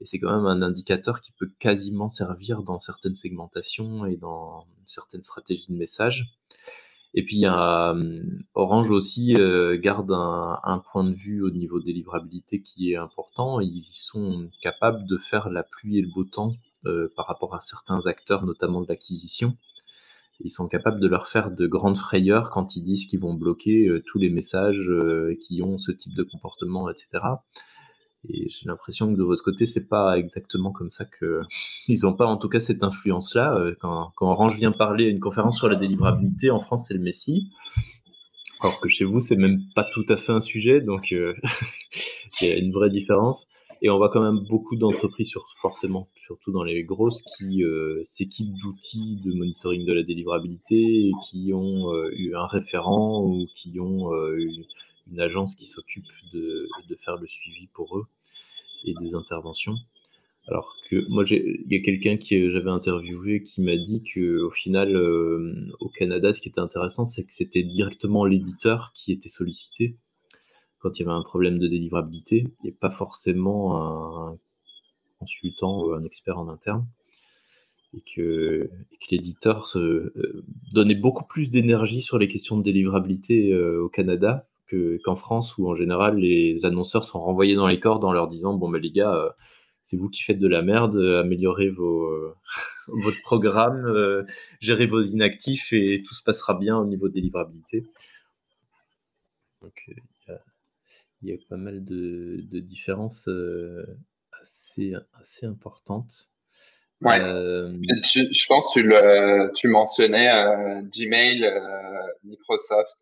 Et 0.00 0.04
c'est 0.04 0.18
quand 0.18 0.34
même 0.34 0.46
un 0.46 0.62
indicateur 0.62 1.20
qui 1.20 1.32
peut 1.32 1.50
quasiment 1.60 2.08
servir 2.08 2.62
dans 2.62 2.78
certaines 2.78 3.14
segmentations 3.14 4.04
et 4.06 4.16
dans 4.16 4.66
certaines 4.84 5.20
stratégies 5.20 5.70
de 5.70 5.76
message. 5.76 6.38
Et 7.14 7.24
puis, 7.24 7.46
hum, 7.46 8.42
Orange 8.54 8.90
aussi 8.90 9.36
euh, 9.36 9.78
garde 9.78 10.10
un, 10.10 10.82
point 10.90 11.04
de 11.04 11.12
vue 11.12 11.42
au 11.42 11.50
niveau 11.50 11.80
des 11.80 11.92
livrabilités 11.92 12.62
qui 12.62 12.92
est 12.92 12.96
important. 12.96 13.60
Ils 13.60 13.86
sont 13.92 14.48
capables 14.60 15.06
de 15.06 15.18
faire 15.18 15.50
la 15.50 15.62
pluie 15.62 15.98
et 15.98 16.02
le 16.02 16.08
beau 16.08 16.24
temps 16.24 16.54
euh, 16.86 17.12
par 17.14 17.26
rapport 17.26 17.54
à 17.54 17.60
certains 17.60 18.06
acteurs, 18.06 18.46
notamment 18.46 18.80
de 18.80 18.88
l'acquisition. 18.88 19.56
Ils 20.44 20.50
sont 20.50 20.68
capables 20.68 21.00
de 21.00 21.08
leur 21.08 21.28
faire 21.28 21.50
de 21.50 21.66
grandes 21.66 21.96
frayeurs 21.96 22.50
quand 22.50 22.76
ils 22.76 22.82
disent 22.82 23.06
qu'ils 23.06 23.20
vont 23.20 23.34
bloquer 23.34 23.86
euh, 23.88 24.02
tous 24.04 24.18
les 24.18 24.30
messages 24.30 24.90
qui 25.40 25.62
ont 25.62 25.78
ce 25.78 25.92
type 25.92 26.14
de 26.14 26.22
comportement, 26.22 26.90
etc. 26.90 27.20
Et 28.28 28.48
j'ai 28.48 28.66
l'impression 28.66 29.12
que 29.12 29.18
de 29.18 29.24
votre 29.24 29.42
côté, 29.42 29.66
c'est 29.66 29.88
pas 29.88 30.16
exactement 30.16 30.70
comme 30.70 30.90
ça 30.90 31.04
que 31.04 31.40
ils 31.88 32.00
n'ont 32.02 32.14
pas, 32.14 32.26
en 32.26 32.36
tout 32.36 32.48
cas, 32.48 32.60
cette 32.60 32.82
influence-là. 32.82 33.54
Euh, 33.56 33.74
quand, 33.80 34.12
quand, 34.16 34.30
Orange 34.30 34.56
vient 34.56 34.72
parler 34.72 35.06
à 35.06 35.08
une 35.08 35.20
conférence 35.20 35.58
sur 35.58 35.68
la 35.68 35.76
délivrabilité, 35.76 36.50
en 36.50 36.60
France, 36.60 36.86
c'est 36.86 36.94
le 36.94 37.00
Messi. 37.00 37.50
Alors 38.60 38.80
que 38.80 38.88
chez 38.88 39.04
vous, 39.04 39.18
c'est 39.18 39.36
même 39.36 39.60
pas 39.74 39.84
tout 39.84 40.04
à 40.08 40.16
fait 40.16 40.32
un 40.32 40.40
sujet, 40.40 40.80
donc 40.80 41.12
euh, 41.12 41.34
il 42.40 42.48
y 42.48 42.52
a 42.52 42.56
une 42.56 42.72
vraie 42.72 42.90
différence. 42.90 43.48
Et 43.84 43.90
on 43.90 43.96
voit 43.96 44.10
quand 44.10 44.22
même 44.22 44.44
beaucoup 44.48 44.76
d'entreprises, 44.76 45.34
forcément, 45.60 46.08
surtout 46.16 46.52
dans 46.52 46.62
les 46.62 46.84
grosses, 46.84 47.22
qui 47.36 47.64
euh, 47.64 48.00
s'équipent 48.04 48.54
d'outils 48.62 49.20
de 49.24 49.32
monitoring 49.34 49.84
de 49.84 49.92
la 49.92 50.04
délivrabilité, 50.04 51.10
qui 51.28 51.52
ont 51.52 51.92
eu 52.12 52.34
un 52.34 52.46
référent 52.46 53.24
ou 53.24 53.46
qui 53.54 53.80
ont 53.80 54.14
eu 54.36 54.64
une 55.10 55.20
agence 55.20 55.54
qui 55.54 55.66
s'occupe 55.66 56.06
de, 56.32 56.68
faire 57.04 57.16
le 57.16 57.26
suivi 57.26 57.66
pour 57.68 57.98
eux 57.98 58.06
et 58.84 58.94
des 59.00 59.14
interventions. 59.14 59.74
Alors 60.48 60.76
que 60.90 61.08
moi, 61.08 61.24
il 61.28 61.66
y 61.70 61.76
a 61.76 61.82
quelqu'un 61.82 62.16
qui 62.16 62.50
j'avais 62.50 62.70
interviewé 62.70 63.42
qui 63.42 63.60
m'a 63.62 63.76
dit 63.76 64.02
que 64.02 64.40
au 64.40 64.50
final, 64.50 64.94
euh, 64.96 65.70
au 65.80 65.88
Canada, 65.88 66.32
ce 66.32 66.40
qui 66.40 66.48
était 66.48 66.60
intéressant, 66.60 67.06
c'est 67.06 67.24
que 67.24 67.32
c'était 67.32 67.62
directement 67.62 68.24
l'éditeur 68.24 68.92
qui 68.94 69.12
était 69.12 69.28
sollicité 69.28 69.96
quand 70.82 70.98
il 70.98 71.04
y 71.04 71.08
avait 71.08 71.16
un 71.16 71.22
problème 71.22 71.58
de 71.58 71.68
délivrabilité, 71.68 72.48
et 72.64 72.72
pas 72.72 72.90
forcément 72.90 74.30
un 74.30 74.34
consultant 75.20 75.84
ou 75.84 75.92
un 75.92 76.02
expert 76.02 76.38
en 76.38 76.48
interne. 76.48 76.86
Et 77.94 78.02
que, 78.16 78.68
l'éditeur 79.10 79.70
euh, 79.76 80.12
donnait 80.72 80.94
beaucoup 80.94 81.24
plus 81.24 81.50
d'énergie 81.50 82.00
sur 82.00 82.18
les 82.18 82.26
questions 82.26 82.56
de 82.56 82.62
délivrabilité 82.62 83.52
euh, 83.52 83.82
au 83.82 83.88
Canada 83.88 84.48
qu'en 85.04 85.16
France, 85.16 85.58
où 85.58 85.68
en 85.68 85.74
général 85.74 86.16
les 86.16 86.64
annonceurs 86.64 87.04
sont 87.04 87.20
renvoyés 87.20 87.54
dans 87.54 87.66
les 87.66 87.78
cordes 87.78 88.04
en 88.04 88.12
leur 88.12 88.26
disant 88.26 88.54
Bon, 88.54 88.70
ben 88.70 88.80
les 88.80 88.90
gars, 88.90 89.14
euh, 89.14 89.28
c'est 89.82 89.98
vous 89.98 90.08
qui 90.08 90.22
faites 90.22 90.38
de 90.38 90.48
la 90.48 90.62
merde, 90.62 90.96
améliorez 90.96 91.68
vos, 91.68 92.08
votre 92.88 93.20
programme, 93.22 94.24
gérez 94.60 94.86
vos 94.86 95.02
inactifs 95.02 95.74
et 95.74 96.02
tout 96.02 96.14
se 96.14 96.22
passera 96.22 96.54
bien 96.54 96.78
au 96.78 96.86
niveau 96.86 97.08
de 97.08 97.12
délivrabilité. 97.12 97.84
Donc, 99.60 99.90
il 101.22 101.30
y, 101.30 101.32
a 101.32 101.36
pas 101.48 101.56
mal 101.56 101.84
de, 101.84 102.40
de 102.42 102.58
différences 102.60 103.28
assez, 104.40 104.94
assez 105.14 105.46
importantes. 105.46 106.32
Ouais. 107.02 107.20
Euh, 107.20 107.72
je 107.82 108.46
pense 108.46 108.72
que 108.72 108.80
tu, 108.80 108.86
le, 108.86 109.52
tu 109.54 109.66
mentionnais 109.66 110.32
euh, 110.32 110.82
Gmail, 110.82 111.44
euh, 111.44 112.06
Microsoft 112.22 112.96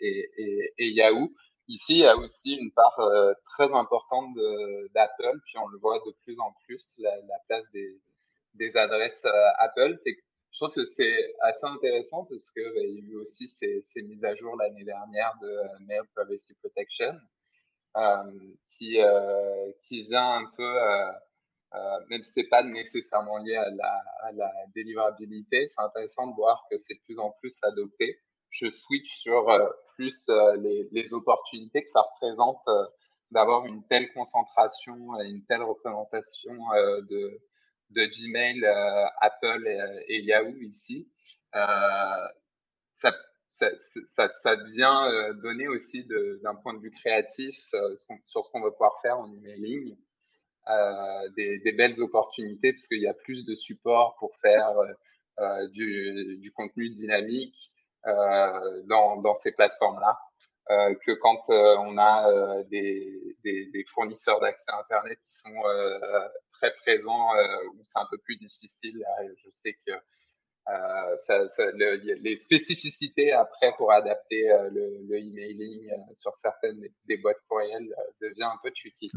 et, 0.00 0.30
et, 0.36 0.72
et, 0.78 0.88
Yahoo. 0.90 1.32
Ici, 1.68 1.98
il 1.98 1.98
y 1.98 2.06
a 2.06 2.16
aussi 2.16 2.56
une 2.56 2.72
part 2.72 3.00
très 3.52 3.72
importante 3.72 4.34
d'Apple, 4.92 5.38
puis 5.44 5.56
on 5.58 5.68
le 5.68 5.78
voit 5.78 6.00
de 6.04 6.12
plus 6.24 6.36
en 6.40 6.52
plus, 6.64 6.96
la, 6.98 7.14
la 7.28 7.38
place 7.46 7.70
des, 7.70 8.00
des 8.54 8.76
adresses 8.76 9.22
Apple. 9.60 9.96
Je 10.04 10.58
trouve 10.58 10.74
que 10.74 10.84
c'est 10.84 11.34
assez 11.42 11.66
intéressant 11.66 12.24
parce 12.24 12.50
que 12.50 12.60
bah, 12.74 12.80
il 12.82 12.94
y 12.96 12.98
a 12.98 13.12
eu 13.12 13.16
aussi 13.18 13.46
ces, 13.46 13.84
ces 13.86 14.02
mises 14.02 14.24
à 14.24 14.34
jour 14.34 14.56
l'année 14.56 14.82
dernière 14.82 15.32
de 15.40 15.84
Mail 15.86 16.02
Privacy 16.16 16.54
Protection 16.54 17.14
qui, 18.68 18.98
qui 19.82 20.02
vient 20.04 20.34
un 20.34 20.50
peu 20.56 20.78
euh, 21.74 22.00
même 22.08 22.24
si 22.24 22.32
c'est 22.34 22.48
pas 22.48 22.62
nécessairement 22.64 23.38
lié 23.38 23.54
à 23.54 23.70
la, 24.32 24.52
délivrabilité, 24.74 25.68
c'est 25.68 25.80
intéressant 25.80 26.26
de 26.26 26.34
voir 26.34 26.66
que 26.68 26.78
c'est 26.78 26.94
de 26.94 27.00
plus 27.04 27.18
en 27.18 27.30
plus 27.40 27.56
adopté 27.62 28.18
je 28.52 28.68
switch 28.68 29.20
sur 29.20 29.46
plus 29.94 30.28
les, 30.58 31.14
opportunités 31.14 31.84
que 31.84 31.88
ça 31.88 32.00
représente 32.00 32.60
d'avoir 33.30 33.64
une 33.64 33.86
telle 33.86 34.12
concentration, 34.12 35.20
une 35.20 35.44
telle 35.44 35.62
représentation 35.62 36.56
de, 37.08 37.40
de 37.90 38.06
Gmail, 38.06 38.64
Apple 39.20 39.68
et, 40.08 40.22
Yahoo 40.22 40.56
ici. 40.62 41.08
ça 41.52 43.12
ça, 44.16 44.56
vient 44.72 45.10
euh, 45.10 45.32
donner 45.34 45.68
aussi 45.68 46.06
d'un 46.42 46.54
point 46.54 46.74
de 46.74 46.80
vue 46.80 46.90
créatif 46.90 47.56
euh, 47.74 47.96
sur 48.26 48.44
ce 48.44 48.50
qu'on 48.52 48.60
va 48.60 48.70
pouvoir 48.70 49.00
faire 49.02 49.18
en 49.18 49.32
emailing. 49.32 49.96
Euh, 50.68 51.28
des, 51.36 51.72
belles 51.72 52.00
opportunités 52.02 52.72
parce 52.74 52.86
qu'il 52.86 53.00
y 53.00 53.08
a 53.08 53.14
plus 53.14 53.44
de 53.44 53.54
support 53.54 54.14
pour 54.18 54.36
faire 54.42 54.70
euh, 55.38 55.68
du, 55.68 56.52
contenu 56.54 56.90
dynamique 56.90 57.72
dans, 58.04 59.34
ces 59.36 59.52
plateformes-là 59.52 60.18
que 61.04 61.12
quand 61.12 61.42
on 61.48 61.98
a 61.98 62.62
des, 62.64 63.36
des, 63.42 63.66
des, 63.72 63.84
fournisseurs 63.84 64.38
d'accès 64.40 64.70
Internet 64.78 65.18
qui 65.24 65.32
sont 65.32 65.62
très 66.52 66.72
présents 66.74 67.30
où 67.74 67.82
c'est 67.82 67.98
un 67.98 68.06
peu 68.10 68.18
plus 68.18 68.36
difficile. 68.36 69.02
Je 69.42 69.50
sais 69.62 69.76
que 69.86 69.92
euh, 70.70 71.16
ça, 71.26 71.72
les 72.22 72.36
spécificités 72.36 73.32
après 73.32 73.72
pour 73.76 73.92
adapter 73.92 74.50
euh, 74.50 74.70
le, 74.70 75.16
emailing 75.16 75.90
euh, 75.90 75.96
sur 76.16 76.34
certaines 76.36 76.80
des 77.08 77.16
boîtes 77.16 77.40
courriels 77.48 77.92
devient 78.20 78.44
un 78.44 78.58
peu 78.62 78.70
tricky. 78.70 79.10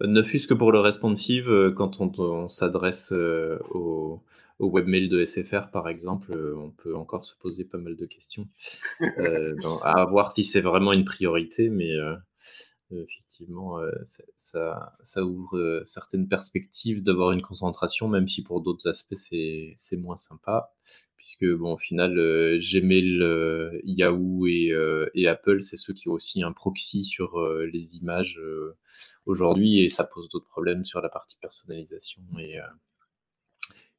Ne 0.00 0.22
fût-ce 0.22 0.48
que 0.48 0.54
pour 0.54 0.72
le 0.72 0.80
responsive, 0.80 1.74
quand 1.76 2.00
on, 2.00 2.48
s'adresse 2.48 3.12
au, 3.12 4.22
webmail 4.58 5.08
de 5.08 5.24
SFR, 5.24 5.70
par 5.70 5.88
exemple, 5.88 6.32
on 6.56 6.70
peut 6.70 6.96
encore 6.96 7.24
se 7.24 7.36
poser 7.36 7.64
pas 7.64 7.78
mal 7.78 7.96
de 7.96 8.06
questions. 8.06 8.48
à 9.84 10.04
voir 10.06 10.32
si 10.32 10.44
c'est 10.44 10.60
vraiment 10.60 10.92
une 10.92 11.04
priorité, 11.04 11.68
mais 11.68 11.92
effectivement, 12.90 13.31
ça, 14.36 14.94
ça, 15.00 15.24
ouvre 15.24 15.82
certaines 15.84 16.28
perspectives 16.28 17.02
d'avoir 17.02 17.32
une 17.32 17.42
concentration, 17.42 18.08
même 18.08 18.28
si 18.28 18.42
pour 18.42 18.60
d'autres 18.60 18.88
aspects, 18.88 19.14
c'est 19.16 19.96
moins 19.96 20.16
sympa. 20.16 20.72
Puisque, 21.16 21.46
bon, 21.46 21.74
au 21.74 21.78
final, 21.78 22.14
Gmail, 22.58 23.80
Yahoo 23.84 24.46
et, 24.46 25.26
Apple, 25.28 25.60
c'est 25.60 25.76
ceux 25.76 25.94
qui 25.94 26.08
ont 26.08 26.12
aussi 26.12 26.42
un 26.42 26.52
proxy 26.52 27.04
sur 27.04 27.40
les 27.72 27.96
images 27.96 28.40
aujourd'hui, 29.26 29.80
et 29.80 29.88
ça 29.88 30.04
pose 30.04 30.28
d'autres 30.28 30.48
problèmes 30.48 30.84
sur 30.84 31.00
la 31.00 31.08
partie 31.08 31.36
personnalisation 31.40 32.22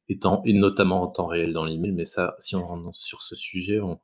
et, 0.08 0.18
notamment 0.52 1.02
en 1.02 1.06
temps 1.08 1.26
réel 1.26 1.52
dans 1.52 1.64
l'email. 1.64 1.92
Mais 1.92 2.04
ça, 2.04 2.36
si 2.38 2.56
on 2.56 2.66
rentre 2.66 2.94
sur 2.94 3.22
ce 3.22 3.34
sujet, 3.34 3.80
on 3.80 3.98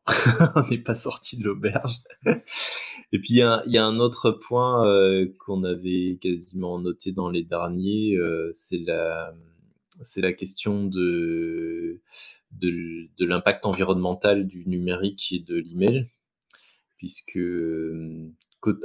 n'est 0.71 0.79
pas 0.79 0.95
sorti 0.95 1.39
de 1.39 1.45
l'auberge. 1.45 1.97
et 2.27 3.19
puis, 3.19 3.35
il 3.35 3.37
y, 3.37 3.43
a, 3.43 3.85
un 3.85 4.01
autre 4.01 4.33
point 4.33 4.87
euh, 4.87 5.27
qu'on 5.39 5.65
avait 5.65 6.19
quasiment 6.21 6.79
noté 6.79 7.13
dans 7.13 7.29
les 7.29 7.45
derniers, 7.45 8.17
euh, 8.17 8.51
c'est 8.53 8.79
la, 8.79 9.35
question 10.33 10.85
de, 10.85 12.01
de 12.53 13.25
l'impact 13.27 13.67
environnemental 13.67 14.47
du 14.47 14.67
numérique 14.67 15.33
et 15.33 15.41
de 15.41 15.57
l'email, 15.57 16.09
puisque 16.97 17.39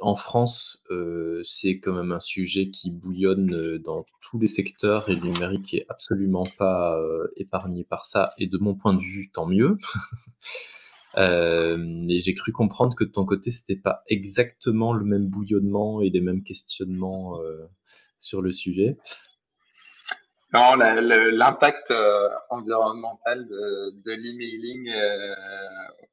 en 0.02 0.16
France, 0.16 0.84
euh, 0.90 1.42
c'est 1.44 1.80
quand 1.80 1.94
même 1.94 2.12
un 2.12 2.20
sujet 2.20 2.70
qui 2.70 2.92
bouillonne 2.92 3.54
euh, 3.54 3.80
dans 3.80 4.06
tous 4.22 4.40
les 4.40 4.48
secteurs 4.48 5.10
et 5.10 5.16
le 5.16 5.22
numérique 5.22 5.74
est 5.74 5.86
absolument 5.90 6.48
pas 6.58 6.98
euh, 6.98 7.28
épargné 7.36 7.84
par 7.84 8.06
ça. 8.06 8.32
Et 8.38 8.48
de 8.48 8.58
mon 8.58 8.76
point 8.76 8.94
de 8.94 9.02
vue, 9.02 9.30
tant 9.34 9.46
mieux. 9.46 9.78
mais 11.18 12.20
j'ai 12.20 12.34
cru 12.34 12.52
comprendre 12.52 12.96
que 12.96 13.04
de 13.04 13.10
ton 13.10 13.26
côté, 13.26 13.52
c'était 13.52 13.76
pas 13.76 14.04
exactement 14.08 14.94
le 14.94 15.06
même 15.06 15.28
bouillonnement 15.28 16.02
et 16.02 16.10
les 16.10 16.22
mêmes 16.22 16.44
questionnements 16.44 17.40
sur 18.20 18.42
le 18.42 18.52
sujet. 18.52 18.98
Non, 20.54 20.76
l'impact 20.76 21.90
euh, 21.92 22.30
environnemental 22.50 23.46
de, 23.46 24.12
l'emailing 24.12 24.90
euh, 24.90 25.36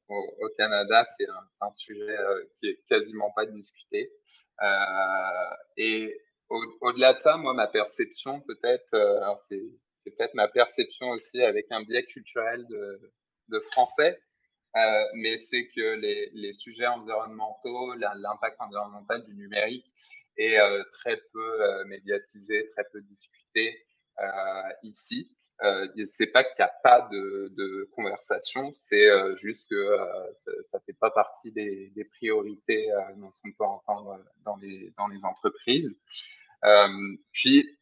au, 0.09 0.49
Canada, 0.59 1.05
c'est 1.19 1.27
un, 1.61 1.73
sujet 1.75 2.19
euh, 2.19 2.43
qui 2.59 2.71
est 2.71 2.81
quasiment 2.89 3.31
pas 3.33 3.47
discuté. 3.47 4.11
et 5.77 6.19
au-delà 6.49 7.15
de 7.15 7.21
ça, 7.21 7.37
moi, 7.37 7.55
ma 7.55 7.67
perception, 7.67 8.41
peut-être, 8.41 8.91
c'est 9.47 10.11
peut-être 10.17 10.35
ma 10.35 10.49
perception 10.49 11.09
aussi 11.11 11.43
avec 11.43 11.67
un 11.71 11.83
biais 11.83 12.05
culturel 12.05 12.67
de, 12.69 13.61
français, 13.71 14.21
mais 15.15 15.39
c'est 15.39 15.69
que 15.69 15.95
les, 16.35 16.53
sujets 16.53 16.87
environnementaux, 16.87 17.95
l'impact 17.95 18.57
environnemental 18.61 19.25
du 19.25 19.35
numérique 19.35 19.87
est 20.37 20.59
très 20.93 21.19
peu 21.33 21.85
médiatisé, 21.85 22.71
très 22.75 22.85
peu 22.93 23.01
discuté. 23.03 23.79
Euh, 24.21 24.73
ici. 24.83 25.31
Euh, 25.63 25.87
c'est 26.11 26.27
pas 26.27 26.43
qu'il 26.43 26.57
n'y 26.59 26.65
a 26.65 26.73
pas 26.83 27.09
de, 27.13 27.89
conversation, 27.95 28.73
c'est 28.75 29.09
euh, 29.09 29.37
juste 29.37 29.69
que 29.71 29.97
ça, 30.71 30.79
ne 30.79 30.83
fait 30.85 30.99
pas 30.99 31.11
partie 31.11 31.53
des, 31.53 31.93
des 31.95 32.05
priorités 32.05 32.89
ce 33.33 33.41
qu'on 33.43 33.53
peut 33.53 33.65
entendre 33.65 34.19
dans 34.45 34.57
les 34.57 35.25
entreprises. 35.25 35.95
puis 37.33 37.79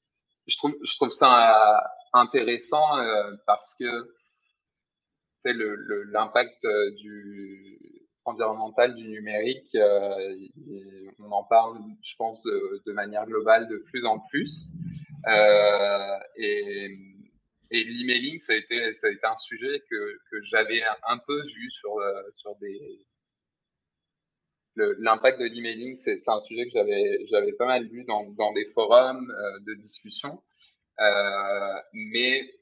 je 0.46 0.56
trouve 0.96 1.10
ça 1.10 1.90
intéressant 2.12 2.84
parce 3.46 3.74
que 3.76 4.14
l'impact 6.12 6.66
environnemental 8.26 8.94
du 8.94 9.08
numérique, 9.08 9.74
on 11.18 11.32
en 11.32 11.44
parle, 11.44 11.78
je 12.02 12.14
pense, 12.16 12.42
de, 12.42 12.92
manière 12.92 13.24
globale 13.24 13.68
de 13.68 13.78
plus 13.78 14.04
en 14.04 14.18
plus. 14.18 14.70
Euh, 15.26 16.18
et, 16.36 16.96
l'emailing, 17.70 18.40
ça 18.40 18.52
a 18.52 18.56
été, 18.56 18.82
un 19.22 19.36
sujet 19.36 19.82
que, 19.88 20.42
j'avais 20.44 20.82
un, 21.06 21.18
peu 21.18 21.42
vu 21.42 21.70
sur, 21.70 21.98
euh, 21.98 22.22
des. 22.60 23.06
L'impact 24.76 25.40
de 25.40 25.44
l'emailing, 25.44 25.96
c'est 25.96 26.26
un 26.28 26.40
sujet 26.40 26.64
que 26.64 26.70
j'avais, 26.72 27.52
pas 27.52 27.66
mal 27.66 27.86
vu 27.88 28.04
dans, 28.04 28.52
des 28.52 28.66
forums 28.72 29.30
euh, 29.30 29.60
de 29.66 29.74
discussion. 29.74 30.42
Mais 31.92 32.54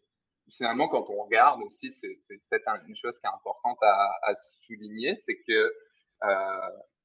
finalement, 0.51 0.89
quand 0.89 1.09
on 1.11 1.25
regarde 1.25 1.63
aussi, 1.63 1.93
c'est 1.93 2.19
peut-être 2.29 2.69
une 2.87 2.97
chose 2.97 3.19
qui 3.19 3.27
est 3.27 3.35
importante 3.35 3.79
à, 3.83 4.35
souligner, 4.63 5.17
c'est 5.19 5.39
que 5.43 5.73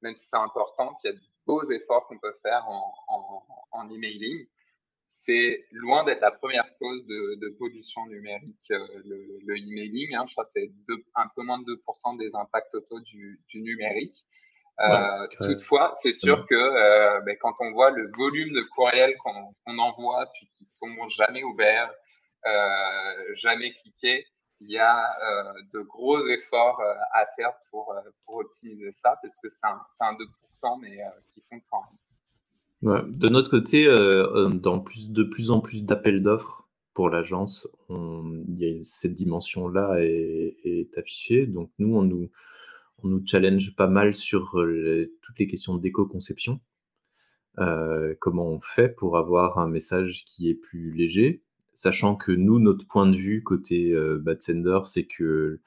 même 0.01 0.17
si 0.17 0.25
c'est 0.27 0.37
important, 0.37 0.95
qu'il 0.95 1.11
y 1.11 1.13
a 1.13 1.15
de 1.15 1.21
beaux 1.45 1.63
efforts 1.69 2.07
qu'on 2.07 2.19
peut 2.19 2.35
faire 2.41 2.65
en 2.67 3.89
emailing, 3.89 4.47
c'est 5.25 5.65
loin 5.71 6.03
d'être 6.03 6.21
la 6.21 6.31
première 6.31 6.65
cause 6.77 7.05
de, 7.05 7.35
de 7.35 7.49
pollution 7.57 8.05
numérique, 8.07 8.71
euh, 8.71 8.87
le, 9.05 9.39
le 9.45 9.57
emailing. 9.57 10.15
Hein, 10.15 10.25
je 10.27 10.33
crois 10.33 10.45
que 10.45 10.51
c'est 10.55 10.71
un 11.15 11.27
peu 11.35 11.43
moins 11.43 11.59
de 11.59 11.81
2% 11.87 12.17
des 12.17 12.35
impacts 12.35 12.71
totaux 12.71 12.99
du, 13.01 13.41
du 13.47 13.61
numérique. 13.61 14.25
Euh, 14.79 15.27
toutefois, 15.39 15.93
c'est 16.01 16.13
sûr 16.13 16.47
que 16.47 16.55
euh, 16.55 17.21
ben, 17.21 17.37
quand 17.39 17.53
on 17.59 17.71
voit 17.71 17.91
le 17.91 18.11
volume 18.17 18.51
de 18.53 18.61
courriels 18.61 19.15
qu'on 19.17 19.77
envoie 19.77 20.25
puis 20.33 20.49
qui 20.57 20.65
sont 20.65 21.07
jamais 21.09 21.43
ouverts, 21.43 21.93
jamais 23.35 23.71
cliqués, 23.71 24.25
il 24.59 24.71
y 24.71 24.79
a 24.79 25.15
de 25.73 25.79
gros 25.81 26.19
efforts 26.27 26.81
à 27.13 27.25
faire 27.35 27.53
pour, 27.69 27.95
pour 28.25 28.37
optimiser 28.37 28.91
ça 28.93 29.17
parce 29.21 29.39
que 29.39 29.49
c'est 29.49 29.65
un, 29.65 29.79
un 29.99 30.13
2% 30.13 30.81
mais 30.81 30.97
qui 31.33 31.41
font 31.41 31.61
quand 31.69 31.81
même. 31.81 31.99
De 32.83 33.29
notre 33.29 33.49
côté, 33.49 33.87
euh, 33.87 34.49
euh, 34.49 34.49
de 34.49 35.23
plus 35.23 35.51
en 35.51 35.61
plus 35.61 35.85
d'appels 35.85 36.21
d'offres 36.21 36.67
pour 36.93 37.09
l'agence, 37.09 37.65
cette 38.81 39.13
dimension-là 39.13 39.95
est, 40.01 40.89
affichée. 40.97 41.47
Donc 41.47 41.71
nous, 41.79 41.95
on 41.95 42.03
nous, 42.03 42.29
on 43.01 43.07
nous 43.07 43.25
challenge 43.25 43.73
pas 43.77 43.87
mal 43.87 44.13
sur 44.13 44.59
euh, 44.59 45.13
toutes 45.21 45.39
les 45.39 45.47
questions 45.47 45.77
d'éco-conception. 45.77 46.59
comment 48.19 48.49
on 48.49 48.59
fait 48.59 48.89
pour 48.89 49.17
avoir 49.17 49.59
un 49.59 49.69
message 49.69 50.25
qui 50.25 50.49
est 50.49 50.55
plus 50.55 50.91
léger, 50.91 51.41
sachant 51.73 52.17
que 52.17 52.33
nous, 52.33 52.59
notre 52.59 52.85
point 52.85 53.07
de 53.07 53.15
vue 53.15 53.43
côté 53.43 53.95
Bad 54.19 54.41
Sender, 54.41 54.79
c'est 54.83 55.05
que 55.05 55.61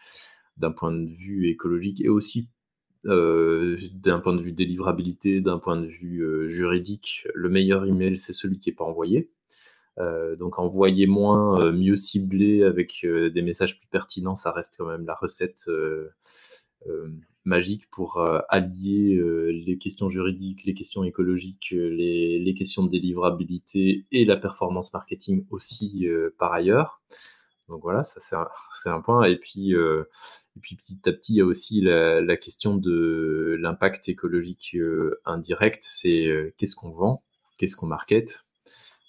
d'un 0.58 0.70
point 0.70 0.92
de 0.92 1.08
vue 1.08 1.48
écologique 1.48 2.02
et 2.02 2.10
aussi 2.10 2.50
euh, 3.04 3.76
d'un 3.92 4.20
point 4.20 4.32
de 4.32 4.42
vue 4.42 4.52
délivrabilité, 4.52 5.40
d'un 5.40 5.58
point 5.58 5.76
de 5.76 5.86
vue 5.86 6.20
euh, 6.22 6.48
juridique, 6.48 7.26
le 7.34 7.48
meilleur 7.48 7.84
email, 7.84 8.18
c'est 8.18 8.32
celui 8.32 8.58
qui 8.58 8.70
n'est 8.70 8.74
pas 8.74 8.84
envoyé. 8.84 9.30
Euh, 9.98 10.36
donc 10.36 10.58
envoyer 10.58 11.06
moins, 11.06 11.72
mieux 11.72 11.96
ciblé 11.96 12.62
avec 12.62 13.06
des 13.06 13.42
messages 13.42 13.78
plus 13.78 13.88
pertinents, 13.88 14.34
ça 14.34 14.52
reste 14.52 14.76
quand 14.78 14.86
même 14.86 15.06
la 15.06 15.14
recette 15.14 15.70
magique 17.44 17.88
pour 17.90 18.20
allier 18.48 19.20
les 19.52 19.78
questions 19.78 20.10
juridiques, 20.10 20.64
les 20.64 20.74
questions 20.74 21.04
écologiques, 21.04 21.70
les, 21.70 22.54
questions 22.58 22.84
de 22.84 22.90
délivrabilité 22.90 24.04
et 24.12 24.24
la 24.24 24.36
performance 24.36 24.92
marketing 24.92 25.46
aussi 25.50 26.06
par 26.38 26.52
ailleurs. 26.52 27.00
Donc 27.68 27.82
voilà, 27.82 28.04
ça 28.04 28.20
c'est 28.72 28.88
un, 28.88 29.00
point. 29.04 29.24
Et 29.24 29.36
puis, 29.36 29.72
et 29.72 30.60
puis 30.60 30.76
petit 30.76 31.00
à 31.06 31.12
petit, 31.12 31.34
il 31.34 31.36
y 31.36 31.40
a 31.40 31.46
aussi 31.46 31.80
la, 31.80 32.36
question 32.36 32.76
de 32.76 33.56
l'impact 33.60 34.08
écologique 34.08 34.76
indirect. 35.24 35.82
C'est 35.82 36.54
qu'est-ce 36.56 36.76
qu'on 36.76 36.90
vend, 36.90 37.24
qu'est-ce 37.58 37.76
qu'on 37.76 37.86
market? 37.86 38.44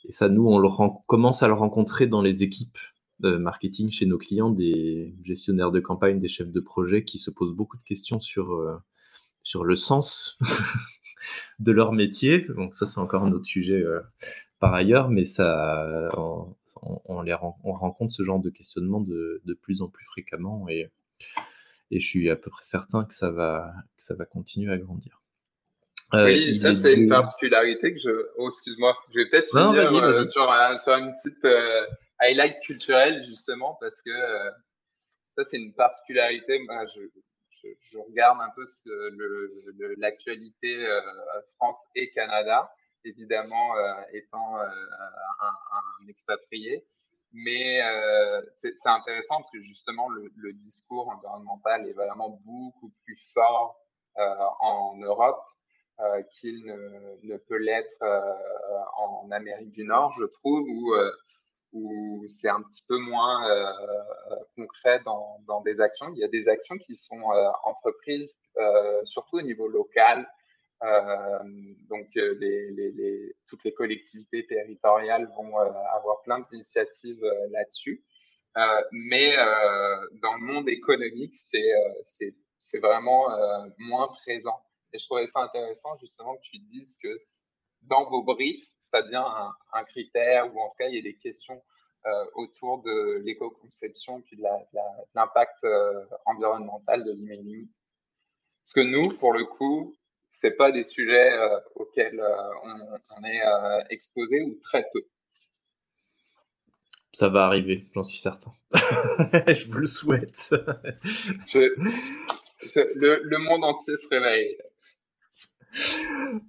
Et 0.05 0.11
ça, 0.11 0.29
nous, 0.29 0.47
on 0.47 0.57
le 0.57 0.69
commence 1.05 1.43
à 1.43 1.47
le 1.47 1.53
rencontrer 1.53 2.07
dans 2.07 2.21
les 2.21 2.43
équipes 2.43 2.77
marketing 3.19 3.89
chez 3.89 4.05
nos 4.05 4.17
clients, 4.17 4.49
des 4.49 5.13
gestionnaires 5.23 5.71
de 5.71 5.79
campagne, 5.79 6.19
des 6.19 6.27
chefs 6.27 6.51
de 6.51 6.59
projet 6.59 7.03
qui 7.03 7.17
se 7.17 7.31
posent 7.31 7.53
beaucoup 7.53 7.77
de 7.77 7.83
questions 7.83 8.19
sur, 8.19 8.53
euh, 8.53 8.77
sur 9.43 9.63
le 9.63 9.75
sens 9.75 10.37
de 11.59 11.71
leur 11.71 11.93
métier. 11.93 12.45
Donc 12.55 12.73
ça, 12.73 12.85
c'est 12.85 12.99
encore 12.99 13.23
un 13.23 13.31
autre 13.31 13.45
sujet 13.45 13.81
euh, 13.81 13.99
par 14.59 14.73
ailleurs, 14.73 15.09
mais 15.09 15.23
ça, 15.23 16.09
on, 16.82 17.21
les 17.21 17.36
on 17.63 17.71
rencontre 17.73 18.13
ce 18.13 18.23
genre 18.23 18.39
de 18.39 18.49
questionnement 18.49 19.01
de, 19.01 19.41
de 19.45 19.53
plus 19.53 19.82
en 19.82 19.88
plus 19.88 20.05
fréquemment 20.05 20.67
et, 20.69 20.89
et 21.91 21.99
je 21.99 22.07
suis 22.07 22.30
à 22.30 22.36
peu 22.36 22.49
près 22.49 22.63
certain 22.63 23.05
que 23.05 23.13
ça 23.13 23.32
va, 23.32 23.73
que 23.97 24.03
ça 24.03 24.15
va 24.15 24.25
continuer 24.25 24.71
à 24.73 24.78
grandir. 24.78 25.21
Euh, 26.13 26.25
oui, 26.25 26.59
ça 26.59 26.73
c'est 26.73 26.93
une 26.93 27.09
particularité 27.09 27.93
que 27.93 27.99
je. 27.99 28.28
Oh, 28.38 28.47
excuse-moi, 28.47 28.97
je 29.13 29.19
vais 29.19 29.30
peut-être 29.30 29.49
finir 29.49 29.89
sur, 30.32 30.82
sur, 30.82 30.93
une 30.93 31.13
petite 31.15 31.45
highlight 32.19 32.59
culturel 32.61 33.23
justement 33.23 33.78
parce 33.80 34.01
que 34.01 34.09
euh, 34.09 34.51
ça 35.38 35.43
c'est 35.49 35.57
une 35.57 35.73
particularité. 35.73 36.59
Moi, 36.59 36.86
je, 36.95 37.01
je, 37.63 37.67
je, 37.91 37.97
regarde 37.97 38.39
un 38.41 38.51
peu 38.55 38.65
l'actualité 39.97 40.86
euh, 40.86 41.01
France 41.55 41.80
et 41.95 42.09
Canada, 42.11 42.71
évidemment 43.03 43.75
euh, 43.77 43.93
étant 44.11 44.57
un, 44.57 44.67
un, 44.67 46.07
expatrié. 46.07 46.85
Mais 47.33 47.81
c'est 48.55 48.73
intéressant 48.85 49.35
parce 49.37 49.51
que 49.51 49.61
justement 49.61 50.09
le, 50.09 50.53
discours 50.53 51.09
environnemental 51.09 51.87
est 51.87 51.93
vraiment 51.93 52.29
beaucoup 52.45 52.91
plus 53.03 53.19
fort 53.33 53.77
en 54.15 54.95
Europe 54.97 55.43
qu'il 56.31 56.65
ne, 56.65 57.37
peut 57.37 57.57
l'être 57.57 58.01
en 58.97 59.29
Amérique 59.29 59.71
du 59.71 59.83
Nord, 59.83 60.13
je 60.17 60.25
trouve, 60.25 60.67
où 60.69 62.25
c'est 62.27 62.49
un 62.49 62.61
petit 62.61 62.83
peu 62.87 62.97
moins 62.97 63.49
euh, 63.49 63.71
euh, 64.31 64.35
concret 64.55 65.01
dans, 65.05 65.61
des 65.65 65.81
actions. 65.81 66.11
Il 66.13 66.19
y 66.19 66.23
a 66.23 66.27
des 66.27 66.47
actions 66.47 66.77
qui 66.77 66.95
sont 66.95 67.31
euh, 67.31 67.49
entreprises, 67.63 68.35
surtout 69.03 69.37
au 69.37 69.41
niveau 69.41 69.67
local. 69.67 70.27
Donc, 70.82 72.07
toutes 73.47 73.63
les 73.63 73.73
collectivités 73.73 74.45
territoriales 74.45 75.28
vont 75.36 75.57
avoir 75.57 76.21
plein 76.21 76.39
d'initiatives 76.39 77.23
là-dessus. 77.51 78.03
mais 78.91 79.36
dans 80.21 80.36
le 80.36 80.41
monde 80.41 80.69
économique, 80.69 81.36
c'est 81.36 82.80
vraiment 82.80 83.28
moins 83.78 84.07
présent. 84.07 84.61
Et 84.93 84.99
je 84.99 85.05
trouvais 85.05 85.28
ça 85.28 85.41
intéressant 85.41 85.97
justement 85.99 86.36
que 86.38 86.43
tu 86.43 86.59
dises 86.59 86.97
que 87.01 87.17
dans 87.84 88.09
vos 88.09 88.23
briefs, 88.23 88.65
ça 88.84 89.01
devient 89.01 89.25
un, 89.73 89.84
critère 89.86 90.53
ou 90.53 90.59
en 90.59 90.69
tout 90.69 90.75
cas 90.80 90.88
il 90.88 90.95
y 90.95 90.99
a 90.99 91.01
des 91.01 91.17
questions 91.17 91.61
autour 92.36 92.84
de 92.84 93.21
l'éco-conception 93.25 94.21
puis 94.21 94.38
de 94.38 94.43
l'impact 95.15 95.65
environnemental 96.25 97.03
de 97.03 97.11
l'emailing. 97.11 97.67
Parce 98.63 98.73
que 98.73 98.91
nous, 98.91 99.17
pour 99.17 99.34
le 99.34 99.45
coup, 99.45 99.95
c'est 100.30 100.55
pas 100.55 100.71
des 100.71 100.84
sujets 100.84 101.32
euh, 101.34 101.59
auxquels 101.75 102.21
on, 102.63 103.23
est 103.23 103.41
exposé 103.89 104.41
ou 104.41 104.59
très 104.61 104.86
peu. 104.93 105.01
Ça 107.13 107.30
va 107.30 107.45
arriver, 107.45 107.86
j'en 107.95 108.03
suis 108.03 108.19
certain. 108.19 108.51
je 108.73 109.71
vous 109.71 109.80
le 109.80 109.88
souhaite. 109.88 110.49
le, 111.53 113.38
monde 113.39 113.63
entier 113.63 113.95
se 113.97 114.07
réveille 114.09 114.57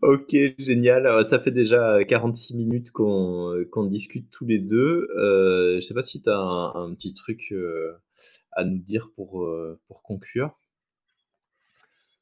ok, 0.02 0.36
génial. 0.58 1.24
Ça 1.24 1.38
fait 1.38 1.50
déjà 1.50 2.04
46 2.04 2.54
minutes 2.54 2.90
qu'on 2.90 3.86
discute 3.88 4.30
tous 4.30 4.46
les 4.46 4.58
deux. 4.58 5.08
Euh, 5.16 5.76
je 5.76 5.80
sais 5.80 5.94
pas 5.94 6.02
si 6.02 6.22
tu 6.22 6.30
as 6.30 6.38
un, 6.38 6.94
petit 6.94 7.14
truc 7.14 7.52
euh, 7.52 7.96
à 8.52 8.64
nous 8.64 8.78
dire 8.78 9.10
pour, 9.14 9.44
euh, 9.44 9.78
pour 9.86 10.02
conclure. 10.02 10.58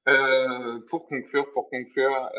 Euh, 0.08 0.80
pour 0.88 1.06
conclure, 1.06 1.50
pour 1.52 1.68
conclure, 1.68 2.30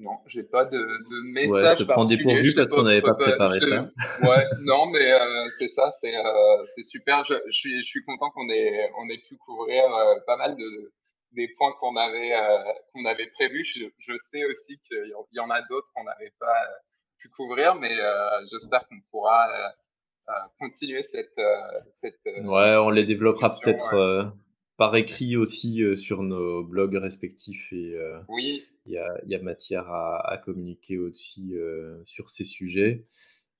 non, 0.00 0.18
j'ai 0.26 0.44
pas 0.44 0.64
de, 0.64 0.78
de 0.78 1.32
message. 1.32 1.80
Ouais, 1.80 1.86
te 1.86 1.90
prends 1.90 2.04
dépourvu 2.04 2.54
parce 2.54 2.68
qu'on 2.68 2.84
n'avait 2.84 3.02
pas 3.02 3.14
préparé 3.14 3.58
ça. 3.58 3.90
Ouais, 4.22 4.44
non, 4.60 4.86
mais 4.86 5.10
c'est 5.58 5.68
ça, 5.68 5.92
c'est 6.00 6.14
super. 6.84 7.24
Je, 7.24 7.34
je, 7.46 7.58
suis, 7.58 7.78
je 7.82 7.88
suis 7.88 8.04
content 8.04 8.30
qu'on 8.30 8.48
ait, 8.48 8.90
on 8.98 9.08
ait 9.10 9.18
pu 9.18 9.36
couvrir 9.36 9.82
pas 10.26 10.36
mal 10.36 10.56
de, 10.56 10.92
des 11.32 11.48
points 11.56 11.72
qu'on 11.80 11.96
avait 11.96 12.34
euh, 12.34 12.72
qu'on 12.92 13.04
avait 13.04 13.28
prévus. 13.28 13.64
Je, 13.64 13.84
je, 13.98 14.12
sais 14.18 14.44
aussi 14.46 14.78
qu'il 14.88 15.12
y 15.32 15.40
en 15.40 15.50
a 15.50 15.60
d'autres 15.62 15.88
qu'on 15.94 16.04
n'avait 16.04 16.32
pas 16.38 16.46
euh, 16.46 16.76
pu 17.18 17.28
couvrir, 17.30 17.74
mais 17.74 17.98
euh, 17.98 18.46
j'espère 18.50 18.86
qu'on 18.88 19.00
pourra 19.10 19.48
continuer 20.58 21.02
cette, 21.02 21.40
cette 22.02 22.20
ouais, 22.26 22.76
on 22.76 22.90
les 22.90 23.04
développera 23.04 23.56
peut-être 23.58 24.30
par 24.78 24.96
écrit 24.96 25.36
aussi 25.36 25.82
sur 25.96 26.22
nos 26.22 26.64
blogs 26.64 26.96
respectifs 26.96 27.70
et 27.72 27.94
oui. 28.28 28.62
il 28.86 28.92
y 28.92 28.96
a, 28.96 29.20
y 29.26 29.34
a 29.34 29.42
matière 29.42 29.90
à, 29.90 30.32
à 30.32 30.38
communiquer 30.38 30.96
aussi 30.96 31.52
sur 32.06 32.30
ces 32.30 32.44
sujets. 32.44 33.04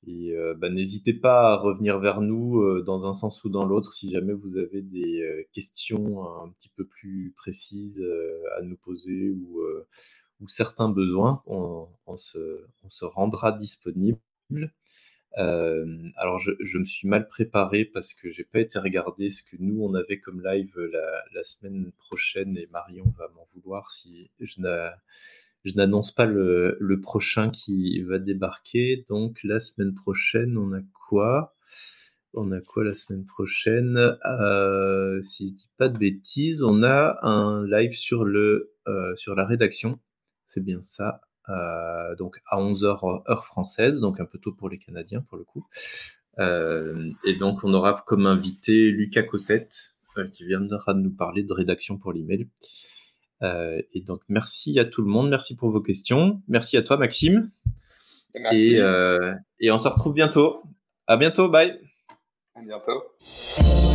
Et 0.06 0.32
euh, 0.36 0.54
bah, 0.54 0.70
n'hésitez 0.70 1.12
pas 1.12 1.52
à 1.52 1.56
revenir 1.56 1.98
vers 1.98 2.20
nous 2.20 2.60
euh, 2.60 2.82
dans 2.82 3.06
un 3.06 3.12
sens 3.12 3.42
ou 3.44 3.48
dans 3.48 3.66
l'autre 3.66 3.92
si 3.92 4.10
jamais 4.10 4.32
vous 4.32 4.56
avez 4.56 4.80
des 4.80 5.22
euh, 5.22 5.42
questions 5.52 6.24
un 6.42 6.48
petit 6.50 6.68
peu 6.68 6.84
plus 6.86 7.34
précises 7.36 8.02
à 8.56 8.62
nous 8.62 8.76
poser 8.76 9.30
ou, 9.30 9.60
ou 10.40 10.48
certains 10.48 10.88
besoins. 10.88 11.42
On, 11.46 11.88
on, 12.06 12.16
se, 12.16 12.64
on, 12.84 12.90
se, 12.90 13.04
rendra 13.04 13.52
disponible. 13.52 14.20
Alors 15.36 16.38
je, 16.38 16.78
me 16.78 16.84
suis 16.84 17.06
mal 17.06 17.28
préparé 17.28 17.84
parce 17.84 18.14
que 18.14 18.30
j'ai 18.30 18.44
pas 18.44 18.60
été 18.60 18.78
regarder 18.78 19.28
ce 19.28 19.42
que 19.42 19.56
nous 19.58 19.82
on 19.82 19.94
avait 19.94 20.18
comme 20.18 20.42
live 20.42 20.76
la, 20.76 21.24
la 21.32 21.44
semaine 21.44 21.92
prochaine 21.98 22.56
et 22.56 22.68
Marion 22.72 23.04
va 23.18 23.28
m'en 23.36 23.46
vouloir 23.54 23.90
si 23.90 24.30
je 24.40 24.60
n'annonce 25.74 26.12
pas 26.12 26.24
le, 26.24 26.76
le, 26.80 27.00
prochain 27.00 27.50
qui 27.50 28.00
va 28.02 28.18
débarquer. 28.18 29.04
Donc 29.08 29.38
la 29.44 29.58
semaine 29.58 29.94
prochaine, 29.94 30.56
on 30.56 30.72
a 30.72 30.80
quoi? 31.08 31.54
On 32.34 32.52
a 32.52 32.60
quoi 32.60 32.84
la 32.84 32.94
semaine 32.94 33.24
prochaine? 33.24 33.96
Euh, 34.26 35.20
Si 35.22 35.48
je 35.48 35.54
dis 35.54 35.70
pas 35.76 35.88
de 35.88 35.98
bêtises, 35.98 36.62
on 36.62 36.82
a 36.82 37.18
un 37.22 37.66
live 37.66 37.92
sur 37.92 38.24
le 38.24 38.74
euh, 38.86 39.14
sur 39.16 39.34
la 39.34 39.44
rédaction. 39.46 39.98
C'est 40.46 40.64
bien 40.64 40.80
ça. 40.82 41.20
Euh, 41.48 42.14
donc 42.16 42.40
à 42.46 42.58
11h 42.58 43.22
heure 43.28 43.44
française, 43.44 44.00
donc 44.00 44.20
un 44.20 44.26
peu 44.26 44.38
tôt 44.38 44.52
pour 44.52 44.68
les 44.68 44.78
Canadiens 44.78 45.22
pour 45.22 45.38
le 45.38 45.44
coup. 45.44 45.66
Euh, 46.38 47.10
et 47.24 47.34
donc 47.36 47.64
on 47.64 47.72
aura 47.74 48.04
comme 48.06 48.26
invité 48.26 48.90
Lucas 48.90 49.22
Cossette 49.22 49.96
euh, 50.16 50.28
qui 50.28 50.44
viendra 50.44 50.94
nous 50.94 51.10
parler 51.10 51.42
de 51.42 51.52
rédaction 51.52 51.96
pour 51.98 52.12
l'email. 52.12 52.48
Et 53.40 54.00
donc, 54.00 54.22
merci 54.28 54.80
à 54.80 54.84
tout 54.84 55.00
le 55.00 55.06
monde. 55.06 55.30
Merci 55.30 55.54
pour 55.54 55.70
vos 55.70 55.80
questions. 55.80 56.42
Merci 56.48 56.76
à 56.76 56.82
toi, 56.82 56.96
Maxime. 56.96 57.52
Et, 58.50 58.80
et 59.60 59.70
on 59.70 59.78
se 59.78 59.86
retrouve 59.86 60.12
bientôt. 60.12 60.64
À 61.06 61.16
bientôt. 61.16 61.48
Bye. 61.48 61.78
À 62.56 62.62
bientôt. 62.62 63.87